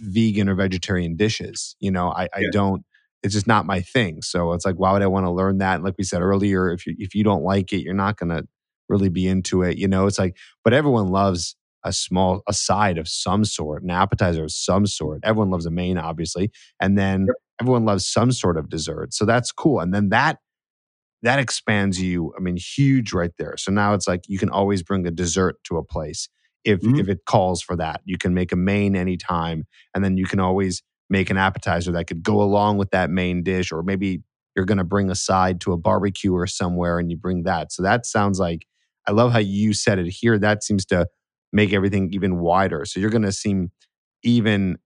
vegan 0.00 0.48
or 0.48 0.54
vegetarian 0.54 1.16
dishes. 1.16 1.74
You 1.80 1.90
know, 1.90 2.10
I, 2.10 2.28
I 2.32 2.44
don't. 2.52 2.84
It's 3.22 3.34
just 3.34 3.46
not 3.46 3.66
my 3.66 3.80
thing. 3.80 4.22
So 4.22 4.52
it's 4.52 4.64
like, 4.64 4.76
why 4.76 4.92
would 4.92 5.02
I 5.02 5.06
want 5.06 5.26
to 5.26 5.30
learn 5.30 5.58
that? 5.58 5.76
And 5.76 5.84
like 5.84 5.94
we 5.98 6.04
said 6.04 6.22
earlier, 6.22 6.70
if 6.70 6.86
you 6.86 6.94
if 6.98 7.14
you 7.14 7.24
don't 7.24 7.42
like 7.42 7.72
it, 7.72 7.82
you're 7.82 7.94
not 7.94 8.16
gonna 8.16 8.42
really 8.88 9.08
be 9.08 9.26
into 9.26 9.62
it. 9.62 9.76
You 9.76 9.88
know, 9.88 10.06
it's 10.06 10.18
like, 10.18 10.36
but 10.64 10.72
everyone 10.72 11.08
loves 11.08 11.56
a 11.84 11.92
small 11.92 12.42
a 12.48 12.52
side 12.52 12.98
of 12.98 13.08
some 13.08 13.44
sort, 13.44 13.82
an 13.82 13.90
appetizer 13.90 14.44
of 14.44 14.52
some 14.52 14.86
sort. 14.86 15.20
Everyone 15.24 15.50
loves 15.50 15.66
a 15.66 15.70
main, 15.70 15.98
obviously, 15.98 16.50
and 16.80 16.96
then 16.96 17.26
yep. 17.26 17.36
everyone 17.60 17.84
loves 17.84 18.06
some 18.06 18.32
sort 18.32 18.56
of 18.56 18.68
dessert. 18.68 19.12
So 19.12 19.24
that's 19.24 19.52
cool. 19.52 19.80
And 19.80 19.92
then 19.92 20.10
that 20.10 20.38
that 21.22 21.38
expands 21.38 22.00
you 22.00 22.32
i 22.36 22.40
mean 22.40 22.56
huge 22.56 23.12
right 23.12 23.32
there 23.38 23.56
so 23.56 23.72
now 23.72 23.94
it's 23.94 24.06
like 24.06 24.22
you 24.28 24.38
can 24.38 24.50
always 24.50 24.82
bring 24.82 25.06
a 25.06 25.10
dessert 25.10 25.56
to 25.64 25.76
a 25.76 25.84
place 25.84 26.28
if 26.64 26.80
mm-hmm. 26.80 26.98
if 26.98 27.08
it 27.08 27.24
calls 27.26 27.62
for 27.62 27.76
that 27.76 28.00
you 28.04 28.16
can 28.18 28.34
make 28.34 28.52
a 28.52 28.56
main 28.56 28.94
anytime 28.94 29.64
and 29.94 30.04
then 30.04 30.16
you 30.16 30.26
can 30.26 30.40
always 30.40 30.82
make 31.10 31.30
an 31.30 31.36
appetizer 31.36 31.92
that 31.92 32.06
could 32.06 32.22
go 32.22 32.40
along 32.42 32.76
with 32.78 32.90
that 32.90 33.10
main 33.10 33.42
dish 33.42 33.72
or 33.72 33.82
maybe 33.82 34.22
you're 34.54 34.64
going 34.64 34.78
to 34.78 34.84
bring 34.84 35.10
a 35.10 35.14
side 35.14 35.60
to 35.60 35.72
a 35.72 35.76
barbecue 35.76 36.34
or 36.34 36.46
somewhere 36.46 36.98
and 36.98 37.10
you 37.10 37.16
bring 37.16 37.44
that 37.44 37.72
so 37.72 37.82
that 37.82 38.04
sounds 38.06 38.38
like 38.38 38.66
i 39.06 39.12
love 39.12 39.32
how 39.32 39.38
you 39.38 39.72
said 39.72 39.98
it 39.98 40.08
here 40.08 40.38
that 40.38 40.62
seems 40.62 40.84
to 40.84 41.06
make 41.52 41.72
everything 41.72 42.08
even 42.12 42.38
wider 42.38 42.84
so 42.84 43.00
you're 43.00 43.10
going 43.10 43.22
to 43.22 43.32
seem 43.32 43.70
even 44.22 44.76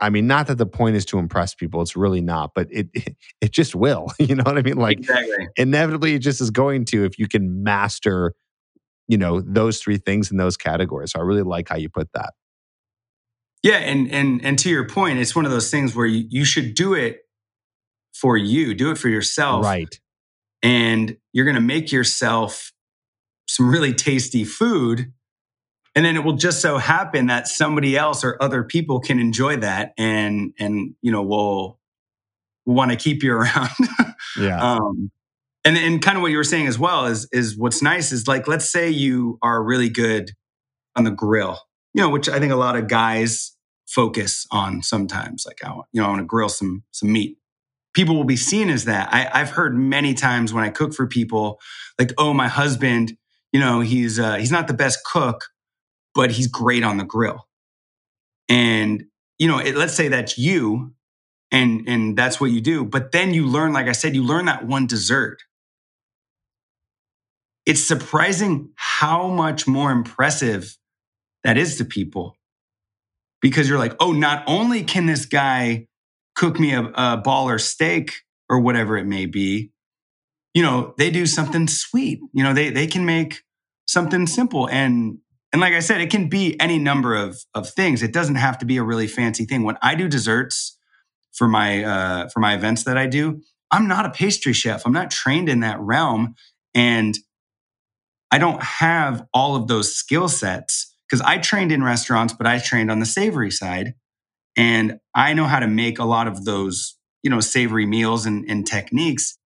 I 0.00 0.10
mean, 0.10 0.26
not 0.26 0.48
that 0.48 0.58
the 0.58 0.66
point 0.66 0.96
is 0.96 1.04
to 1.06 1.18
impress 1.18 1.54
people; 1.54 1.80
it's 1.80 1.96
really 1.96 2.20
not. 2.20 2.52
But 2.54 2.68
it 2.70 2.88
it, 3.40 3.52
just 3.52 3.74
will. 3.74 4.08
You 4.18 4.34
know 4.34 4.42
what 4.44 4.58
I 4.58 4.62
mean? 4.62 4.76
Like 4.76 4.98
exactly. 4.98 5.48
inevitably, 5.56 6.14
it 6.14 6.20
just 6.20 6.40
is 6.40 6.50
going 6.50 6.84
to 6.86 7.04
if 7.04 7.18
you 7.18 7.28
can 7.28 7.62
master, 7.62 8.34
you 9.06 9.18
know, 9.18 9.40
those 9.40 9.80
three 9.80 9.98
things 9.98 10.30
in 10.30 10.36
those 10.36 10.56
categories. 10.56 11.12
So 11.12 11.20
I 11.20 11.22
really 11.22 11.42
like 11.42 11.68
how 11.68 11.76
you 11.76 11.88
put 11.88 12.08
that. 12.14 12.32
Yeah, 13.64 13.78
and 13.78 14.08
and 14.12 14.44
and 14.44 14.56
to 14.60 14.70
your 14.70 14.86
point, 14.86 15.18
it's 15.18 15.34
one 15.34 15.44
of 15.44 15.50
those 15.50 15.70
things 15.70 15.96
where 15.96 16.06
you, 16.06 16.24
you 16.28 16.44
should 16.44 16.74
do 16.74 16.94
it 16.94 17.22
for 18.12 18.36
you, 18.36 18.74
do 18.74 18.92
it 18.92 18.98
for 18.98 19.08
yourself, 19.08 19.64
right? 19.64 19.98
And 20.62 21.16
you're 21.32 21.44
going 21.44 21.56
to 21.56 21.60
make 21.60 21.90
yourself 21.90 22.72
some 23.48 23.68
really 23.68 23.92
tasty 23.92 24.44
food 24.44 25.12
and 25.94 26.04
then 26.04 26.16
it 26.16 26.24
will 26.24 26.34
just 26.34 26.60
so 26.60 26.78
happen 26.78 27.26
that 27.26 27.46
somebody 27.46 27.96
else 27.96 28.24
or 28.24 28.36
other 28.40 28.64
people 28.64 29.00
can 29.00 29.18
enjoy 29.18 29.56
that 29.56 29.94
and 29.96 30.52
and 30.58 30.94
you 31.02 31.12
know 31.12 31.22
will 31.22 31.78
want 32.66 32.90
to 32.90 32.96
keep 32.96 33.22
you 33.22 33.32
around. 33.36 33.70
Yeah. 34.38 34.60
Um 34.60 35.10
and 35.64 35.76
and 35.76 36.02
kind 36.02 36.16
of 36.16 36.22
what 36.22 36.30
you 36.30 36.36
were 36.36 36.44
saying 36.44 36.66
as 36.66 36.78
well 36.78 37.06
is 37.06 37.28
is 37.32 37.56
what's 37.56 37.82
nice 37.82 38.12
is 38.12 38.26
like 38.26 38.48
let's 38.48 38.70
say 38.70 38.90
you 38.90 39.38
are 39.42 39.62
really 39.62 39.88
good 39.88 40.32
on 40.96 41.04
the 41.04 41.10
grill 41.10 41.60
you 41.94 42.02
know 42.02 42.10
which 42.10 42.28
i 42.28 42.38
think 42.38 42.52
a 42.52 42.56
lot 42.56 42.76
of 42.76 42.88
guys 42.88 43.56
focus 43.86 44.46
on 44.50 44.82
sometimes 44.82 45.44
like 45.46 45.64
i 45.64 45.72
you 45.92 46.00
know 46.00 46.06
i 46.06 46.08
want 46.08 46.20
to 46.20 46.26
grill 46.26 46.48
some 46.48 46.82
some 46.90 47.12
meat 47.12 47.38
people 47.94 48.16
will 48.16 48.24
be 48.24 48.36
seen 48.36 48.68
as 48.68 48.84
that 48.84 49.08
I, 49.12 49.30
i've 49.32 49.50
heard 49.50 49.76
many 49.76 50.14
times 50.14 50.52
when 50.52 50.64
i 50.64 50.70
cook 50.70 50.94
for 50.94 51.06
people 51.06 51.60
like 51.98 52.12
oh 52.18 52.34
my 52.34 52.48
husband 52.48 53.16
you 53.52 53.60
know 53.60 53.80
he's 53.80 54.18
uh, 54.18 54.36
he's 54.36 54.50
not 54.50 54.68
the 54.68 54.74
best 54.74 55.00
cook 55.04 55.46
but 56.14 56.30
he's 56.30 56.46
great 56.46 56.82
on 56.82 56.96
the 56.96 57.04
grill. 57.04 57.46
And, 58.48 59.04
you 59.38 59.48
know, 59.48 59.58
it, 59.58 59.76
let's 59.76 59.94
say 59.94 60.08
that's 60.08 60.38
you 60.38 60.94
and, 61.50 61.88
and 61.88 62.16
that's 62.16 62.40
what 62.40 62.50
you 62.50 62.60
do. 62.60 62.84
But 62.84 63.12
then 63.12 63.34
you 63.34 63.46
learn, 63.46 63.72
like 63.72 63.88
I 63.88 63.92
said, 63.92 64.14
you 64.14 64.22
learn 64.22 64.46
that 64.46 64.66
one 64.66 64.86
dessert. 64.86 65.42
It's 67.66 67.86
surprising 67.86 68.70
how 68.76 69.28
much 69.28 69.66
more 69.66 69.90
impressive 69.90 70.76
that 71.44 71.56
is 71.56 71.76
to 71.76 71.84
people 71.84 72.36
because 73.40 73.68
you're 73.68 73.78
like, 73.78 73.94
oh, 74.00 74.12
not 74.12 74.42
only 74.46 74.82
can 74.82 75.06
this 75.06 75.26
guy 75.26 75.86
cook 76.34 76.58
me 76.58 76.72
a, 76.72 76.82
a 76.82 77.22
baller 77.24 77.60
steak 77.60 78.12
or 78.48 78.58
whatever 78.58 78.96
it 78.96 79.04
may 79.04 79.26
be, 79.26 79.70
you 80.54 80.62
know, 80.62 80.94
they 80.98 81.10
do 81.10 81.26
something 81.26 81.68
sweet. 81.68 82.20
You 82.32 82.42
know, 82.42 82.54
they 82.54 82.70
they 82.70 82.86
can 82.86 83.04
make 83.04 83.42
something 83.86 84.26
simple 84.26 84.68
and 84.68 85.18
and 85.52 85.60
like 85.60 85.74
I 85.74 85.78
said, 85.78 86.00
it 86.00 86.10
can 86.10 86.28
be 86.28 86.58
any 86.58 86.80
number 86.80 87.14
of, 87.14 87.38
of 87.54 87.70
things. 87.70 88.02
It 88.02 88.12
doesn't 88.12 88.34
have 88.34 88.58
to 88.58 88.66
be 88.66 88.76
a 88.76 88.82
really 88.82 89.06
fancy 89.06 89.44
thing. 89.44 89.62
When 89.62 89.78
I 89.82 89.94
do 89.94 90.08
desserts 90.08 90.76
for 91.32 91.46
my 91.46 91.84
uh, 91.84 92.28
for 92.30 92.40
my 92.40 92.54
events 92.54 92.82
that 92.84 92.96
I 92.96 93.06
do, 93.06 93.40
I'm 93.70 93.86
not 93.86 94.04
a 94.04 94.10
pastry 94.10 94.52
chef. 94.52 94.84
I'm 94.84 94.92
not 94.92 95.12
trained 95.12 95.48
in 95.48 95.60
that 95.60 95.78
realm, 95.78 96.34
and 96.74 97.16
I 98.32 98.38
don't 98.38 98.60
have 98.62 99.26
all 99.32 99.54
of 99.54 99.68
those 99.68 99.94
skill 99.94 100.28
sets 100.28 100.93
because 101.14 101.28
I 101.28 101.38
trained 101.38 101.70
in 101.70 101.80
restaurants, 101.80 102.32
but 102.32 102.44
I 102.44 102.58
trained 102.58 102.90
on 102.90 102.98
the 102.98 103.06
savory 103.06 103.52
side. 103.52 103.94
And 104.56 104.98
I 105.14 105.32
know 105.32 105.44
how 105.44 105.60
to 105.60 105.68
make 105.68 106.00
a 106.00 106.04
lot 106.04 106.26
of 106.26 106.44
those, 106.44 106.98
you 107.22 107.30
know, 107.30 107.38
savory 107.38 107.86
meals 107.86 108.26
and, 108.26 108.44
and 108.50 108.66
techniques. 108.66 109.38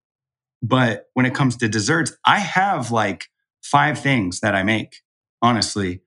But 0.63 1.07
when 1.13 1.25
it 1.25 1.35
comes 1.35 1.57
to 1.57 1.67
desserts, 1.67 2.13
I 2.23 2.39
have 2.39 2.89
like 2.89 3.25
five 3.61 3.99
things 3.99 4.39
that 4.39 4.55
I 4.55 4.63
make, 4.63 5.01
honestly, 5.41 6.03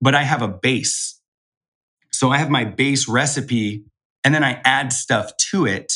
but 0.00 0.14
I 0.14 0.22
have 0.22 0.40
a 0.40 0.48
base. 0.48 1.20
So 2.10 2.30
I 2.30 2.38
have 2.38 2.48
my 2.48 2.64
base 2.64 3.06
recipe 3.06 3.84
and 4.24 4.34
then 4.34 4.42
I 4.42 4.62
add 4.64 4.94
stuff 4.94 5.36
to 5.50 5.66
it 5.66 5.92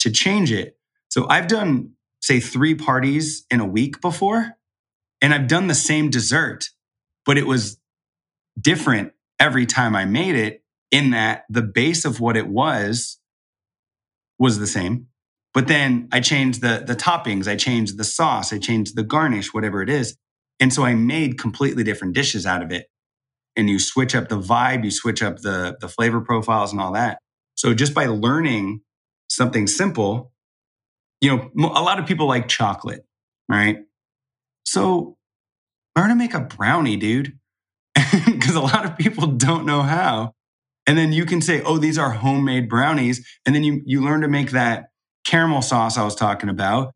to 0.00 0.10
change 0.10 0.50
it. 0.50 0.76
So 1.10 1.28
I've 1.28 1.46
done, 1.46 1.92
say, 2.20 2.40
three 2.40 2.74
parties 2.74 3.46
in 3.52 3.60
a 3.60 3.66
week 3.66 4.00
before, 4.00 4.56
and 5.22 5.32
I've 5.32 5.46
done 5.46 5.68
the 5.68 5.76
same 5.76 6.10
dessert, 6.10 6.70
but 7.24 7.38
it 7.38 7.46
was 7.46 7.78
different 8.58 9.12
every 9.38 9.66
time 9.66 9.94
I 9.94 10.04
made 10.04 10.34
it 10.34 10.62
in 10.90 11.10
that 11.10 11.44
the 11.48 11.62
base 11.62 12.04
of 12.04 12.20
what 12.20 12.36
it 12.36 12.48
was 12.48 13.18
was 14.38 14.58
the 14.58 14.66
same. 14.66 15.06
But 15.54 15.66
then 15.66 16.08
I 16.12 16.20
changed 16.20 16.60
the, 16.60 16.84
the 16.86 16.94
toppings, 16.94 17.48
I 17.48 17.56
changed 17.56 17.98
the 17.98 18.04
sauce, 18.04 18.52
I 18.52 18.58
changed 18.58 18.96
the 18.96 19.02
garnish, 19.02 19.52
whatever 19.52 19.82
it 19.82 19.90
is. 19.90 20.16
And 20.60 20.72
so 20.72 20.84
I 20.84 20.94
made 20.94 21.38
completely 21.38 21.84
different 21.84 22.14
dishes 22.14 22.46
out 22.46 22.62
of 22.62 22.70
it. 22.72 22.86
And 23.56 23.68
you 23.68 23.78
switch 23.78 24.14
up 24.14 24.28
the 24.28 24.40
vibe, 24.40 24.84
you 24.84 24.90
switch 24.90 25.22
up 25.22 25.38
the, 25.38 25.76
the 25.80 25.88
flavor 25.88 26.20
profiles 26.20 26.72
and 26.72 26.80
all 26.80 26.92
that. 26.92 27.18
So 27.54 27.74
just 27.74 27.94
by 27.94 28.06
learning 28.06 28.82
something 29.28 29.66
simple, 29.66 30.32
you 31.20 31.36
know, 31.36 31.50
a 31.64 31.82
lot 31.82 31.98
of 31.98 32.06
people 32.06 32.28
like 32.28 32.46
chocolate, 32.46 33.04
right? 33.48 33.78
So 34.64 35.16
learn 35.96 36.10
to 36.10 36.14
make 36.14 36.34
a 36.34 36.40
brownie, 36.40 36.96
dude, 36.96 37.38
because 38.26 38.54
a 38.54 38.60
lot 38.60 38.84
of 38.84 38.96
people 38.96 39.26
don't 39.26 39.66
know 39.66 39.82
how. 39.82 40.34
And 40.86 40.96
then 40.96 41.12
you 41.12 41.26
can 41.26 41.40
say, 41.40 41.60
oh, 41.62 41.78
these 41.78 41.98
are 41.98 42.10
homemade 42.10 42.68
brownies. 42.68 43.26
And 43.44 43.54
then 43.54 43.64
you, 43.64 43.82
you 43.84 44.02
learn 44.02 44.22
to 44.22 44.28
make 44.28 44.52
that 44.52 44.90
caramel 45.26 45.62
sauce 45.62 45.98
I 45.98 46.04
was 46.04 46.14
talking 46.14 46.48
about. 46.48 46.94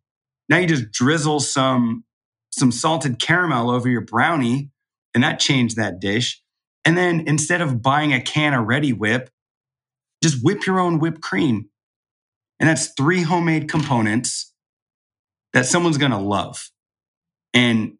Now 0.49 0.59
you 0.59 0.67
just 0.67 0.91
drizzle 0.91 1.41
some, 1.41 2.05
some 2.51 2.73
salted 2.73 3.19
caramel 3.19 3.71
over 3.71 3.89
your 3.89 4.01
brownie, 4.01 4.71
and 5.15 5.23
that 5.23 5.41
changed 5.41 5.77
that 5.77 6.01
dish. 6.01 6.43
And 6.85 6.97
then 6.97 7.25
instead 7.27 7.61
of 7.61 7.83
buying 7.83 8.13
a 8.13 8.21
can 8.21 8.55
of 8.55 8.67
Reddi-wip, 8.67 9.31
just 10.23 10.43
whip 10.43 10.67
your 10.67 10.81
own 10.81 10.99
whipped 10.99 11.21
cream. 11.21 11.69
And 12.59 12.69
that's 12.69 12.93
three 12.97 13.23
homemade 13.23 13.69
components 13.69 14.53
that 15.53 15.67
someone's 15.67 15.99
going 15.99 16.13
to 16.13 16.19
love. 16.19 16.71
And 17.53 17.99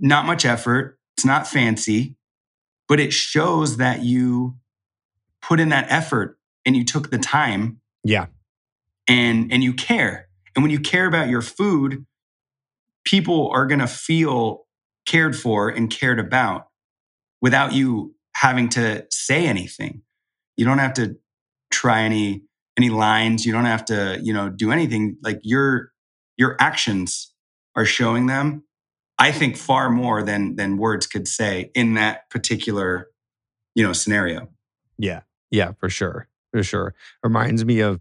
not 0.00 0.26
much 0.26 0.44
effort. 0.44 0.98
It's 1.16 1.24
not 1.24 1.46
fancy, 1.46 2.16
but 2.90 2.98
it 2.98 3.12
shows 3.12 3.76
that 3.76 4.02
you 4.02 4.56
put 5.40 5.60
in 5.60 5.68
that 5.68 5.86
effort 5.90 6.36
and 6.66 6.76
you 6.76 6.84
took 6.84 7.08
the 7.10 7.18
time. 7.18 7.80
Yeah. 8.02 8.26
And 9.06 9.52
and 9.52 9.62
you 9.62 9.72
care. 9.72 10.28
And 10.54 10.64
when 10.64 10.72
you 10.72 10.80
care 10.80 11.06
about 11.06 11.28
your 11.28 11.40
food, 11.40 12.04
people 13.04 13.48
are 13.50 13.66
going 13.66 13.78
to 13.78 13.86
feel 13.86 14.66
cared 15.06 15.36
for 15.36 15.68
and 15.68 15.88
cared 15.88 16.18
about 16.18 16.66
without 17.40 17.72
you 17.72 18.16
having 18.34 18.68
to 18.70 19.06
say 19.08 19.46
anything. 19.46 20.02
You 20.56 20.64
don't 20.64 20.78
have 20.78 20.94
to 20.94 21.16
try 21.70 22.02
any 22.02 22.42
any 22.76 22.90
lines. 22.90 23.46
You 23.46 23.52
don't 23.52 23.66
have 23.66 23.84
to, 23.84 24.18
you 24.20 24.32
know, 24.32 24.48
do 24.48 24.72
anything. 24.72 25.16
Like 25.22 25.38
your 25.44 25.92
your 26.36 26.56
actions 26.58 27.32
are 27.76 27.84
showing 27.84 28.26
them. 28.26 28.64
I 29.20 29.32
think 29.32 29.56
far 29.56 29.90
more 29.90 30.22
than 30.22 30.56
than 30.56 30.78
words 30.78 31.06
could 31.06 31.28
say 31.28 31.70
in 31.74 31.94
that 31.94 32.30
particular, 32.30 33.10
you 33.74 33.86
know, 33.86 33.92
scenario. 33.92 34.48
Yeah, 34.98 35.20
yeah, 35.50 35.72
for 35.78 35.90
sure, 35.90 36.26
for 36.52 36.62
sure. 36.62 36.94
Reminds 37.22 37.64
me 37.64 37.80
of 37.80 38.00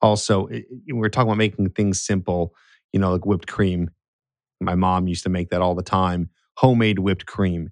also 0.00 0.48
we're 0.88 1.08
talking 1.08 1.28
about 1.28 1.38
making 1.38 1.70
things 1.70 2.00
simple. 2.00 2.54
You 2.92 3.00
know, 3.00 3.12
like 3.12 3.26
whipped 3.26 3.48
cream. 3.48 3.90
My 4.60 4.76
mom 4.76 5.08
used 5.08 5.24
to 5.24 5.28
make 5.28 5.50
that 5.50 5.60
all 5.60 5.74
the 5.74 5.82
time. 5.82 6.30
Homemade 6.58 7.00
whipped 7.00 7.26
cream, 7.26 7.70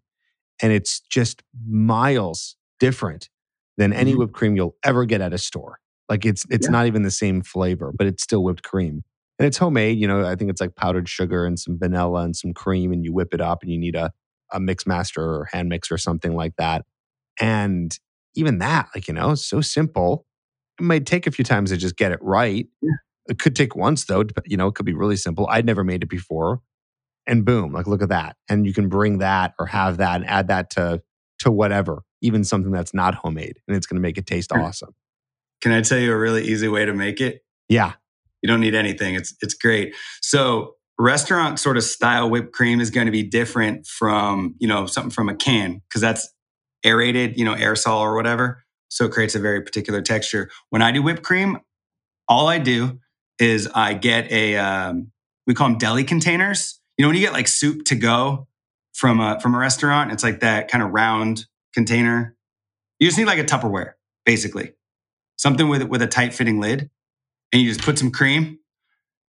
and 0.60 0.72
it's 0.72 0.98
just 0.98 1.44
miles 1.64 2.56
different 2.80 3.28
than 3.76 3.92
any 3.92 4.10
mm-hmm. 4.10 4.18
whipped 4.18 4.32
cream 4.32 4.56
you'll 4.56 4.76
ever 4.84 5.04
get 5.04 5.20
at 5.20 5.32
a 5.32 5.38
store. 5.38 5.78
Like 6.08 6.26
it's 6.26 6.44
it's 6.50 6.66
yeah. 6.66 6.72
not 6.72 6.86
even 6.88 7.04
the 7.04 7.12
same 7.12 7.42
flavor, 7.42 7.92
but 7.96 8.08
it's 8.08 8.24
still 8.24 8.42
whipped 8.42 8.64
cream. 8.64 9.04
And 9.38 9.46
it's 9.46 9.58
homemade, 9.58 9.98
you 9.98 10.06
know, 10.06 10.24
I 10.24 10.36
think 10.36 10.50
it's 10.50 10.60
like 10.60 10.76
powdered 10.76 11.08
sugar 11.08 11.46
and 11.46 11.58
some 11.58 11.78
vanilla 11.78 12.22
and 12.22 12.36
some 12.36 12.52
cream 12.52 12.92
and 12.92 13.04
you 13.04 13.12
whip 13.12 13.34
it 13.34 13.40
up 13.40 13.62
and 13.62 13.72
you 13.72 13.78
need 13.78 13.96
a 13.96 14.12
a 14.52 14.60
mix 14.60 14.86
master 14.86 15.22
or 15.22 15.48
hand 15.50 15.68
mix 15.70 15.90
or 15.90 15.96
something 15.96 16.34
like 16.34 16.54
that. 16.58 16.84
And 17.40 17.98
even 18.34 18.58
that, 18.58 18.88
like, 18.94 19.08
you 19.08 19.14
know, 19.14 19.34
so 19.34 19.60
simple. 19.62 20.26
It 20.78 20.84
might 20.84 21.06
take 21.06 21.26
a 21.26 21.30
few 21.30 21.44
times 21.44 21.70
to 21.70 21.76
just 21.76 21.96
get 21.96 22.12
it 22.12 22.18
right. 22.20 22.66
Yeah. 22.82 22.90
It 23.28 23.38
could 23.38 23.56
take 23.56 23.74
once 23.74 24.04
though, 24.04 24.24
you 24.44 24.56
know, 24.56 24.66
it 24.66 24.74
could 24.74 24.86
be 24.86 24.94
really 24.94 25.16
simple. 25.16 25.46
I'd 25.48 25.64
never 25.64 25.84
made 25.84 26.02
it 26.02 26.08
before. 26.08 26.60
And 27.26 27.44
boom, 27.44 27.72
like 27.72 27.86
look 27.86 28.02
at 28.02 28.08
that. 28.10 28.36
And 28.48 28.66
you 28.66 28.74
can 28.74 28.88
bring 28.88 29.18
that 29.18 29.54
or 29.58 29.66
have 29.66 29.98
that 29.98 30.16
and 30.16 30.28
add 30.28 30.48
that 30.48 30.70
to 30.70 31.02
to 31.38 31.50
whatever, 31.50 32.02
even 32.20 32.44
something 32.44 32.70
that's 32.70 32.94
not 32.94 33.14
homemade, 33.16 33.58
and 33.66 33.76
it's 33.76 33.86
going 33.86 33.96
to 33.96 34.00
make 34.00 34.16
it 34.16 34.26
taste 34.26 34.52
awesome. 34.52 34.94
Can 35.60 35.72
I 35.72 35.80
tell 35.80 35.98
you 35.98 36.12
a 36.12 36.18
really 36.18 36.44
easy 36.44 36.68
way 36.68 36.84
to 36.84 36.92
make 36.92 37.20
it? 37.20 37.44
Yeah. 37.68 37.92
You 38.42 38.48
don't 38.48 38.60
need 38.60 38.74
anything. 38.74 39.14
It's 39.14 39.34
it's 39.40 39.54
great. 39.54 39.94
So 40.20 40.74
restaurant 40.98 41.58
sort 41.58 41.76
of 41.76 41.84
style 41.84 42.28
whipped 42.28 42.52
cream 42.52 42.80
is 42.80 42.90
going 42.90 43.06
to 43.06 43.12
be 43.12 43.22
different 43.22 43.86
from, 43.86 44.54
you 44.58 44.68
know, 44.68 44.86
something 44.86 45.10
from 45.10 45.28
a 45.28 45.34
can 45.34 45.80
because 45.88 46.00
that's 46.00 46.28
aerated, 46.84 47.38
you 47.38 47.44
know, 47.44 47.54
aerosol 47.54 47.98
or 47.98 48.14
whatever. 48.14 48.62
So 48.88 49.06
it 49.06 49.12
creates 49.12 49.34
a 49.34 49.38
very 49.38 49.62
particular 49.62 50.02
texture. 50.02 50.50
When 50.70 50.82
I 50.82 50.92
do 50.92 51.02
whipped 51.02 51.22
cream, 51.22 51.58
all 52.28 52.48
I 52.48 52.58
do 52.58 52.98
is 53.38 53.68
I 53.74 53.94
get 53.94 54.30
a 54.30 54.56
um, 54.56 55.12
we 55.46 55.54
call 55.54 55.68
them 55.68 55.78
deli 55.78 56.04
containers. 56.04 56.78
You 56.98 57.04
know, 57.04 57.08
when 57.08 57.16
you 57.16 57.22
get 57.22 57.32
like 57.32 57.48
soup 57.48 57.84
to 57.86 57.94
go 57.94 58.48
from 58.92 59.20
a 59.20 59.40
from 59.40 59.54
a 59.54 59.58
restaurant. 59.58 60.12
It's 60.12 60.22
like 60.22 60.40
that 60.40 60.68
kind 60.68 60.84
of 60.84 60.90
round 60.90 61.46
container. 61.74 62.36
You 62.98 63.08
just 63.08 63.18
need 63.18 63.26
like 63.26 63.38
a 63.38 63.44
Tupperware, 63.44 63.92
basically, 64.24 64.72
something 65.36 65.68
with 65.68 65.82
with 65.84 66.02
a 66.02 66.06
tight 66.06 66.34
fitting 66.34 66.60
lid, 66.60 66.90
and 67.52 67.62
you 67.62 67.68
just 67.68 67.82
put 67.82 67.98
some 67.98 68.10
cream, 68.10 68.58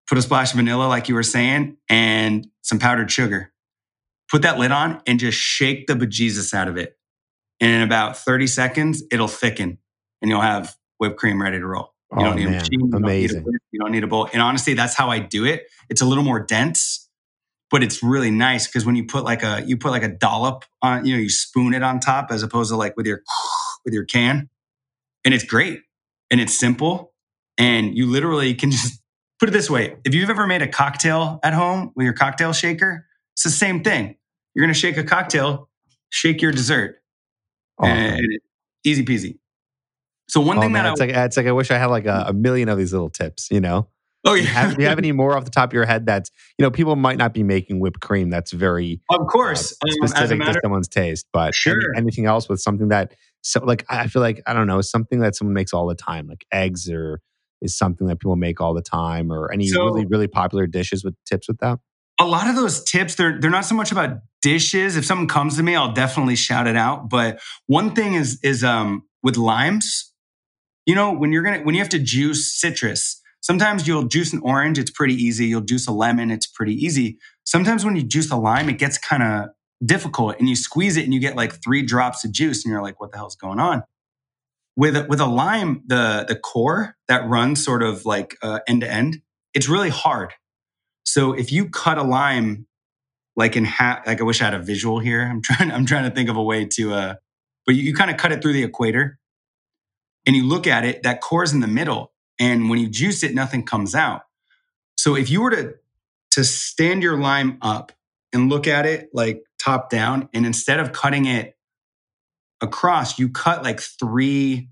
put 0.08 0.18
a 0.18 0.22
splash 0.22 0.52
of 0.52 0.56
vanilla, 0.56 0.86
like 0.86 1.08
you 1.08 1.14
were 1.14 1.22
saying, 1.22 1.76
and 1.88 2.46
some 2.62 2.78
powdered 2.78 3.10
sugar. 3.10 3.52
Put 4.30 4.42
that 4.42 4.58
lid 4.58 4.72
on 4.72 5.00
and 5.06 5.18
just 5.18 5.38
shake 5.38 5.86
the 5.86 5.94
bejesus 5.94 6.52
out 6.52 6.68
of 6.68 6.76
it. 6.76 6.98
And 7.60 7.70
in 7.70 7.80
about 7.82 8.16
30 8.16 8.46
seconds, 8.46 9.02
it'll 9.10 9.28
thicken 9.28 9.78
and 10.20 10.30
you'll 10.30 10.40
have 10.40 10.76
whipped 10.98 11.16
cream 11.16 11.40
ready 11.40 11.58
to 11.58 11.66
roll. 11.66 11.94
You 12.12 12.18
oh, 12.20 12.24
don't 12.24 12.36
need 12.36 12.44
man. 12.44 12.54
a 12.54 12.58
machine. 12.58 12.80
You 12.80 12.90
Amazing. 12.92 13.42
Don't 13.42 13.54
you 13.72 13.80
don't 13.80 13.92
need 13.92 14.04
a 14.04 14.06
bowl. 14.06 14.28
And 14.32 14.42
honestly, 14.42 14.74
that's 14.74 14.94
how 14.94 15.10
I 15.10 15.18
do 15.18 15.44
it. 15.44 15.66
It's 15.88 16.00
a 16.00 16.06
little 16.06 16.24
more 16.24 16.40
dense 16.40 17.08
but 17.70 17.82
it's 17.82 18.02
really 18.02 18.30
nice 18.30 18.66
because 18.66 18.86
when 18.86 18.96
you 18.96 19.04
put 19.04 19.24
like 19.24 19.42
a 19.42 19.62
you 19.66 19.76
put 19.76 19.90
like 19.90 20.02
a 20.02 20.08
dollop 20.08 20.64
on 20.82 21.04
you 21.04 21.14
know 21.14 21.20
you 21.20 21.30
spoon 21.30 21.74
it 21.74 21.82
on 21.82 22.00
top 22.00 22.28
as 22.30 22.42
opposed 22.42 22.70
to 22.70 22.76
like 22.76 22.96
with 22.96 23.06
your 23.06 23.22
with 23.84 23.94
your 23.94 24.04
can 24.04 24.48
and 25.24 25.34
it's 25.34 25.44
great 25.44 25.80
and 26.30 26.40
it's 26.40 26.58
simple 26.58 27.07
and 27.58 27.96
you 27.96 28.06
literally 28.06 28.54
can 28.54 28.70
just 28.70 29.02
put 29.40 29.48
it 29.48 29.52
this 29.52 29.68
way 29.68 29.96
if 30.04 30.14
you've 30.14 30.30
ever 30.30 30.46
made 30.46 30.62
a 30.62 30.68
cocktail 30.68 31.38
at 31.42 31.52
home 31.52 31.92
with 31.94 32.04
your 32.04 32.14
cocktail 32.14 32.52
shaker 32.52 33.06
it's 33.34 33.44
the 33.44 33.50
same 33.50 33.82
thing 33.84 34.16
you're 34.54 34.64
going 34.64 34.72
to 34.72 34.78
shake 34.78 34.96
a 34.96 35.04
cocktail 35.04 35.68
shake 36.10 36.42
your 36.42 36.52
dessert 36.52 37.02
and 37.80 38.20
easy 38.84 39.04
peasy 39.04 39.38
so 40.28 40.40
one 40.42 40.58
oh, 40.58 40.60
thing 40.60 40.72
man, 40.72 40.84
that 40.84 40.92
it's 40.92 41.00
I, 41.00 41.06
like 41.06 41.16
it's 41.16 41.36
like 41.36 41.46
I 41.46 41.52
wish 41.52 41.70
I 41.70 41.78
had 41.78 41.86
like 41.86 42.06
a, 42.06 42.26
a 42.28 42.32
million 42.32 42.68
of 42.68 42.78
these 42.78 42.92
little 42.92 43.08
tips, 43.08 43.48
you 43.50 43.60
know. 43.60 43.88
Oh 44.26 44.34
yeah. 44.34 44.42
Do 44.42 44.46
you, 44.46 44.54
have, 44.54 44.76
do 44.76 44.82
you 44.82 44.88
have 44.88 44.98
any 44.98 45.12
more 45.12 45.36
off 45.36 45.44
the 45.44 45.50
top 45.50 45.70
of 45.70 45.72
your 45.72 45.86
head? 45.86 46.04
That's 46.04 46.30
you 46.58 46.62
know 46.64 46.70
people 46.70 46.96
might 46.96 47.16
not 47.16 47.32
be 47.32 47.42
making 47.42 47.80
whipped 47.80 48.00
cream. 48.00 48.28
That's 48.28 48.52
very 48.52 49.00
of 49.10 49.26
course 49.26 49.72
uh, 49.72 49.90
specific 49.90 50.38
matter, 50.38 50.54
to 50.54 50.60
someone's 50.62 50.88
taste. 50.88 51.26
But 51.32 51.54
sure. 51.54 51.78
Any, 51.94 52.02
anything 52.02 52.26
else 52.26 52.48
with 52.48 52.60
something 52.60 52.88
that 52.88 53.14
so 53.40 53.64
like 53.64 53.86
I 53.88 54.06
feel 54.08 54.20
like 54.20 54.42
I 54.46 54.52
don't 54.52 54.66
know 54.66 54.82
something 54.82 55.20
that 55.20 55.34
someone 55.34 55.54
makes 55.54 55.72
all 55.72 55.86
the 55.86 55.94
time, 55.94 56.26
like 56.26 56.44
eggs 56.52 56.90
or 56.90 57.20
is 57.60 57.76
something 57.76 58.06
that 58.06 58.20
people 58.20 58.36
make 58.36 58.60
all 58.60 58.74
the 58.74 58.82
time, 58.82 59.32
or 59.32 59.50
any 59.52 59.68
so, 59.68 59.84
really 59.84 60.06
really 60.06 60.26
popular 60.26 60.66
dishes 60.66 61.04
with 61.04 61.14
tips 61.24 61.48
with 61.48 61.58
that. 61.58 61.78
A 62.20 62.26
lot 62.26 62.48
of 62.48 62.56
those 62.56 62.82
tips 62.84 63.14
they're 63.14 63.40
they're 63.40 63.50
not 63.50 63.64
so 63.64 63.74
much 63.74 63.92
about 63.92 64.18
dishes. 64.42 64.96
If 64.96 65.04
something 65.04 65.28
comes 65.28 65.56
to 65.56 65.62
me, 65.62 65.74
I'll 65.74 65.92
definitely 65.92 66.36
shout 66.36 66.66
it 66.66 66.76
out. 66.76 67.08
But 67.08 67.40
one 67.66 67.94
thing 67.94 68.14
is 68.14 68.38
is 68.42 68.64
um 68.64 69.04
with 69.22 69.36
limes, 69.36 70.12
you 70.86 70.94
know 70.94 71.12
when 71.12 71.32
you're 71.32 71.42
gonna 71.42 71.60
when 71.60 71.74
you 71.74 71.80
have 71.80 71.90
to 71.90 71.98
juice 71.98 72.58
citrus 72.58 73.20
Sometimes 73.40 73.86
you'll 73.86 74.04
juice 74.04 74.32
an 74.32 74.40
orange, 74.42 74.78
it's 74.78 74.90
pretty 74.90 75.14
easy. 75.14 75.46
You'll 75.46 75.60
juice 75.60 75.86
a 75.86 75.92
lemon, 75.92 76.30
it's 76.30 76.46
pretty 76.46 76.74
easy. 76.74 77.18
Sometimes 77.44 77.84
when 77.84 77.96
you 77.96 78.02
juice 78.02 78.30
a 78.30 78.36
lime, 78.36 78.68
it 78.68 78.78
gets 78.78 78.98
kind 78.98 79.22
of 79.22 79.50
difficult 79.84 80.36
and 80.38 80.48
you 80.48 80.56
squeeze 80.56 80.96
it 80.96 81.04
and 81.04 81.14
you 81.14 81.20
get 81.20 81.36
like 81.36 81.62
three 81.62 81.82
drops 81.82 82.24
of 82.24 82.32
juice 82.32 82.64
and 82.64 82.72
you're 82.72 82.82
like, 82.82 83.00
what 83.00 83.12
the 83.12 83.16
hell's 83.16 83.36
going 83.36 83.60
on? 83.60 83.84
With 84.78 84.96
a, 84.96 85.06
with 85.10 85.20
a 85.20 85.26
lime, 85.26 85.84
the, 85.88 86.24
the 86.28 86.36
core 86.36 86.96
that 87.08 87.28
runs 87.28 87.64
sort 87.64 87.82
of 87.82 88.06
like 88.06 88.38
uh, 88.42 88.60
end 88.68 88.82
to 88.82 88.90
end, 88.90 89.22
it's 89.54 89.68
really 89.68 89.90
hard. 89.90 90.32
So 91.04 91.34
if 91.34 91.52
you 91.52 91.70
cut 91.70 91.98
a 91.98 92.04
lime 92.04 92.62
like 93.38 93.56
in 93.56 93.64
half. 93.64 94.06
Like 94.06 94.20
I 94.20 94.24
wish 94.24 94.42
I 94.42 94.46
had 94.46 94.54
a 94.54 94.58
visual 94.62 94.98
here. 94.98 95.22
I'm 95.22 95.42
trying. 95.42 95.72
I'm 95.72 95.86
trying 95.86 96.04
to 96.10 96.14
think 96.14 96.30
of 96.30 96.36
a 96.36 96.44
way 96.44 96.66
to. 96.66 96.94
uh 96.94 97.14
But 97.66 97.76
you, 97.76 97.84
you 97.84 97.94
kind 97.94 98.10
of 98.10 98.18
cut 98.18 98.32
it 98.32 98.42
through 98.42 98.54
the 98.54 98.64
equator, 98.64 99.18
and 100.26 100.36
you 100.36 100.44
look 100.46 100.68
at 100.68 100.84
it. 100.84 101.04
That 101.04 101.22
core 101.22 101.44
is 101.44 101.54
in 101.54 101.60
the 101.60 101.68
middle, 101.68 102.12
and 102.38 102.70
when 102.70 102.80
you 102.80 102.88
juice 102.90 103.22
it, 103.22 103.34
nothing 103.34 103.64
comes 103.64 103.94
out. 103.94 104.22
So 104.98 105.16
if 105.16 105.30
you 105.30 105.42
were 105.42 105.50
to 105.50 105.74
to 106.32 106.44
stand 106.44 107.02
your 107.02 107.18
lime 107.18 107.58
up 107.62 107.92
and 108.32 108.50
look 108.50 108.68
at 108.68 108.86
it 108.86 109.10
like 109.14 109.42
top 109.58 109.90
down, 109.90 110.30
and 110.34 110.46
instead 110.46 110.80
of 110.80 110.92
cutting 110.92 111.26
it 111.26 111.56
across, 112.60 113.18
you 113.18 113.28
cut 113.28 113.62
like 113.62 113.80
three 113.80 114.68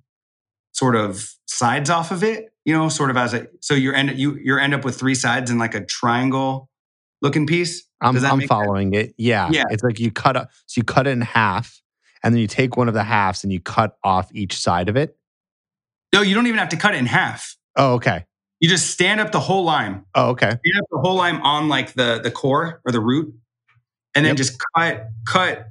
sort 0.72 0.97
of 0.97 1.30
sides 1.47 1.89
off 1.91 2.11
of 2.11 2.22
it, 2.22 2.53
you 2.64 2.74
know, 2.74 2.89
sort 2.89 3.11
of 3.11 3.16
as 3.16 3.34
a 3.34 3.47
so 3.61 3.74
you're 3.74 3.95
end 3.95 4.18
you 4.18 4.37
you 4.37 4.59
end 4.59 4.74
up 4.74 4.84
with 4.84 4.99
three 4.99 5.14
sides 5.14 5.51
in 5.51 5.59
like 5.59 5.74
a 5.74 5.84
triangle 5.84 6.68
looking 7.22 7.47
piece. 7.47 7.84
I'm, 8.01 8.09
I'm 8.09 8.14
make 8.14 8.22
sense? 8.22 8.45
following 8.47 8.93
it. 8.95 9.14
Yeah. 9.16 9.49
Yeah. 9.51 9.64
It's 9.70 9.82
like 9.82 9.99
you 9.99 10.11
cut 10.11 10.37
up, 10.37 10.51
so 10.66 10.78
you 10.80 10.84
cut 10.84 11.07
it 11.07 11.11
in 11.11 11.22
half, 11.22 11.80
and 12.22 12.34
then 12.34 12.41
you 12.41 12.47
take 12.47 12.76
one 12.76 12.89
of 12.89 12.95
the 12.95 13.05
halves 13.05 13.43
and 13.43 13.53
you 13.53 13.61
cut 13.61 13.97
off 14.05 14.28
each 14.34 14.59
side 14.59 14.89
of 14.89 14.97
it. 14.97 15.16
No, 16.12 16.20
you 16.22 16.34
don't 16.34 16.47
even 16.47 16.59
have 16.59 16.68
to 16.70 16.76
cut 16.76 16.95
it 16.95 16.99
in 16.99 17.07
half. 17.07 17.57
Oh, 17.76 17.95
okay. 17.95 18.24
You 18.61 18.68
just 18.68 18.91
stand 18.91 19.20
up 19.20 19.32
the 19.32 19.41
whole 19.41 19.64
lime. 19.64 20.05
Oh, 20.14 20.30
okay. 20.30 20.47
Stand 20.49 20.82
up 20.82 20.87
the 20.91 20.99
whole 20.99 21.16
lime 21.16 21.41
on 21.43 21.68
like 21.68 21.95
the 21.95 22.20
the 22.22 22.30
core 22.30 22.80
or 22.84 22.93
the 22.93 23.01
root, 23.01 23.34
and 24.14 24.24
then 24.24 24.30
Yep. 24.32 24.37
just 24.37 24.59
cut 24.76 25.07
cut 25.26 25.68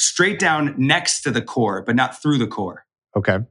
straight 0.00 0.38
down 0.38 0.74
next 0.78 1.22
to 1.22 1.30
the 1.30 1.42
core, 1.42 1.82
but 1.82 1.94
not 1.94 2.20
through 2.20 2.38
the 2.38 2.46
core. 2.46 2.86
Okay. 3.16 3.34
and 3.34 3.46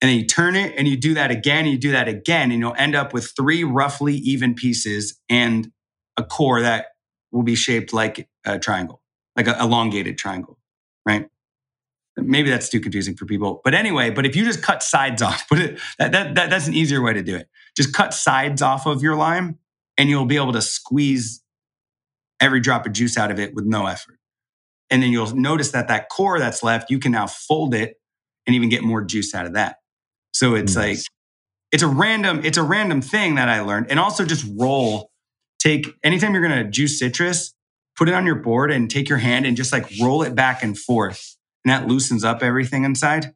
then 0.00 0.18
you 0.18 0.26
turn 0.26 0.56
it 0.56 0.74
and 0.76 0.88
you 0.88 0.96
do 0.96 1.14
that 1.14 1.30
again, 1.30 1.64
and 1.64 1.70
you 1.70 1.78
do 1.78 1.92
that 1.92 2.08
again, 2.08 2.50
and 2.50 2.60
you'll 2.60 2.74
end 2.76 2.94
up 2.94 3.12
with 3.12 3.32
three 3.36 3.64
roughly 3.64 4.14
even 4.16 4.54
pieces 4.54 5.20
and 5.28 5.70
a 6.16 6.24
core 6.24 6.62
that 6.62 6.86
will 7.32 7.42
be 7.42 7.54
shaped 7.54 7.92
like 7.92 8.28
a 8.44 8.58
triangle, 8.58 9.02
like 9.36 9.46
an 9.46 9.54
elongated 9.60 10.16
triangle, 10.18 10.58
right? 11.06 11.28
Maybe 12.16 12.48
that's 12.48 12.68
too 12.68 12.80
confusing 12.80 13.16
for 13.16 13.26
people. 13.26 13.60
But 13.64 13.74
anyway, 13.74 14.10
but 14.10 14.24
if 14.24 14.36
you 14.36 14.44
just 14.44 14.62
cut 14.62 14.82
sides 14.82 15.20
off, 15.20 15.48
put 15.50 15.58
it 15.58 15.80
that, 15.98 16.12
that, 16.12 16.34
that 16.34 16.50
that's 16.50 16.66
an 16.66 16.74
easier 16.74 17.02
way 17.02 17.12
to 17.12 17.22
do 17.22 17.36
it. 17.36 17.48
Just 17.76 17.92
cut 17.92 18.14
sides 18.14 18.62
off 18.62 18.86
of 18.86 19.02
your 19.02 19.16
lime 19.16 19.58
and 19.98 20.08
you'll 20.08 20.26
be 20.26 20.36
able 20.36 20.52
to 20.52 20.62
squeeze 20.62 21.42
every 22.40 22.60
drop 22.60 22.86
of 22.86 22.92
juice 22.92 23.18
out 23.18 23.30
of 23.30 23.38
it 23.38 23.54
with 23.54 23.64
no 23.64 23.86
effort. 23.86 24.13
And 24.94 25.02
then 25.02 25.10
you'll 25.10 25.34
notice 25.34 25.72
that 25.72 25.88
that 25.88 26.08
core 26.08 26.38
that's 26.38 26.62
left, 26.62 26.88
you 26.88 27.00
can 27.00 27.10
now 27.10 27.26
fold 27.26 27.74
it 27.74 27.96
and 28.46 28.54
even 28.54 28.68
get 28.68 28.84
more 28.84 29.02
juice 29.02 29.34
out 29.34 29.44
of 29.44 29.54
that. 29.54 29.78
So 30.32 30.54
it's 30.54 30.76
like 30.76 30.98
it's 31.72 31.82
a 31.82 31.88
random 31.88 32.42
it's 32.44 32.58
a 32.58 32.62
random 32.62 33.00
thing 33.00 33.34
that 33.34 33.48
I 33.48 33.60
learned. 33.62 33.86
And 33.90 33.98
also 33.98 34.24
just 34.24 34.46
roll 34.56 35.10
take 35.58 35.88
anytime 36.04 36.32
you're 36.32 36.46
going 36.46 36.64
to 36.64 36.70
juice 36.70 36.96
citrus, 37.00 37.54
put 37.96 38.08
it 38.08 38.14
on 38.14 38.24
your 38.24 38.36
board 38.36 38.70
and 38.70 38.88
take 38.88 39.08
your 39.08 39.18
hand 39.18 39.46
and 39.46 39.56
just 39.56 39.72
like 39.72 39.90
roll 40.00 40.22
it 40.22 40.36
back 40.36 40.62
and 40.62 40.78
forth. 40.78 41.36
And 41.64 41.72
that 41.72 41.88
loosens 41.88 42.22
up 42.22 42.40
everything 42.40 42.84
inside. 42.84 43.34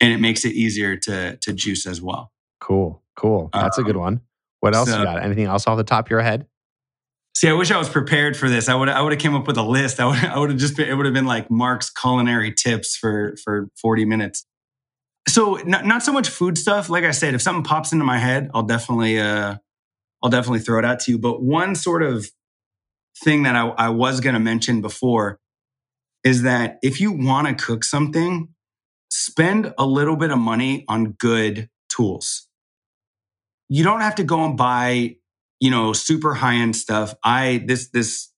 And 0.00 0.12
it 0.12 0.18
makes 0.18 0.44
it 0.44 0.52
easier 0.52 0.96
to 0.98 1.36
to 1.38 1.52
juice 1.52 1.84
as 1.84 2.00
well. 2.00 2.30
Cool. 2.60 3.02
Cool. 3.16 3.50
That's 3.52 3.78
a 3.78 3.82
good 3.82 3.96
Um, 3.96 4.02
one. 4.02 4.20
What 4.60 4.76
else 4.76 4.88
so- 4.88 4.98
you 5.00 5.04
got? 5.04 5.20
Anything 5.24 5.46
else 5.46 5.66
off 5.66 5.76
the 5.76 5.82
top 5.82 6.06
of 6.06 6.10
your 6.10 6.20
head? 6.22 6.46
See, 7.34 7.48
I 7.48 7.54
wish 7.54 7.70
I 7.70 7.78
was 7.78 7.88
prepared 7.88 8.36
for 8.36 8.48
this. 8.48 8.68
I 8.68 8.74
would 8.74 8.88
I 8.88 9.00
would 9.00 9.12
have 9.12 9.20
came 9.20 9.34
up 9.34 9.46
with 9.46 9.56
a 9.56 9.62
list. 9.62 10.00
I 10.00 10.06
would 10.06 10.24
I 10.24 10.38
would 10.38 10.50
have 10.50 10.58
just 10.58 10.76
been, 10.76 10.88
it 10.88 10.94
would 10.94 11.06
have 11.06 11.14
been 11.14 11.26
like 11.26 11.50
Mark's 11.50 11.90
culinary 11.90 12.52
tips 12.52 12.96
for 12.96 13.36
for 13.42 13.68
40 13.80 14.04
minutes. 14.04 14.46
So 15.28 15.54
not, 15.64 15.86
not 15.86 16.02
so 16.02 16.12
much 16.12 16.28
food 16.28 16.58
stuff. 16.58 16.90
Like 16.90 17.04
I 17.04 17.10
said, 17.12 17.34
if 17.34 17.42
something 17.42 17.64
pops 17.64 17.92
into 17.92 18.04
my 18.04 18.18
head, 18.18 18.50
I'll 18.54 18.64
definitely 18.64 19.18
uh 19.18 19.56
I'll 20.22 20.30
definitely 20.30 20.60
throw 20.60 20.78
it 20.78 20.84
out 20.84 21.00
to 21.00 21.12
you. 21.12 21.18
But 21.18 21.42
one 21.42 21.74
sort 21.74 22.02
of 22.02 22.30
thing 23.24 23.42
that 23.42 23.56
I, 23.56 23.68
I 23.68 23.88
was 23.88 24.20
going 24.20 24.34
to 24.34 24.40
mention 24.40 24.80
before 24.80 25.40
is 26.24 26.42
that 26.42 26.78
if 26.82 27.00
you 27.00 27.12
want 27.12 27.48
to 27.48 27.64
cook 27.64 27.82
something, 27.84 28.48
spend 29.10 29.74
a 29.78 29.84
little 29.84 30.16
bit 30.16 30.30
of 30.30 30.38
money 30.38 30.84
on 30.88 31.12
good 31.12 31.68
tools. 31.88 32.48
You 33.68 33.84
don't 33.84 34.00
have 34.00 34.14
to 34.16 34.24
go 34.24 34.44
and 34.44 34.56
buy 34.56 35.16
you 35.62 35.70
know 35.70 35.92
super 35.92 36.32
high 36.34 36.56
end 36.64 36.74
stuff. 36.76 37.14
I 37.24 37.62
this 37.68 37.88
this 37.90 38.30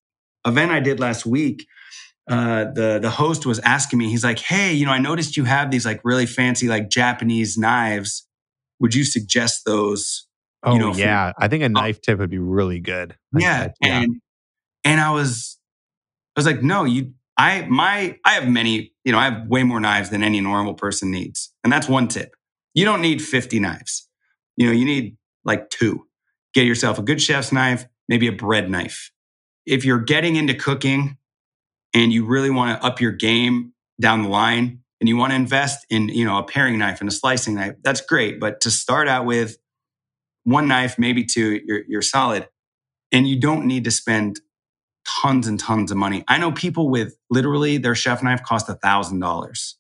event 0.47 0.71
i 0.73 0.79
did 0.89 1.01
last 1.01 1.25
week 1.25 1.67
uh 2.31 2.65
the 2.79 2.99
the 3.01 3.09
host 3.11 3.47
was 3.47 3.59
asking 3.61 3.99
me 3.99 4.11
he's 4.11 4.23
like 4.31 4.39
hey 4.39 4.75
you 4.75 4.85
know 4.87 4.93
i 4.93 4.99
noticed 4.99 5.39
you 5.39 5.45
have 5.45 5.71
these 5.71 5.87
like 5.87 6.01
really 6.05 6.27
fancy 6.27 6.69
like 6.69 6.91
japanese 6.91 7.57
knives. 7.57 8.27
Would 8.81 8.95
you 8.95 9.05
suggest 9.05 9.65
those 9.65 10.27
Oh, 10.67 10.73
You 10.75 10.79
know, 10.81 10.93
for- 10.95 11.01
yeah. 11.01 11.33
I 11.39 11.49
think 11.49 11.63
a 11.63 11.69
knife 11.69 12.01
tip 12.01 12.19
would 12.19 12.31
be 12.31 12.39
really 12.39 12.81
good. 12.81 13.17
Yeah 13.39 13.69
yeah. 13.83 14.01
and 14.01 14.21
and 14.85 15.01
i 15.01 15.11
was 15.19 15.59
i 16.37 16.41
was 16.41 16.47
like 16.47 16.63
no 16.63 16.85
you 16.85 17.13
i 17.39 17.67
my 17.83 18.19
i 18.25 18.33
have 18.39 18.49
many 18.49 18.93
you 19.05 19.13
know 19.13 19.19
i 19.19 19.25
have 19.31 19.47
way 19.49 19.63
more 19.63 19.81
knives 19.81 20.09
than 20.11 20.23
any 20.23 20.41
normal 20.43 20.75
person 20.75 21.11
needs. 21.11 21.53
And 21.63 21.73
that's 21.73 21.89
one 21.89 22.09
tip. 22.09 22.31
You 22.75 22.85
don't 22.85 23.01
need 23.03 23.21
50 23.23 23.61
knives. 23.61 24.09
You 24.59 24.67
know 24.67 24.73
you 24.73 24.85
need 24.85 25.17
like 25.45 25.71
two 25.71 26.07
get 26.55 26.67
yourself 26.67 26.99
a 26.99 27.03
good 27.03 27.21
chef's 27.21 27.53
knife 27.53 27.87
maybe 28.09 28.27
a 28.27 28.33
bread 28.33 28.71
knife 28.71 29.11
if 29.67 29.85
you're 29.85 30.01
getting 30.01 30.37
into 30.37 30.55
cooking 30.55 31.17
and 31.93 32.13
you 32.13 32.25
really 32.25 32.51
want 32.51 32.79
to 32.79 32.87
up 32.87 33.01
your 33.01 33.13
game 33.13 33.73
down 34.01 34.23
the 34.23 34.29
line 34.29 34.81
and 35.01 35.09
you 35.09 35.17
want 35.17 35.31
to 35.31 35.37
invest 35.37 35.87
in 35.91 36.09
you 36.09 36.25
know 36.25 36.39
a 36.39 36.45
paring 36.45 36.79
knife 36.79 37.01
and 37.01 37.09
a 37.09 37.13
slicing 37.13 37.55
knife 37.55 37.75
that's 37.83 38.01
great 38.01 38.41
but 38.41 38.61
to 38.61 38.71
start 38.71 39.09
out 39.09 39.25
with 39.27 39.57
one 40.45 40.69
knife 40.69 40.99
maybe 40.99 41.25
two 41.25 41.61
you're, 41.65 41.83
you're 41.89 42.03
solid 42.03 42.49
and 43.13 43.29
you 43.29 43.39
don't 43.39 43.67
need 43.67 43.85
to 43.85 43.91
spend 43.91 44.41
tons 45.23 45.47
and 45.47 45.61
tons 45.61 45.91
of 45.91 45.97
money. 45.97 46.25
I 46.29 46.39
know 46.39 46.53
people 46.53 46.91
with 46.91 47.17
literally 47.31 47.79
their 47.79 47.95
chef 47.95 48.23
knife 48.23 48.43
cost 48.43 48.69
a 48.69 48.75
thousand 48.75 49.21
dollars. 49.21 49.77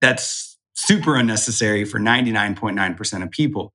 That's 0.00 0.58
super 0.74 1.16
unnecessary 1.16 1.84
for 1.84 1.98
99.9% 1.98 3.22
of 3.22 3.30
people. 3.30 3.72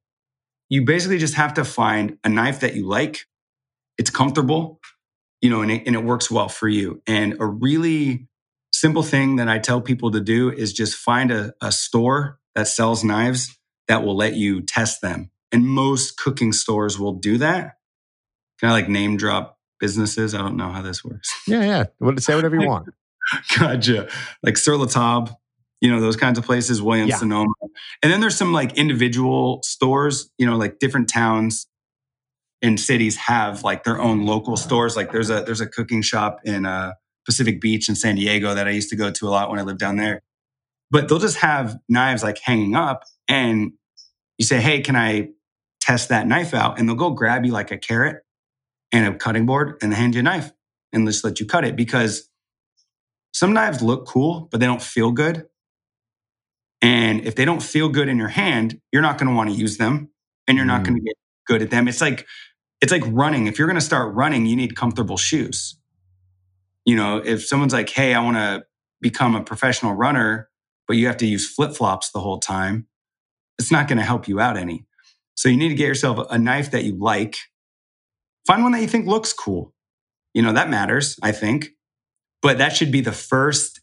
You 0.70 0.86
basically 0.86 1.18
just 1.18 1.36
have 1.36 1.53
to 1.55 1.66
find 1.66 2.18
a 2.24 2.30
knife 2.30 2.61
that 2.61 2.76
you 2.76 2.88
like. 2.88 3.26
It's 3.97 4.09
comfortable, 4.09 4.80
you 5.41 5.49
know, 5.49 5.61
and 5.61 5.72
it, 5.72 5.84
and 5.86 5.95
it 5.95 6.03
works 6.03 6.30
well 6.30 6.49
for 6.49 6.68
you. 6.68 7.01
And 7.07 7.38
a 7.39 7.45
really 7.45 8.28
simple 8.74 9.03
thing 9.03 9.38
that 9.38 9.47
I 9.47 9.59
tell 9.59 9.80
people 9.82 10.11
to 10.11 10.20
do 10.20 10.51
is 10.51 10.74
just 10.74 10.95
find 10.95 11.32
a, 11.32 11.53
a 11.61 11.72
store 11.72 12.39
that 12.55 12.68
sells 12.68 13.03
knives 13.03 13.57
that 13.88 14.03
will 14.03 14.16
let 14.16 14.36
you 14.36 14.61
test 14.61 15.01
them. 15.01 15.30
And 15.51 15.66
most 15.68 16.18
cooking 16.18 16.51
stores 16.51 16.99
will 16.99 17.13
do 17.13 17.38
that. 17.38 17.76
Can 18.59 18.70
I 18.70 18.72
like 18.72 18.89
name 18.89 19.18
drop 19.18 19.59
businesses? 19.80 20.34
I 20.34 20.39
don't 20.39 20.57
know 20.57 20.70
how 20.72 20.82
this 20.82 21.03
works. 21.03 21.34
yeah, 21.47 21.86
yeah. 22.01 22.16
Say 22.18 22.36
whatever 22.36 22.59
you 22.59 22.68
want. 22.68 22.89
gotcha. 23.57 24.09
Like 24.43 24.57
Sur 24.57 24.78
La 24.78 24.86
Table, 24.86 25.39
you 25.86 25.91
know, 25.91 26.01
those 26.01 26.15
kinds 26.15 26.39
of 26.39 26.45
places, 26.45 26.81
Williams 26.81 27.11
Yeah. 27.11 27.17
Sonoma. 27.17 27.53
And 28.01 28.11
then 28.11 28.19
there's 28.19 28.36
some 28.36 28.51
like 28.51 28.75
individual 28.75 29.59
stores, 29.61 30.31
you 30.39 30.45
know, 30.47 30.57
like 30.57 30.79
different 30.79 31.07
towns 31.09 31.67
and 32.63 32.79
cities 32.79 33.15
have 33.17 33.63
like 33.63 33.83
their 33.83 34.01
own 34.01 34.25
local 34.25 34.57
stores. 34.57 34.95
Like 34.95 35.11
there's 35.11 35.29
a 35.29 35.43
there's 35.43 35.61
a 35.61 35.67
cooking 35.67 36.01
shop 36.01 36.39
in 36.43 36.65
uh, 36.65 36.93
Pacific 37.23 37.61
Beach 37.61 37.88
in 37.88 37.93
San 37.93 38.15
Diego 38.15 38.55
that 38.55 38.67
I 38.67 38.71
used 38.71 38.89
to 38.89 38.95
go 38.95 39.11
to 39.11 39.27
a 39.27 39.29
lot 39.29 39.51
when 39.51 39.59
I 39.59 39.61
lived 39.61 39.79
down 39.79 39.95
there. 39.97 40.23
But 40.89 41.07
they'll 41.07 41.19
just 41.19 41.38
have 41.38 41.77
knives 41.88 42.23
like 42.23 42.39
hanging 42.39 42.75
up 42.75 43.03
and 43.27 43.73
you 44.39 44.45
say, 44.45 44.59
Hey, 44.59 44.81
can 44.81 44.95
I 44.95 45.29
test 45.81 46.09
that 46.09 46.25
knife 46.25 46.55
out? 46.55 46.79
And 46.79 46.89
they'll 46.89 46.95
go 46.95 47.11
grab 47.11 47.45
you 47.45 47.51
like 47.51 47.69
a 47.69 47.77
carrot 47.77 48.23
and 48.91 49.05
a 49.13 49.15
cutting 49.15 49.45
board 49.45 49.77
and 49.83 49.93
hand 49.93 50.15
you 50.15 50.21
a 50.21 50.23
knife 50.23 50.51
and 50.91 51.05
just 51.05 51.23
let 51.23 51.39
you 51.39 51.45
cut 51.45 51.63
it 51.63 51.75
because 51.75 52.27
some 53.36 53.53
knives 53.53 53.83
look 53.83 54.07
cool, 54.07 54.47
but 54.49 54.59
they 54.59 54.65
don't 54.65 54.81
feel 54.81 55.11
good. 55.11 55.45
And 56.86 57.25
if 57.27 57.36
they 57.36 57.45
don't 57.45 57.63
feel 57.63 57.89
good 57.89 58.09
in 58.09 58.19
your 58.19 58.29
hand, 58.29 58.81
you're 58.93 59.03
not 59.03 59.19
going 59.19 59.29
to 59.29 59.36
want 59.36 59.51
to 59.51 59.57
use 59.57 59.79
them 59.79 60.11
and 60.47 60.57
you're 60.57 60.67
not 60.67 60.83
Mm. 60.83 60.86
going 60.86 60.97
to 60.99 61.05
get 61.05 61.17
good 61.47 61.63
at 61.63 61.71
them. 61.71 61.89
It's 61.89 62.01
like 62.01 62.27
it's 62.81 62.93
like 62.93 63.03
running. 63.07 63.47
If 63.47 63.59
you're 63.59 63.67
going 63.67 63.79
to 63.79 63.86
start 63.86 64.15
running, 64.15 64.45
you 64.47 64.55
need 64.55 64.75
comfortable 64.77 65.17
shoes. 65.17 65.77
You 66.86 66.95
know, 66.95 67.17
if 67.17 67.45
someone's 67.45 67.73
like, 67.73 67.89
"Hey, 67.89 68.13
I 68.13 68.21
want 68.21 68.38
to 68.38 68.65
become 69.01 69.36
a 69.36 69.43
professional 69.43 69.93
runner," 69.95 70.49
but 70.88 70.97
you 70.97 71.07
have 71.07 71.17
to 71.17 71.27
use 71.27 71.49
flip-flops 71.49 72.11
the 72.11 72.21
whole 72.21 72.39
time, 72.39 72.88
it's 73.59 73.71
not 73.71 73.88
going 73.88 73.99
to 73.99 74.05
help 74.05 74.27
you 74.27 74.39
out 74.39 74.57
any. 74.57 74.86
So 75.36 75.49
you 75.49 75.57
need 75.57 75.69
to 75.69 75.75
get 75.75 75.88
yourself 75.88 76.27
a 76.31 76.38
knife 76.39 76.71
that 76.71 76.86
you 76.86 76.97
like. 76.99 77.38
Find 78.47 78.63
one 78.63 78.73
that 78.73 78.81
you 78.81 78.88
think 78.89 79.07
looks 79.07 79.33
cool. 79.33 79.73
You 80.33 80.43
know, 80.43 80.53
that 80.53 80.69
matters, 80.69 81.17
I 81.23 81.31
think. 81.33 81.69
But 82.41 82.59
that 82.59 82.75
should 82.75 82.91
be 82.91 83.01
the 83.01 83.13
first 83.13 83.81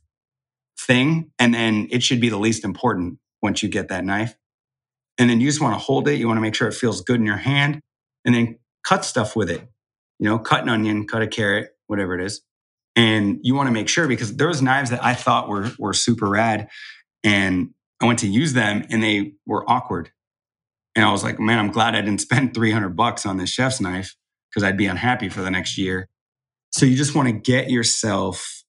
thing. 0.87 1.31
And 1.39 1.55
then 1.55 1.89
it 1.91 2.03
should 2.03 2.21
be 2.21 2.29
the 2.29 2.39
least 2.39 2.65
important 2.65 3.19
once 3.43 3.63
you 3.63 3.69
get 3.69 3.89
that 3.89 4.05
knife. 4.05 4.37
And 5.19 5.29
then 5.29 5.41
you 5.41 5.49
just 5.49 5.61
want 5.61 5.75
to 5.75 5.79
hold 5.79 6.09
it. 6.09 6.15
You 6.15 6.27
want 6.27 6.39
to 6.39 6.43
make 6.43 6.55
sure 6.55 6.69
it 6.69 6.75
feels 6.75 7.03
good 7.03 7.21
in 7.21 7.27
your 7.27 7.37
hand 7.37 7.81
and 8.25 8.35
then 8.35 8.59
cut 8.85 9.05
stuff 9.05 9.37
with 9.37 9.51
it. 9.51 9.69
You 10.19 10.29
know, 10.29 10.39
cut 10.39 10.63
an 10.63 10.69
onion, 10.69 11.07
cut 11.07 11.23
a 11.23 11.27
carrot, 11.27 11.71
whatever 11.87 12.19
it 12.19 12.25
is. 12.25 12.43
And 12.95 13.39
you 13.43 13.55
want 13.55 13.69
to 13.69 13.73
make 13.73 13.89
sure 13.89 14.07
because 14.07 14.37
there 14.37 14.49
was 14.49 14.63
knives 14.63 14.91
that 14.91 15.03
I 15.03 15.15
thought 15.15 15.49
were, 15.49 15.71
were 15.79 15.95
super 15.95 16.29
rad. 16.29 16.69
And 17.25 17.71
I 18.01 18.07
went 18.07 18.19
to 18.21 18.29
use 18.29 18.53
them 18.53 18.85
and 18.91 19.03
they 19.03 19.35
were 19.47 19.69
awkward. 19.71 20.11
And 20.95 21.05
I 21.05 21.13
was 21.13 21.25
like, 21.25 21.41
man, 21.41 21.59
I'm 21.59 21.71
glad 21.71 21.95
I 21.95 22.01
didn't 22.01 22.21
spend 22.21 22.55
300 22.55 22.91
bucks 22.91 23.25
on 23.25 23.37
this 23.37 23.51
chef's 23.51 23.81
knife 23.81 24.17
because 24.51 24.63
I'd 24.63 24.77
be 24.77 24.87
unhappy 24.87 25.29
for 25.29 25.41
the 25.41 25.51
next 25.51 25.79
year. 25.79 26.09
So 26.73 26.87
you 26.87 26.97
just 26.97 27.15
want 27.15 27.29
to 27.29 27.33
get 27.33 27.71
yourself, 27.71 28.62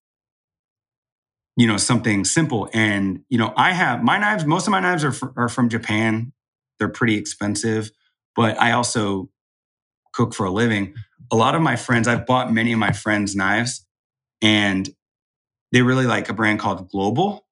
you 1.55 1.67
know, 1.67 1.77
something 1.77 2.25
simple. 2.25 2.69
And, 2.73 3.21
you 3.29 3.37
know, 3.37 3.53
I 3.55 3.73
have 3.73 4.03
my 4.03 4.17
knives, 4.17 4.45
most 4.45 4.67
of 4.67 4.71
my 4.71 4.79
knives 4.79 5.03
are, 5.03 5.11
fr- 5.11 5.27
are 5.37 5.49
from 5.49 5.69
Japan. 5.69 6.33
They're 6.79 6.89
pretty 6.89 7.15
expensive, 7.15 7.91
but 8.35 8.59
I 8.59 8.71
also 8.71 9.29
cook 10.13 10.33
for 10.33 10.45
a 10.45 10.51
living. 10.51 10.95
A 11.31 11.35
lot 11.35 11.55
of 11.55 11.61
my 11.61 11.75
friends, 11.75 12.07
I've 12.07 12.25
bought 12.25 12.51
many 12.51 12.73
of 12.73 12.79
my 12.79 12.91
friends' 12.91 13.35
knives 13.35 13.85
and 14.41 14.89
they 15.71 15.81
really 15.81 16.05
like 16.05 16.29
a 16.29 16.33
brand 16.33 16.59
called 16.59 16.89
Global. 16.89 17.45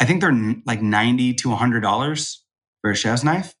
I 0.00 0.04
think 0.04 0.20
they're 0.20 0.30
n- 0.30 0.62
like 0.66 0.80
90 0.82 1.34
to 1.34 1.48
$100 1.48 2.36
for 2.80 2.90
a 2.90 2.94
chef's 2.96 3.24
knife. 3.24 3.54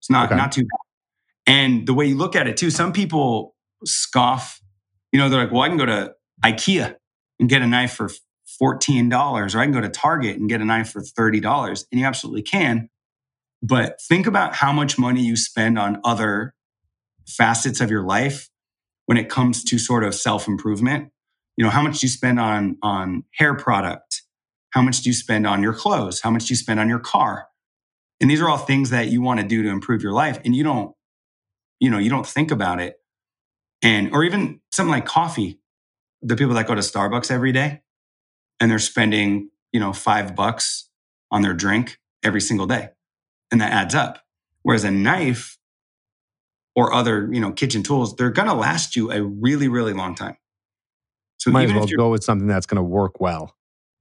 It's 0.00 0.10
not, 0.10 0.26
Okay. 0.26 0.36
not 0.36 0.52
too 0.52 0.62
bad. 0.62 1.54
And 1.54 1.86
the 1.86 1.94
way 1.94 2.06
you 2.06 2.16
look 2.16 2.36
at 2.36 2.46
it 2.46 2.56
too, 2.56 2.70
some 2.70 2.92
people 2.92 3.54
scoff, 3.84 4.60
you 5.12 5.18
know, 5.18 5.28
they're 5.28 5.40
like, 5.42 5.52
well, 5.52 5.62
I 5.62 5.68
can 5.68 5.78
go 5.78 5.86
to 5.86 6.14
IKEA 6.44 6.96
and 7.40 7.48
get 7.48 7.62
a 7.62 7.66
knife 7.66 7.92
for 7.94 8.10
$14, 8.60 9.54
or 9.54 9.58
I 9.58 9.64
can 9.64 9.72
go 9.72 9.80
to 9.80 9.88
Target 9.88 10.36
and 10.38 10.48
get 10.48 10.60
a 10.60 10.64
knife 10.64 10.90
for 10.90 11.00
$30. 11.00 11.84
And 11.90 12.00
you 12.00 12.06
absolutely 12.06 12.42
can. 12.42 12.88
But 13.62 14.00
think 14.00 14.26
about 14.26 14.54
how 14.54 14.72
much 14.72 14.98
money 14.98 15.22
you 15.22 15.36
spend 15.36 15.78
on 15.78 16.00
other 16.04 16.54
facets 17.26 17.80
of 17.80 17.90
your 17.90 18.04
life 18.04 18.48
when 19.06 19.18
it 19.18 19.28
comes 19.28 19.64
to 19.64 19.78
sort 19.78 20.04
of 20.04 20.14
self-improvement. 20.14 21.10
You 21.56 21.64
know, 21.64 21.70
how 21.70 21.82
much 21.82 22.00
do 22.00 22.06
you 22.06 22.10
spend 22.10 22.38
on 22.38 22.76
on 22.82 23.24
hair 23.34 23.54
product? 23.54 24.22
How 24.70 24.82
much 24.82 25.00
do 25.02 25.10
you 25.10 25.14
spend 25.14 25.46
on 25.46 25.62
your 25.62 25.72
clothes? 25.72 26.20
How 26.20 26.30
much 26.30 26.46
do 26.46 26.52
you 26.52 26.56
spend 26.56 26.78
on 26.78 26.88
your 26.88 27.00
car? 27.00 27.46
And 28.20 28.30
these 28.30 28.40
are 28.40 28.48
all 28.48 28.58
things 28.58 28.90
that 28.90 29.08
you 29.08 29.22
want 29.22 29.40
to 29.40 29.46
do 29.46 29.62
to 29.62 29.68
improve 29.68 30.02
your 30.02 30.12
life 30.12 30.40
and 30.44 30.54
you 30.54 30.62
don't 30.62 30.94
you 31.80 31.90
know, 31.90 31.98
you 31.98 32.10
don't 32.10 32.26
think 32.26 32.50
about 32.50 32.80
it. 32.80 32.96
And 33.82 34.12
or 34.12 34.24
even 34.24 34.60
something 34.72 34.90
like 34.90 35.06
coffee. 35.06 35.60
The 36.20 36.34
people 36.34 36.54
that 36.54 36.66
go 36.66 36.74
to 36.74 36.80
Starbucks 36.80 37.30
every 37.30 37.52
day 37.52 37.82
and 38.60 38.70
they're 38.70 38.78
spending, 38.78 39.50
you 39.72 39.80
know, 39.80 39.92
5 39.92 40.34
bucks 40.34 40.88
on 41.30 41.42
their 41.42 41.54
drink 41.54 41.98
every 42.22 42.40
single 42.40 42.66
day. 42.66 42.88
And 43.50 43.60
that 43.60 43.72
adds 43.72 43.94
up. 43.94 44.24
Whereas 44.62 44.84
a 44.84 44.90
knife 44.90 45.58
or 46.74 46.92
other, 46.92 47.28
you 47.32 47.40
know, 47.40 47.52
kitchen 47.52 47.82
tools, 47.82 48.16
they're 48.16 48.30
going 48.30 48.48
to 48.48 48.54
last 48.54 48.96
you 48.96 49.10
a 49.10 49.22
really 49.22 49.68
really 49.68 49.92
long 49.92 50.14
time. 50.14 50.36
So 51.38 51.50
Might 51.50 51.70
as 51.70 51.74
well 51.74 51.86
go 51.86 52.10
with 52.10 52.24
something 52.24 52.48
that's 52.48 52.66
going 52.66 52.76
to 52.76 52.82
work 52.82 53.20
well. 53.20 53.54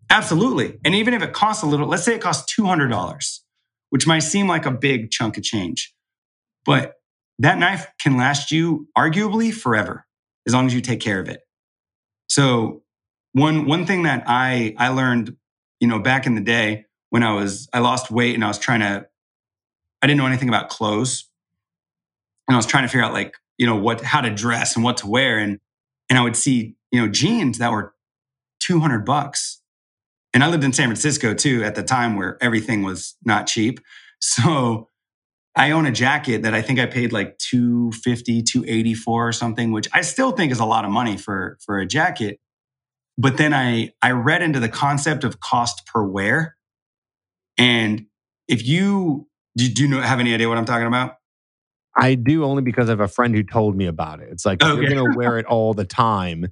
Absolutely. 0.10 0.80
And 0.84 0.96
even 0.96 1.14
if 1.14 1.22
it 1.22 1.34
costs 1.34 1.64
a 1.64 1.66
little, 1.66 1.88
let's 1.88 2.04
say 2.04 2.16
it 2.16 2.22
costs 2.22 2.52
$200, 2.56 3.40
which 3.90 4.08
might 4.08 4.20
seem 4.20 4.48
like 4.48 4.66
a 4.66 4.72
big 4.72 5.12
chunk 5.12 5.38
of 5.38 5.44
change, 5.44 5.94
but 6.66 6.96
that 7.40 7.58
knife 7.58 7.88
can 8.00 8.18
last 8.18 8.52
you 8.52 8.88
arguably 8.98 9.54
forever 9.54 10.06
as 10.48 10.54
long 10.54 10.66
as 10.66 10.74
you 10.74 10.82
take 10.82 11.00
care 11.00 11.20
of 11.20 11.30
it. 11.30 11.42
So 12.28 12.82
one 13.38 13.66
one 13.66 13.86
thing 13.86 14.04
that 14.04 14.24
I 14.28 14.74
I 14.78 14.90
learned, 14.90 15.36
you 15.80 15.88
know, 15.88 16.00
back 16.00 16.26
in 16.26 16.36
the 16.36 16.42
day 16.42 16.86
when 17.10 17.24
I 17.24 17.34
was 17.34 17.70
I 17.72 17.80
lost 17.80 18.10
weight 18.10 18.36
and 18.36 18.44
I 18.44 18.48
was 18.48 18.60
trying 18.60 18.80
to 18.80 19.08
I 20.02 20.08
didn't 20.08 20.18
know 20.18 20.28
anything 20.28 20.50
about 20.50 20.70
clothes. 20.70 21.30
And 22.48 22.56
I 22.56 22.58
was 22.58 22.66
trying 22.66 22.84
to 22.84 22.88
figure 22.88 23.04
out 23.04 23.14
like, 23.14 23.36
you 23.58 23.68
know, 23.68 23.76
what 23.76 24.02
how 24.02 24.22
to 24.22 24.30
dress 24.30 24.76
and 24.76 24.84
what 24.84 24.98
to 24.98 25.08
wear 25.08 25.38
and 25.38 25.60
and 26.10 26.18
I 26.18 26.24
would 26.24 26.36
see, 26.36 26.76
you 26.92 27.02
know, 27.02 27.08
jeans 27.08 27.58
that 27.58 27.72
were 27.72 27.94
200 28.62 29.06
bucks 29.06 29.62
and 30.34 30.44
I 30.44 30.50
lived 30.50 30.64
in 30.64 30.74
San 30.74 30.88
Francisco 30.88 31.34
too 31.34 31.64
at 31.64 31.76
the 31.76 31.84
time 31.84 32.16
where 32.16 32.38
everything 32.42 32.84
was 32.84 33.16
not 33.24 33.48
cheap. 33.48 33.80
So 34.20 34.90
I 35.56 35.70
own 35.70 35.86
a 35.86 35.92
jacket 35.92 36.42
that 36.42 36.56
I 36.56 36.64
think 36.64 36.80
I 36.80 36.88
paid 36.88 37.14
like 37.14 37.38
250, 37.38 38.42
280 38.42 38.94
for 38.96 39.28
or 39.28 39.32
something, 39.32 39.72
which 39.72 39.88
I 39.94 40.02
still 40.02 40.32
think 40.32 40.52
is 40.52 40.60
a 40.60 40.66
lot 40.66 40.86
of 40.86 40.92
money 40.92 41.18
for, 41.18 41.60
for 41.64 41.78
a 41.78 41.86
jacket. 41.86 42.40
But 43.18 43.38
then 43.38 43.54
I, 43.54 43.94
I 44.02 44.12
read 44.12 44.42
into 44.42 44.60
the 44.60 44.70
concept 44.70 45.24
of 45.24 45.40
cost 45.40 45.86
per 45.88 46.04
wear. 46.04 46.56
And 47.58 48.06
if 48.48 48.66
you, 48.66 49.28
do, 49.58 49.68
do 49.70 49.82
you 49.84 49.88
know, 49.88 50.02
have 50.02 50.20
any 50.20 50.34
idea 50.34 50.48
what 50.48 50.58
I'm 50.58 50.66
talking 50.66 50.88
about? 50.88 51.16
I 51.96 52.14
do 52.14 52.44
only 52.44 52.62
because 52.62 52.90
I 52.90 52.92
have 52.92 53.00
a 53.00 53.08
friend 53.08 53.34
who 53.34 53.42
told 53.44 53.76
me 53.76 53.88
about 53.88 54.20
it. 54.20 54.30
It's 54.32 54.46
like 54.46 54.62
if 54.62 54.68
Okay. 54.68 54.82
you're 54.82 54.90
going 54.94 55.12
to 55.12 55.18
wear 55.18 55.38
it 55.40 55.46
all 55.48 55.74
the 55.74 55.84
time 55.86 56.46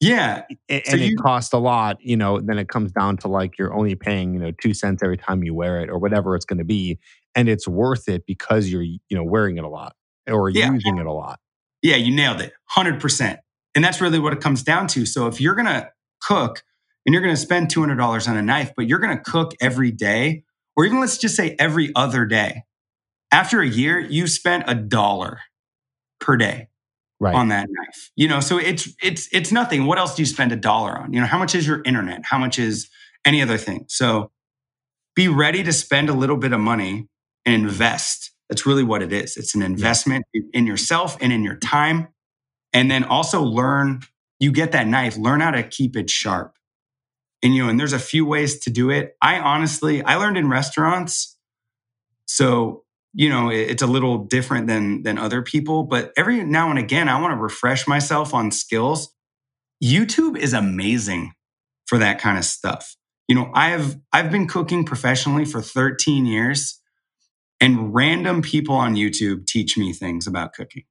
Yeah. 0.00 0.44
a- 0.70 0.82
So 0.86 0.92
and 0.92 1.02
it 1.02 1.10
you- 1.10 1.16
costs 1.18 1.52
a 1.52 1.58
lot, 1.58 1.98
you 2.00 2.16
know, 2.16 2.40
then 2.40 2.58
it 2.58 2.68
comes 2.70 2.92
down 2.92 3.18
to 3.18 3.28
like 3.28 3.58
you're 3.58 3.74
only 3.74 3.94
paying, 3.94 4.32
you 4.32 4.40
know, 4.40 4.52
two 4.52 4.72
cents 4.72 5.02
every 5.02 5.18
time 5.18 5.44
you 5.44 5.52
wear 5.54 5.80
it 5.80 5.90
or 5.90 5.98
whatever 5.98 6.34
it's 6.34 6.46
going 6.46 6.58
to 6.58 6.64
be. 6.64 6.98
And 7.34 7.46
it's 7.50 7.68
worth 7.68 8.08
it 8.08 8.24
because 8.26 8.68
you're, 8.70 8.82
you 8.82 8.98
know, 9.10 9.24
wearing 9.24 9.58
it 9.58 9.64
a 9.64 9.68
lot 9.68 9.94
or 10.26 10.48
Yeah. 10.48 10.72
using 10.72 10.96
it 10.96 11.04
a 11.04 11.12
lot. 11.12 11.40
Yeah, 11.82 11.96
you 11.96 12.14
nailed 12.14 12.40
it. 12.40 12.54
100%. 12.74 13.36
And 13.74 13.84
that's 13.84 14.00
really 14.00 14.18
what 14.18 14.32
it 14.32 14.40
comes 14.40 14.62
down 14.62 14.86
to. 14.88 15.04
So 15.04 15.26
if 15.26 15.42
you're 15.42 15.54
going 15.54 15.66
to 15.66 15.90
cook 16.26 16.62
and 17.06 17.12
you're 17.14 17.22
going 17.22 17.34
to 17.34 17.40
spend 17.40 17.68
$200 17.68 18.28
on 18.28 18.36
a 18.36 18.42
knife, 18.42 18.72
but 18.76 18.86
you're 18.88 18.98
going 19.00 19.16
to 19.16 19.22
cook 19.22 19.52
every 19.60 19.92
day, 19.92 20.44
or 20.76 20.84
even 20.86 21.00
let's 21.00 21.18
just 21.18 21.36
say 21.36 21.56
every 21.58 21.92
other 21.94 22.26
day, 22.26 22.64
after 23.32 23.60
a 23.60 23.68
year, 23.68 23.98
you 24.00 24.26
spent 24.26 24.64
a 24.68 24.74
dollar 24.74 25.40
per 26.20 26.36
day 26.36 26.68
Right. 27.20 27.34
on 27.34 27.48
that 27.48 27.68
knife. 27.70 28.10
You 28.16 28.28
know, 28.28 28.40
so 28.40 28.58
it's 28.58 28.88
it's 29.02 29.28
it's 29.32 29.50
nothing. 29.52 29.86
What 29.86 29.98
else 29.98 30.16
do 30.16 30.22
you 30.22 30.26
spend 30.26 30.52
a 30.52 30.56
dollar 30.56 30.92
on? 30.98 31.14
You 31.14 31.20
know, 31.20 31.26
how 31.26 31.38
much 31.38 31.54
is 31.54 31.66
your 31.66 31.82
internet? 31.84 32.20
How 32.24 32.38
much 32.38 32.58
is 32.58 32.90
any 33.24 33.42
other 33.42 33.56
thing? 33.58 33.86
So 33.88 34.30
be 35.16 35.28
ready 35.28 35.62
to 35.64 35.72
spend 35.72 36.10
a 36.10 36.14
little 36.14 36.36
bit 36.38 36.52
of 36.52 36.60
money 36.60 37.08
and 37.46 37.54
invest. 37.64 38.32
That's 38.50 38.66
really 38.66 38.84
what 38.84 39.02
it 39.02 39.12
is. 39.12 39.36
It's 39.38 39.54
an 39.54 39.62
investment 39.62 40.26
in- 40.34 40.50
in 40.54 40.66
yourself 40.66 41.16
and 41.20 41.32
in 41.32 41.42
your 41.44 41.56
time. 41.56 42.08
And 42.72 42.90
then 42.90 43.04
also 43.04 43.42
learn, 43.42 44.02
you 44.40 44.52
get 44.52 44.72
that 44.72 44.86
knife, 44.86 45.16
learn 45.16 45.40
how 45.40 45.52
to 45.52 45.62
keep 45.62 45.96
it 45.96 46.10
sharp. 46.10 46.56
And 47.42 47.54
you 47.54 47.64
know, 47.64 47.70
and 47.70 47.78
there's 47.80 47.92
a 47.94 47.98
few 47.98 48.26
ways 48.26 48.60
to 48.60 48.70
do 48.70 48.90
it. 48.90 49.16
I 49.22 49.38
honestly, 49.40 50.02
I 50.02 50.16
learned 50.16 50.38
in 50.38 50.48
restaurants. 50.48 51.36
So 52.26 52.84
you 53.14 53.28
know 53.28 53.50
it- 53.50 53.70
it's 53.70 53.82
a 53.82 53.86
little 53.86 54.18
different 54.24 54.66
than 54.68 55.02
than 55.02 55.18
other 55.18 55.42
people 55.42 55.84
but 55.84 56.12
every 56.16 56.44
now 56.44 56.70
and 56.70 56.78
again 56.78 57.08
i 57.08 57.20
want 57.20 57.32
to 57.32 57.36
refresh 57.42 57.86
myself 57.88 58.34
on 58.34 58.50
skills 58.50 59.12
youtube 59.82 60.36
is 60.38 60.52
amazing 60.54 61.32
for 61.86 61.98
that 61.98 62.20
kind 62.20 62.38
of 62.38 62.44
stuff 62.44 62.96
you 63.28 63.34
know 63.34 63.50
i've 63.54 63.96
i've 64.12 64.30
been 64.30 64.48
cooking 64.48 64.84
professionally 64.84 65.44
for 65.44 65.62
13 65.62 66.26
years 66.26 66.80
and 67.60 67.94
random 67.94 68.42
people 68.42 68.76
on 68.76 68.94
youtube 68.96 69.46
teach 69.46 69.78
me 69.78 69.92
things 69.92 70.26
about 70.26 70.54
cooking 70.54 70.84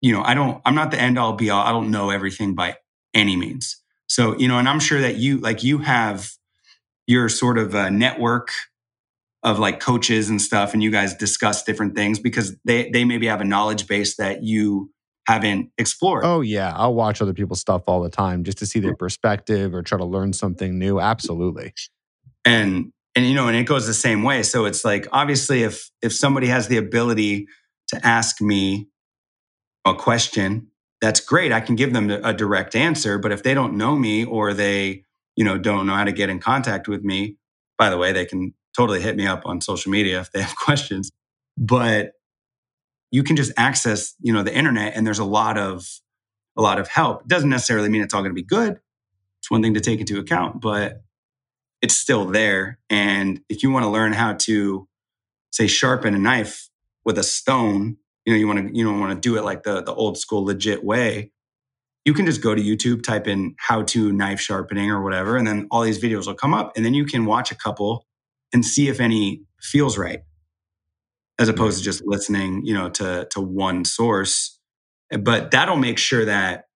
you 0.00 0.12
know 0.12 0.22
i 0.22 0.34
don't 0.34 0.60
i'm 0.64 0.74
not 0.74 0.90
the 0.90 1.00
end 1.00 1.18
all 1.18 1.32
be 1.32 1.50
all 1.50 1.64
i 1.64 1.70
don't 1.70 1.90
know 1.90 2.10
everything 2.10 2.54
by 2.54 2.76
any 3.14 3.36
means 3.36 3.76
so 4.08 4.36
you 4.38 4.48
know 4.48 4.58
and 4.58 4.68
i'm 4.68 4.80
sure 4.80 5.00
that 5.00 5.16
you 5.16 5.38
like 5.38 5.62
you 5.62 5.78
have 5.78 6.30
your 7.06 7.28
sort 7.28 7.58
of 7.58 7.74
uh, 7.74 7.90
network 7.90 8.50
of 9.42 9.58
like 9.58 9.80
coaches 9.80 10.28
and 10.28 10.40
stuff 10.40 10.74
and 10.74 10.82
you 10.82 10.90
guys 10.90 11.14
discuss 11.14 11.62
different 11.62 11.94
things 11.94 12.18
because 12.18 12.56
they 12.64 12.90
they 12.90 13.04
maybe 13.04 13.26
have 13.26 13.40
a 13.40 13.44
knowledge 13.44 13.86
base 13.86 14.16
that 14.16 14.42
you 14.42 14.90
haven't 15.26 15.70
explored. 15.78 16.24
Oh 16.24 16.40
yeah, 16.40 16.72
I'll 16.74 16.94
watch 16.94 17.22
other 17.22 17.32
people's 17.32 17.60
stuff 17.60 17.82
all 17.86 18.02
the 18.02 18.10
time 18.10 18.44
just 18.44 18.58
to 18.58 18.66
see 18.66 18.80
their 18.80 18.96
perspective 18.96 19.74
or 19.74 19.82
try 19.82 19.98
to 19.98 20.04
learn 20.04 20.32
something 20.32 20.78
new. 20.78 21.00
Absolutely. 21.00 21.72
And 22.44 22.92
and 23.14 23.26
you 23.26 23.34
know 23.34 23.48
and 23.48 23.56
it 23.56 23.64
goes 23.64 23.86
the 23.86 23.94
same 23.94 24.22
way. 24.22 24.42
So 24.42 24.64
it's 24.64 24.84
like 24.84 25.06
obviously 25.12 25.62
if 25.62 25.90
if 26.02 26.12
somebody 26.12 26.48
has 26.48 26.68
the 26.68 26.76
ability 26.76 27.46
to 27.88 28.06
ask 28.06 28.40
me 28.40 28.88
a 29.84 29.94
question, 29.94 30.68
that's 31.00 31.20
great. 31.20 31.52
I 31.52 31.60
can 31.60 31.76
give 31.76 31.92
them 31.92 32.10
a 32.10 32.32
direct 32.32 32.76
answer, 32.76 33.18
but 33.18 33.32
if 33.32 33.42
they 33.42 33.54
don't 33.54 33.76
know 33.76 33.96
me 33.96 34.24
or 34.24 34.52
they, 34.52 35.04
you 35.36 35.44
know, 35.44 35.56
don't 35.56 35.86
know 35.86 35.94
how 35.94 36.04
to 36.04 36.12
get 36.12 36.28
in 36.28 36.38
contact 36.38 36.88
with 36.88 37.02
me, 37.02 37.36
by 37.78 37.88
the 37.88 37.96
way, 37.96 38.12
they 38.12 38.26
can 38.26 38.54
totally 38.76 39.00
hit 39.00 39.16
me 39.16 39.26
up 39.26 39.42
on 39.46 39.60
social 39.60 39.90
media 39.90 40.20
if 40.20 40.30
they 40.32 40.42
have 40.42 40.56
questions. 40.64 41.10
But 41.56 42.12
you 43.10 43.22
can 43.22 43.36
just 43.36 43.52
access, 43.56 44.14
you 44.20 44.32
know, 44.32 44.42
the 44.42 44.54
internet 44.54 44.94
and 44.94 45.06
there's 45.06 45.18
a 45.18 45.24
lot 45.24 45.58
of 45.58 45.86
a 46.56 46.62
lot 46.62 46.78
of 46.78 46.88
help. 46.88 47.22
It 47.22 47.28
doesn't 47.28 47.48
necessarily 47.48 47.88
mean 47.88 48.02
it's 48.02 48.12
all 48.12 48.22
going 48.22 48.34
to 48.34 48.34
be 48.34 48.42
good. 48.42 48.78
It's 49.40 49.50
one 49.50 49.62
thing 49.62 49.74
to 49.74 49.80
take 49.80 50.00
into 50.00 50.18
account, 50.18 50.60
but 50.60 51.02
it's 51.80 51.96
still 51.96 52.26
there. 52.26 52.78
And 52.90 53.40
if 53.48 53.62
you 53.62 53.70
want 53.70 53.84
to 53.84 53.90
learn 53.90 54.12
how 54.12 54.34
to 54.34 54.86
say 55.50 55.66
sharpen 55.66 56.14
a 56.14 56.18
knife 56.18 56.68
with 57.04 57.18
a 57.18 57.22
stone, 57.22 57.96
you 58.26 58.32
know, 58.32 58.38
you 58.38 58.46
want 58.46 58.68
to 58.68 58.76
you 58.76 58.84
don't 58.84 59.00
want 59.00 59.12
to 59.14 59.28
do 59.28 59.36
it 59.38 59.44
like 59.44 59.62
the 59.62 59.82
the 59.82 59.94
old 59.94 60.18
school 60.18 60.44
legit 60.44 60.84
way. 60.84 61.32
You 62.04 62.14
can 62.14 62.26
just 62.26 62.42
go 62.42 62.54
to 62.54 62.62
YouTube, 62.62 63.02
type 63.02 63.26
in 63.26 63.54
how 63.58 63.82
to 63.82 64.12
knife 64.12 64.40
sharpening 64.40 64.90
or 64.90 65.02
whatever, 65.02 65.36
and 65.36 65.46
then 65.46 65.68
all 65.70 65.82
these 65.82 66.00
videos 66.00 66.26
will 66.26 66.34
come 66.34 66.54
up. 66.54 66.72
And 66.76 66.84
then 66.84 66.94
you 66.94 67.04
can 67.04 67.26
watch 67.26 67.52
a 67.52 67.56
couple 67.56 68.06
and 68.52 68.64
see 68.64 68.88
if 68.88 69.00
any 69.00 69.42
feels 69.60 69.98
right 69.98 70.20
as 71.40 71.48
opposed 71.48 71.78
to 71.78 71.84
just 71.84 72.02
listening 72.06 72.64
you 72.64 72.74
know 72.74 72.90
to 72.90 73.26
to 73.30 73.40
one 73.40 73.84
source 73.84 74.58
eh, 75.10 75.16
but 75.16 75.50
that'll 75.50 75.76
make 75.76 75.98
sure 75.98 76.24
that 76.24 76.66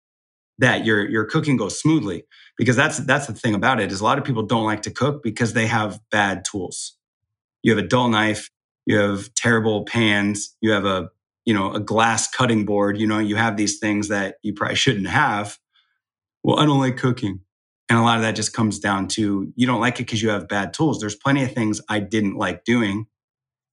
that 0.58 0.84
your 0.84 1.08
your 1.08 1.24
cooking 1.24 1.56
goes 1.56 1.78
smoothly 1.78 2.24
because 2.58 2.76
that's 2.76 2.98
that's 2.98 3.26
the 3.26 3.34
thing 3.34 3.54
about 3.54 3.80
it 3.80 3.92
is 3.92 4.00
a 4.00 4.04
lot 4.04 4.18
of 4.18 4.24
people 4.24 4.42
don't 4.42 4.64
like 4.64 4.82
to 4.82 4.90
cook 4.90 5.22
because 5.22 5.52
they 5.52 5.66
have 5.66 6.00
bad 6.10 6.44
tools 6.44 6.96
you 7.62 7.74
have 7.74 7.84
a 7.84 7.86
dull 7.86 8.08
knife 8.08 8.50
you 8.86 8.98
have 8.98 9.32
terrible 9.34 9.84
pans 9.84 10.56
you 10.60 10.70
have 10.72 10.86
a 10.86 11.08
you 11.44 11.54
know, 11.54 11.72
a 11.72 11.80
glass 11.80 12.28
cutting 12.30 12.64
board, 12.64 12.98
you 12.98 13.06
know, 13.06 13.18
you 13.18 13.36
have 13.36 13.56
these 13.56 13.78
things 13.78 14.08
that 14.08 14.36
you 14.42 14.52
probably 14.54 14.76
shouldn't 14.76 15.08
have. 15.08 15.58
Well, 16.42 16.58
I 16.58 16.64
don't 16.66 16.80
like 16.80 16.96
cooking. 16.96 17.40
And 17.90 17.98
a 17.98 18.02
lot 18.02 18.16
of 18.16 18.22
that 18.22 18.34
just 18.34 18.54
comes 18.54 18.78
down 18.78 19.08
to 19.08 19.52
you 19.56 19.66
don't 19.66 19.80
like 19.80 19.96
it 19.96 20.04
because 20.06 20.22
you 20.22 20.30
have 20.30 20.48
bad 20.48 20.72
tools. 20.72 21.00
There's 21.00 21.16
plenty 21.16 21.44
of 21.44 21.52
things 21.52 21.80
I 21.88 22.00
didn't 22.00 22.36
like 22.36 22.64
doing 22.64 23.06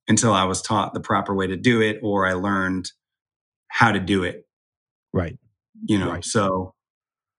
until 0.07 0.33
I 0.33 0.43
was 0.43 0.61
taught 0.61 0.93
the 0.93 0.99
proper 0.99 1.33
way 1.33 1.47
to 1.47 1.55
do 1.55 1.81
it 1.81 1.99
or 2.03 2.27
I 2.27 2.33
learned 2.33 2.91
how 3.69 3.91
to 3.93 3.99
do 3.99 4.23
it. 4.25 4.45
Right. 5.13 5.37
You 5.87 5.97
know, 5.97 6.11
Right. 6.11 6.25
so, 6.25 6.73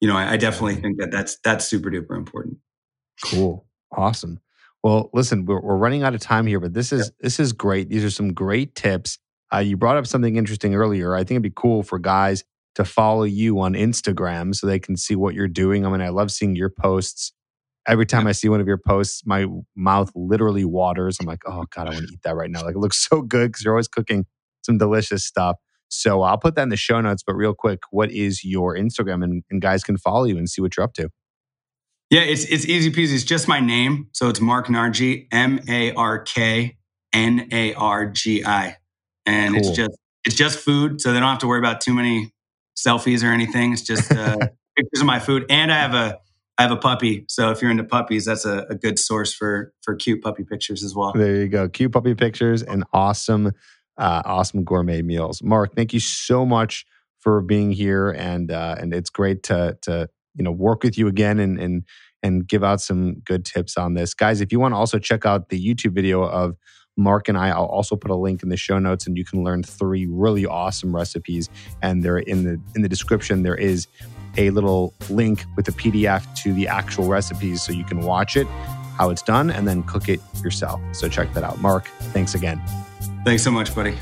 you 0.01 0.09
know, 0.09 0.17
I, 0.17 0.33
I 0.33 0.37
definitely 0.39 0.77
think 0.77 0.99
that 0.99 1.11
that's, 1.11 1.37
that's 1.45 1.67
super 1.69 1.91
duper 1.91 2.17
important. 2.17 2.57
Cool. 3.25 3.67
Awesome. 3.95 4.41
Well, 4.83 5.11
listen, 5.13 5.45
we're, 5.45 5.61
we're 5.61 5.77
running 5.77 6.03
out 6.03 6.15
of 6.15 6.21
time 6.21 6.47
here, 6.47 6.59
but 6.59 6.73
this 6.73 6.93
is 6.93 7.13
this 7.21 7.39
is 7.39 7.53
great. 7.53 7.89
These 7.89 8.03
are 8.03 8.11
some 8.11 8.33
great 8.33 8.75
tips. 8.75 9.19
Uh, 9.53 9.59
you 9.59 9.77
brought 9.77 9.97
up 9.97 10.07
something 10.07 10.37
interesting 10.37 10.75
earlier. 10.75 11.15
I 11.15 11.21
think 11.21 11.33
it'd 11.33 11.43
be 11.43 11.53
cool 11.55 11.83
for 11.83 11.99
guys 11.99 12.45
to 12.75 12.85
follow 12.85 13.25
you 13.25 13.61
on 13.61 13.75
Instagram 13.75 14.55
so 14.55 14.67
they 14.67 14.79
can 14.79 14.97
see 14.97 15.15
what 15.15 15.35
you're 15.35 15.49
doing. 15.49 15.85
I 15.85 15.91
mean, 15.91 16.01
I 16.01 16.09
love 16.09 16.31
seeing 16.31 16.57
your 16.57 16.71
posts. 16.71 17.33
Every 17.87 18.07
time 18.07 18.27
I 18.27 18.33
see 18.33 18.49
one 18.49 18.61
of 18.61 18.67
your 18.67 18.79
posts, 18.79 19.27
my 19.27 19.47
mouth 19.77 20.11
literally 20.15 20.65
waters. 20.65 21.19
I'm 21.21 21.27
like, 21.27 21.43
oh 21.47 21.65
God, 21.75 21.89
I 21.89 21.91
want 21.91 22.07
to 22.07 22.09
eat 22.13 22.23
that 22.25 22.37
right 22.37 22.51
now. 22.51 22.63
Like 22.63 22.77
it 22.77 22.79
looks 22.79 23.07
so 23.07 23.21
good 23.23 23.53
because 23.53 23.65
you're 23.65 23.75
always 23.75 23.89
cooking 23.89 24.25
some 24.63 24.79
delicious 24.79 25.25
stuff. 25.25 25.57
So 25.89 26.23
I'll 26.23 26.39
put 26.39 26.55
that 26.55 26.63
in 26.63 26.69
the 26.71 26.77
show 26.77 27.01
notes. 27.01 27.23
But 27.27 27.35
real 27.35 27.53
quick, 27.53 27.81
what 27.91 28.11
is 28.11 28.45
your 28.45 28.75
Instagram? 28.75 29.23
And, 29.23 29.43
and 29.51 29.61
guys 29.61 29.85
can 29.85 29.99
follow 29.99 30.25
you 30.25 30.39
and 30.39 30.49
see 30.49 30.63
what 30.63 30.77
you're 30.77 30.85
up 30.85 30.95
to. 30.95 31.11
Yeah, 32.09 32.21
it's 32.21 32.45
it's 32.45 32.67
easy 32.67 32.91
peasy. 32.91 33.15
It's 33.15 33.25
just 33.25 33.49
my 33.49 33.61
name. 33.61 34.09
So 34.13 34.29
it's 34.29 34.41
Mark 34.41 34.67
Nargi, 34.67 35.29
M 35.33 35.61
A 35.69 35.93
R 35.93 36.19
K 36.21 36.77
N 37.13 37.49
A 37.51 37.75
R 37.75 38.07
G 38.07 38.45
I. 38.45 38.77
And 39.27 39.57
it's 39.57 39.71
just 39.71 39.97
it's 40.25 40.37
just 40.37 40.59
food. 40.59 41.01
So 41.01 41.13
they 41.13 41.21
don't 41.21 41.29
have 41.29 41.39
to 41.41 41.47
worry 41.47 41.59
about 41.59 41.81
too 41.81 41.95
many 41.95 42.33
selfies 42.77 43.23
or 43.23 43.33
anything. 43.33 43.73
It's 43.73 43.83
just 43.83 44.13
uh, 44.13 44.37
pictures 44.77 45.01
of 45.01 45.07
my 45.07 45.19
food. 45.19 45.47
And 45.49 45.73
I 45.73 45.77
have 45.77 45.95
a 45.95 46.19
I 46.59 46.63
have 46.63 46.71
a 46.71 46.77
puppy. 46.77 47.25
So 47.29 47.51
if 47.51 47.63
you're 47.63 47.71
into 47.71 47.85
puppies, 47.85 48.25
that's 48.25 48.45
a, 48.45 48.67
a 48.69 48.75
good 48.75 48.99
source 48.99 49.33
for 49.33 49.73
for 49.83 49.95
cute 49.95 50.23
puppy 50.23 50.45
pictures 50.45 50.85
as 50.85 50.95
well. 50.95 51.13
There 51.13 51.37
you 51.37 51.49
go. 51.49 51.69
Cute 51.69 51.93
puppy 51.93 52.15
pictures 52.15 52.63
and 52.63 52.85
awesome, 52.93 53.53
uh, 53.97 54.23
awesome 54.25 54.65
gourmet 54.65 55.03
meals. 55.03 55.43
Mark, 55.43 55.75
thank 55.75 55.93
you 55.93 56.01
so 56.01 56.45
much 56.45 56.85
for 57.19 57.41
being 57.41 57.71
here, 57.71 58.11
and 58.11 58.51
uh, 58.51 58.77
and 58.79 58.93
it's 58.93 59.11
great 59.11 59.43
to 59.45 59.79
to 59.83 60.09
you 60.35 60.45
know 60.45 60.53
work 60.53 60.83
with 60.83 60.99
you 60.99 61.09
again 61.09 61.39
and 61.39 61.59
and 61.59 61.85
and 62.23 62.47
give 62.47 62.63
out 62.63 62.81
some 62.81 63.15
good 63.25 63.45
tips 63.45 63.77
on 63.77 63.95
this, 63.95 64.15
guys. 64.15 64.41
If 64.41 64.53
you 64.53 64.61
want 64.61 64.73
to 64.73 64.77
also 64.79 64.99
check 64.99 65.27
out 65.27 65.49
the 65.49 65.61
YouTube 65.61 65.95
video 65.95 66.23
of 66.23 66.57
Mark 66.97 67.29
and 67.29 67.39
I, 67.39 67.49
I'll 67.49 67.65
also 67.65 67.97
put 67.97 68.11
a 68.11 68.17
link 68.17 68.43
in 68.43 68.49
the 68.49 68.57
show 68.57 68.79
notes, 68.79 69.07
and 69.07 69.17
you 69.17 69.25
can 69.25 69.43
learn 69.43 69.63
three 69.63 70.07
really 70.07 70.47
awesome 70.47 70.95
recipes. 70.95 71.49
And 71.81 72.03
they're 72.03 72.19
in 72.19 72.45
the 72.45 72.61
in 72.75 72.83
the 72.83 72.89
description. 72.89 73.43
There 73.43 73.55
is 73.55 73.87
a 74.37 74.51
little 74.51 74.95
link 75.11 75.45
with 75.57 75.69
a 75.69 75.73
PDF 75.73 76.35
to 76.43 76.53
the 76.53 76.69
actual 76.69 77.07
recipes, 77.07 77.63
so 77.63 77.73
you 77.73 77.85
can 77.85 78.01
watch 78.01 78.37
it 78.37 78.47
how 78.97 79.11
it's 79.11 79.23
done 79.23 79.51
and 79.51 79.67
then 79.67 79.83
cook 79.85 80.09
it 80.09 80.21
yourself. 80.43 80.81
So 80.93 81.09
check 81.09 81.33
that 81.35 81.43
out. 81.43 81.61
Mark, 81.61 81.89
thanks 82.13 82.35
again. 82.35 82.63
Thanks 83.25 83.43
so 83.43 83.51
much, 83.51 83.75
buddy. 83.75 83.97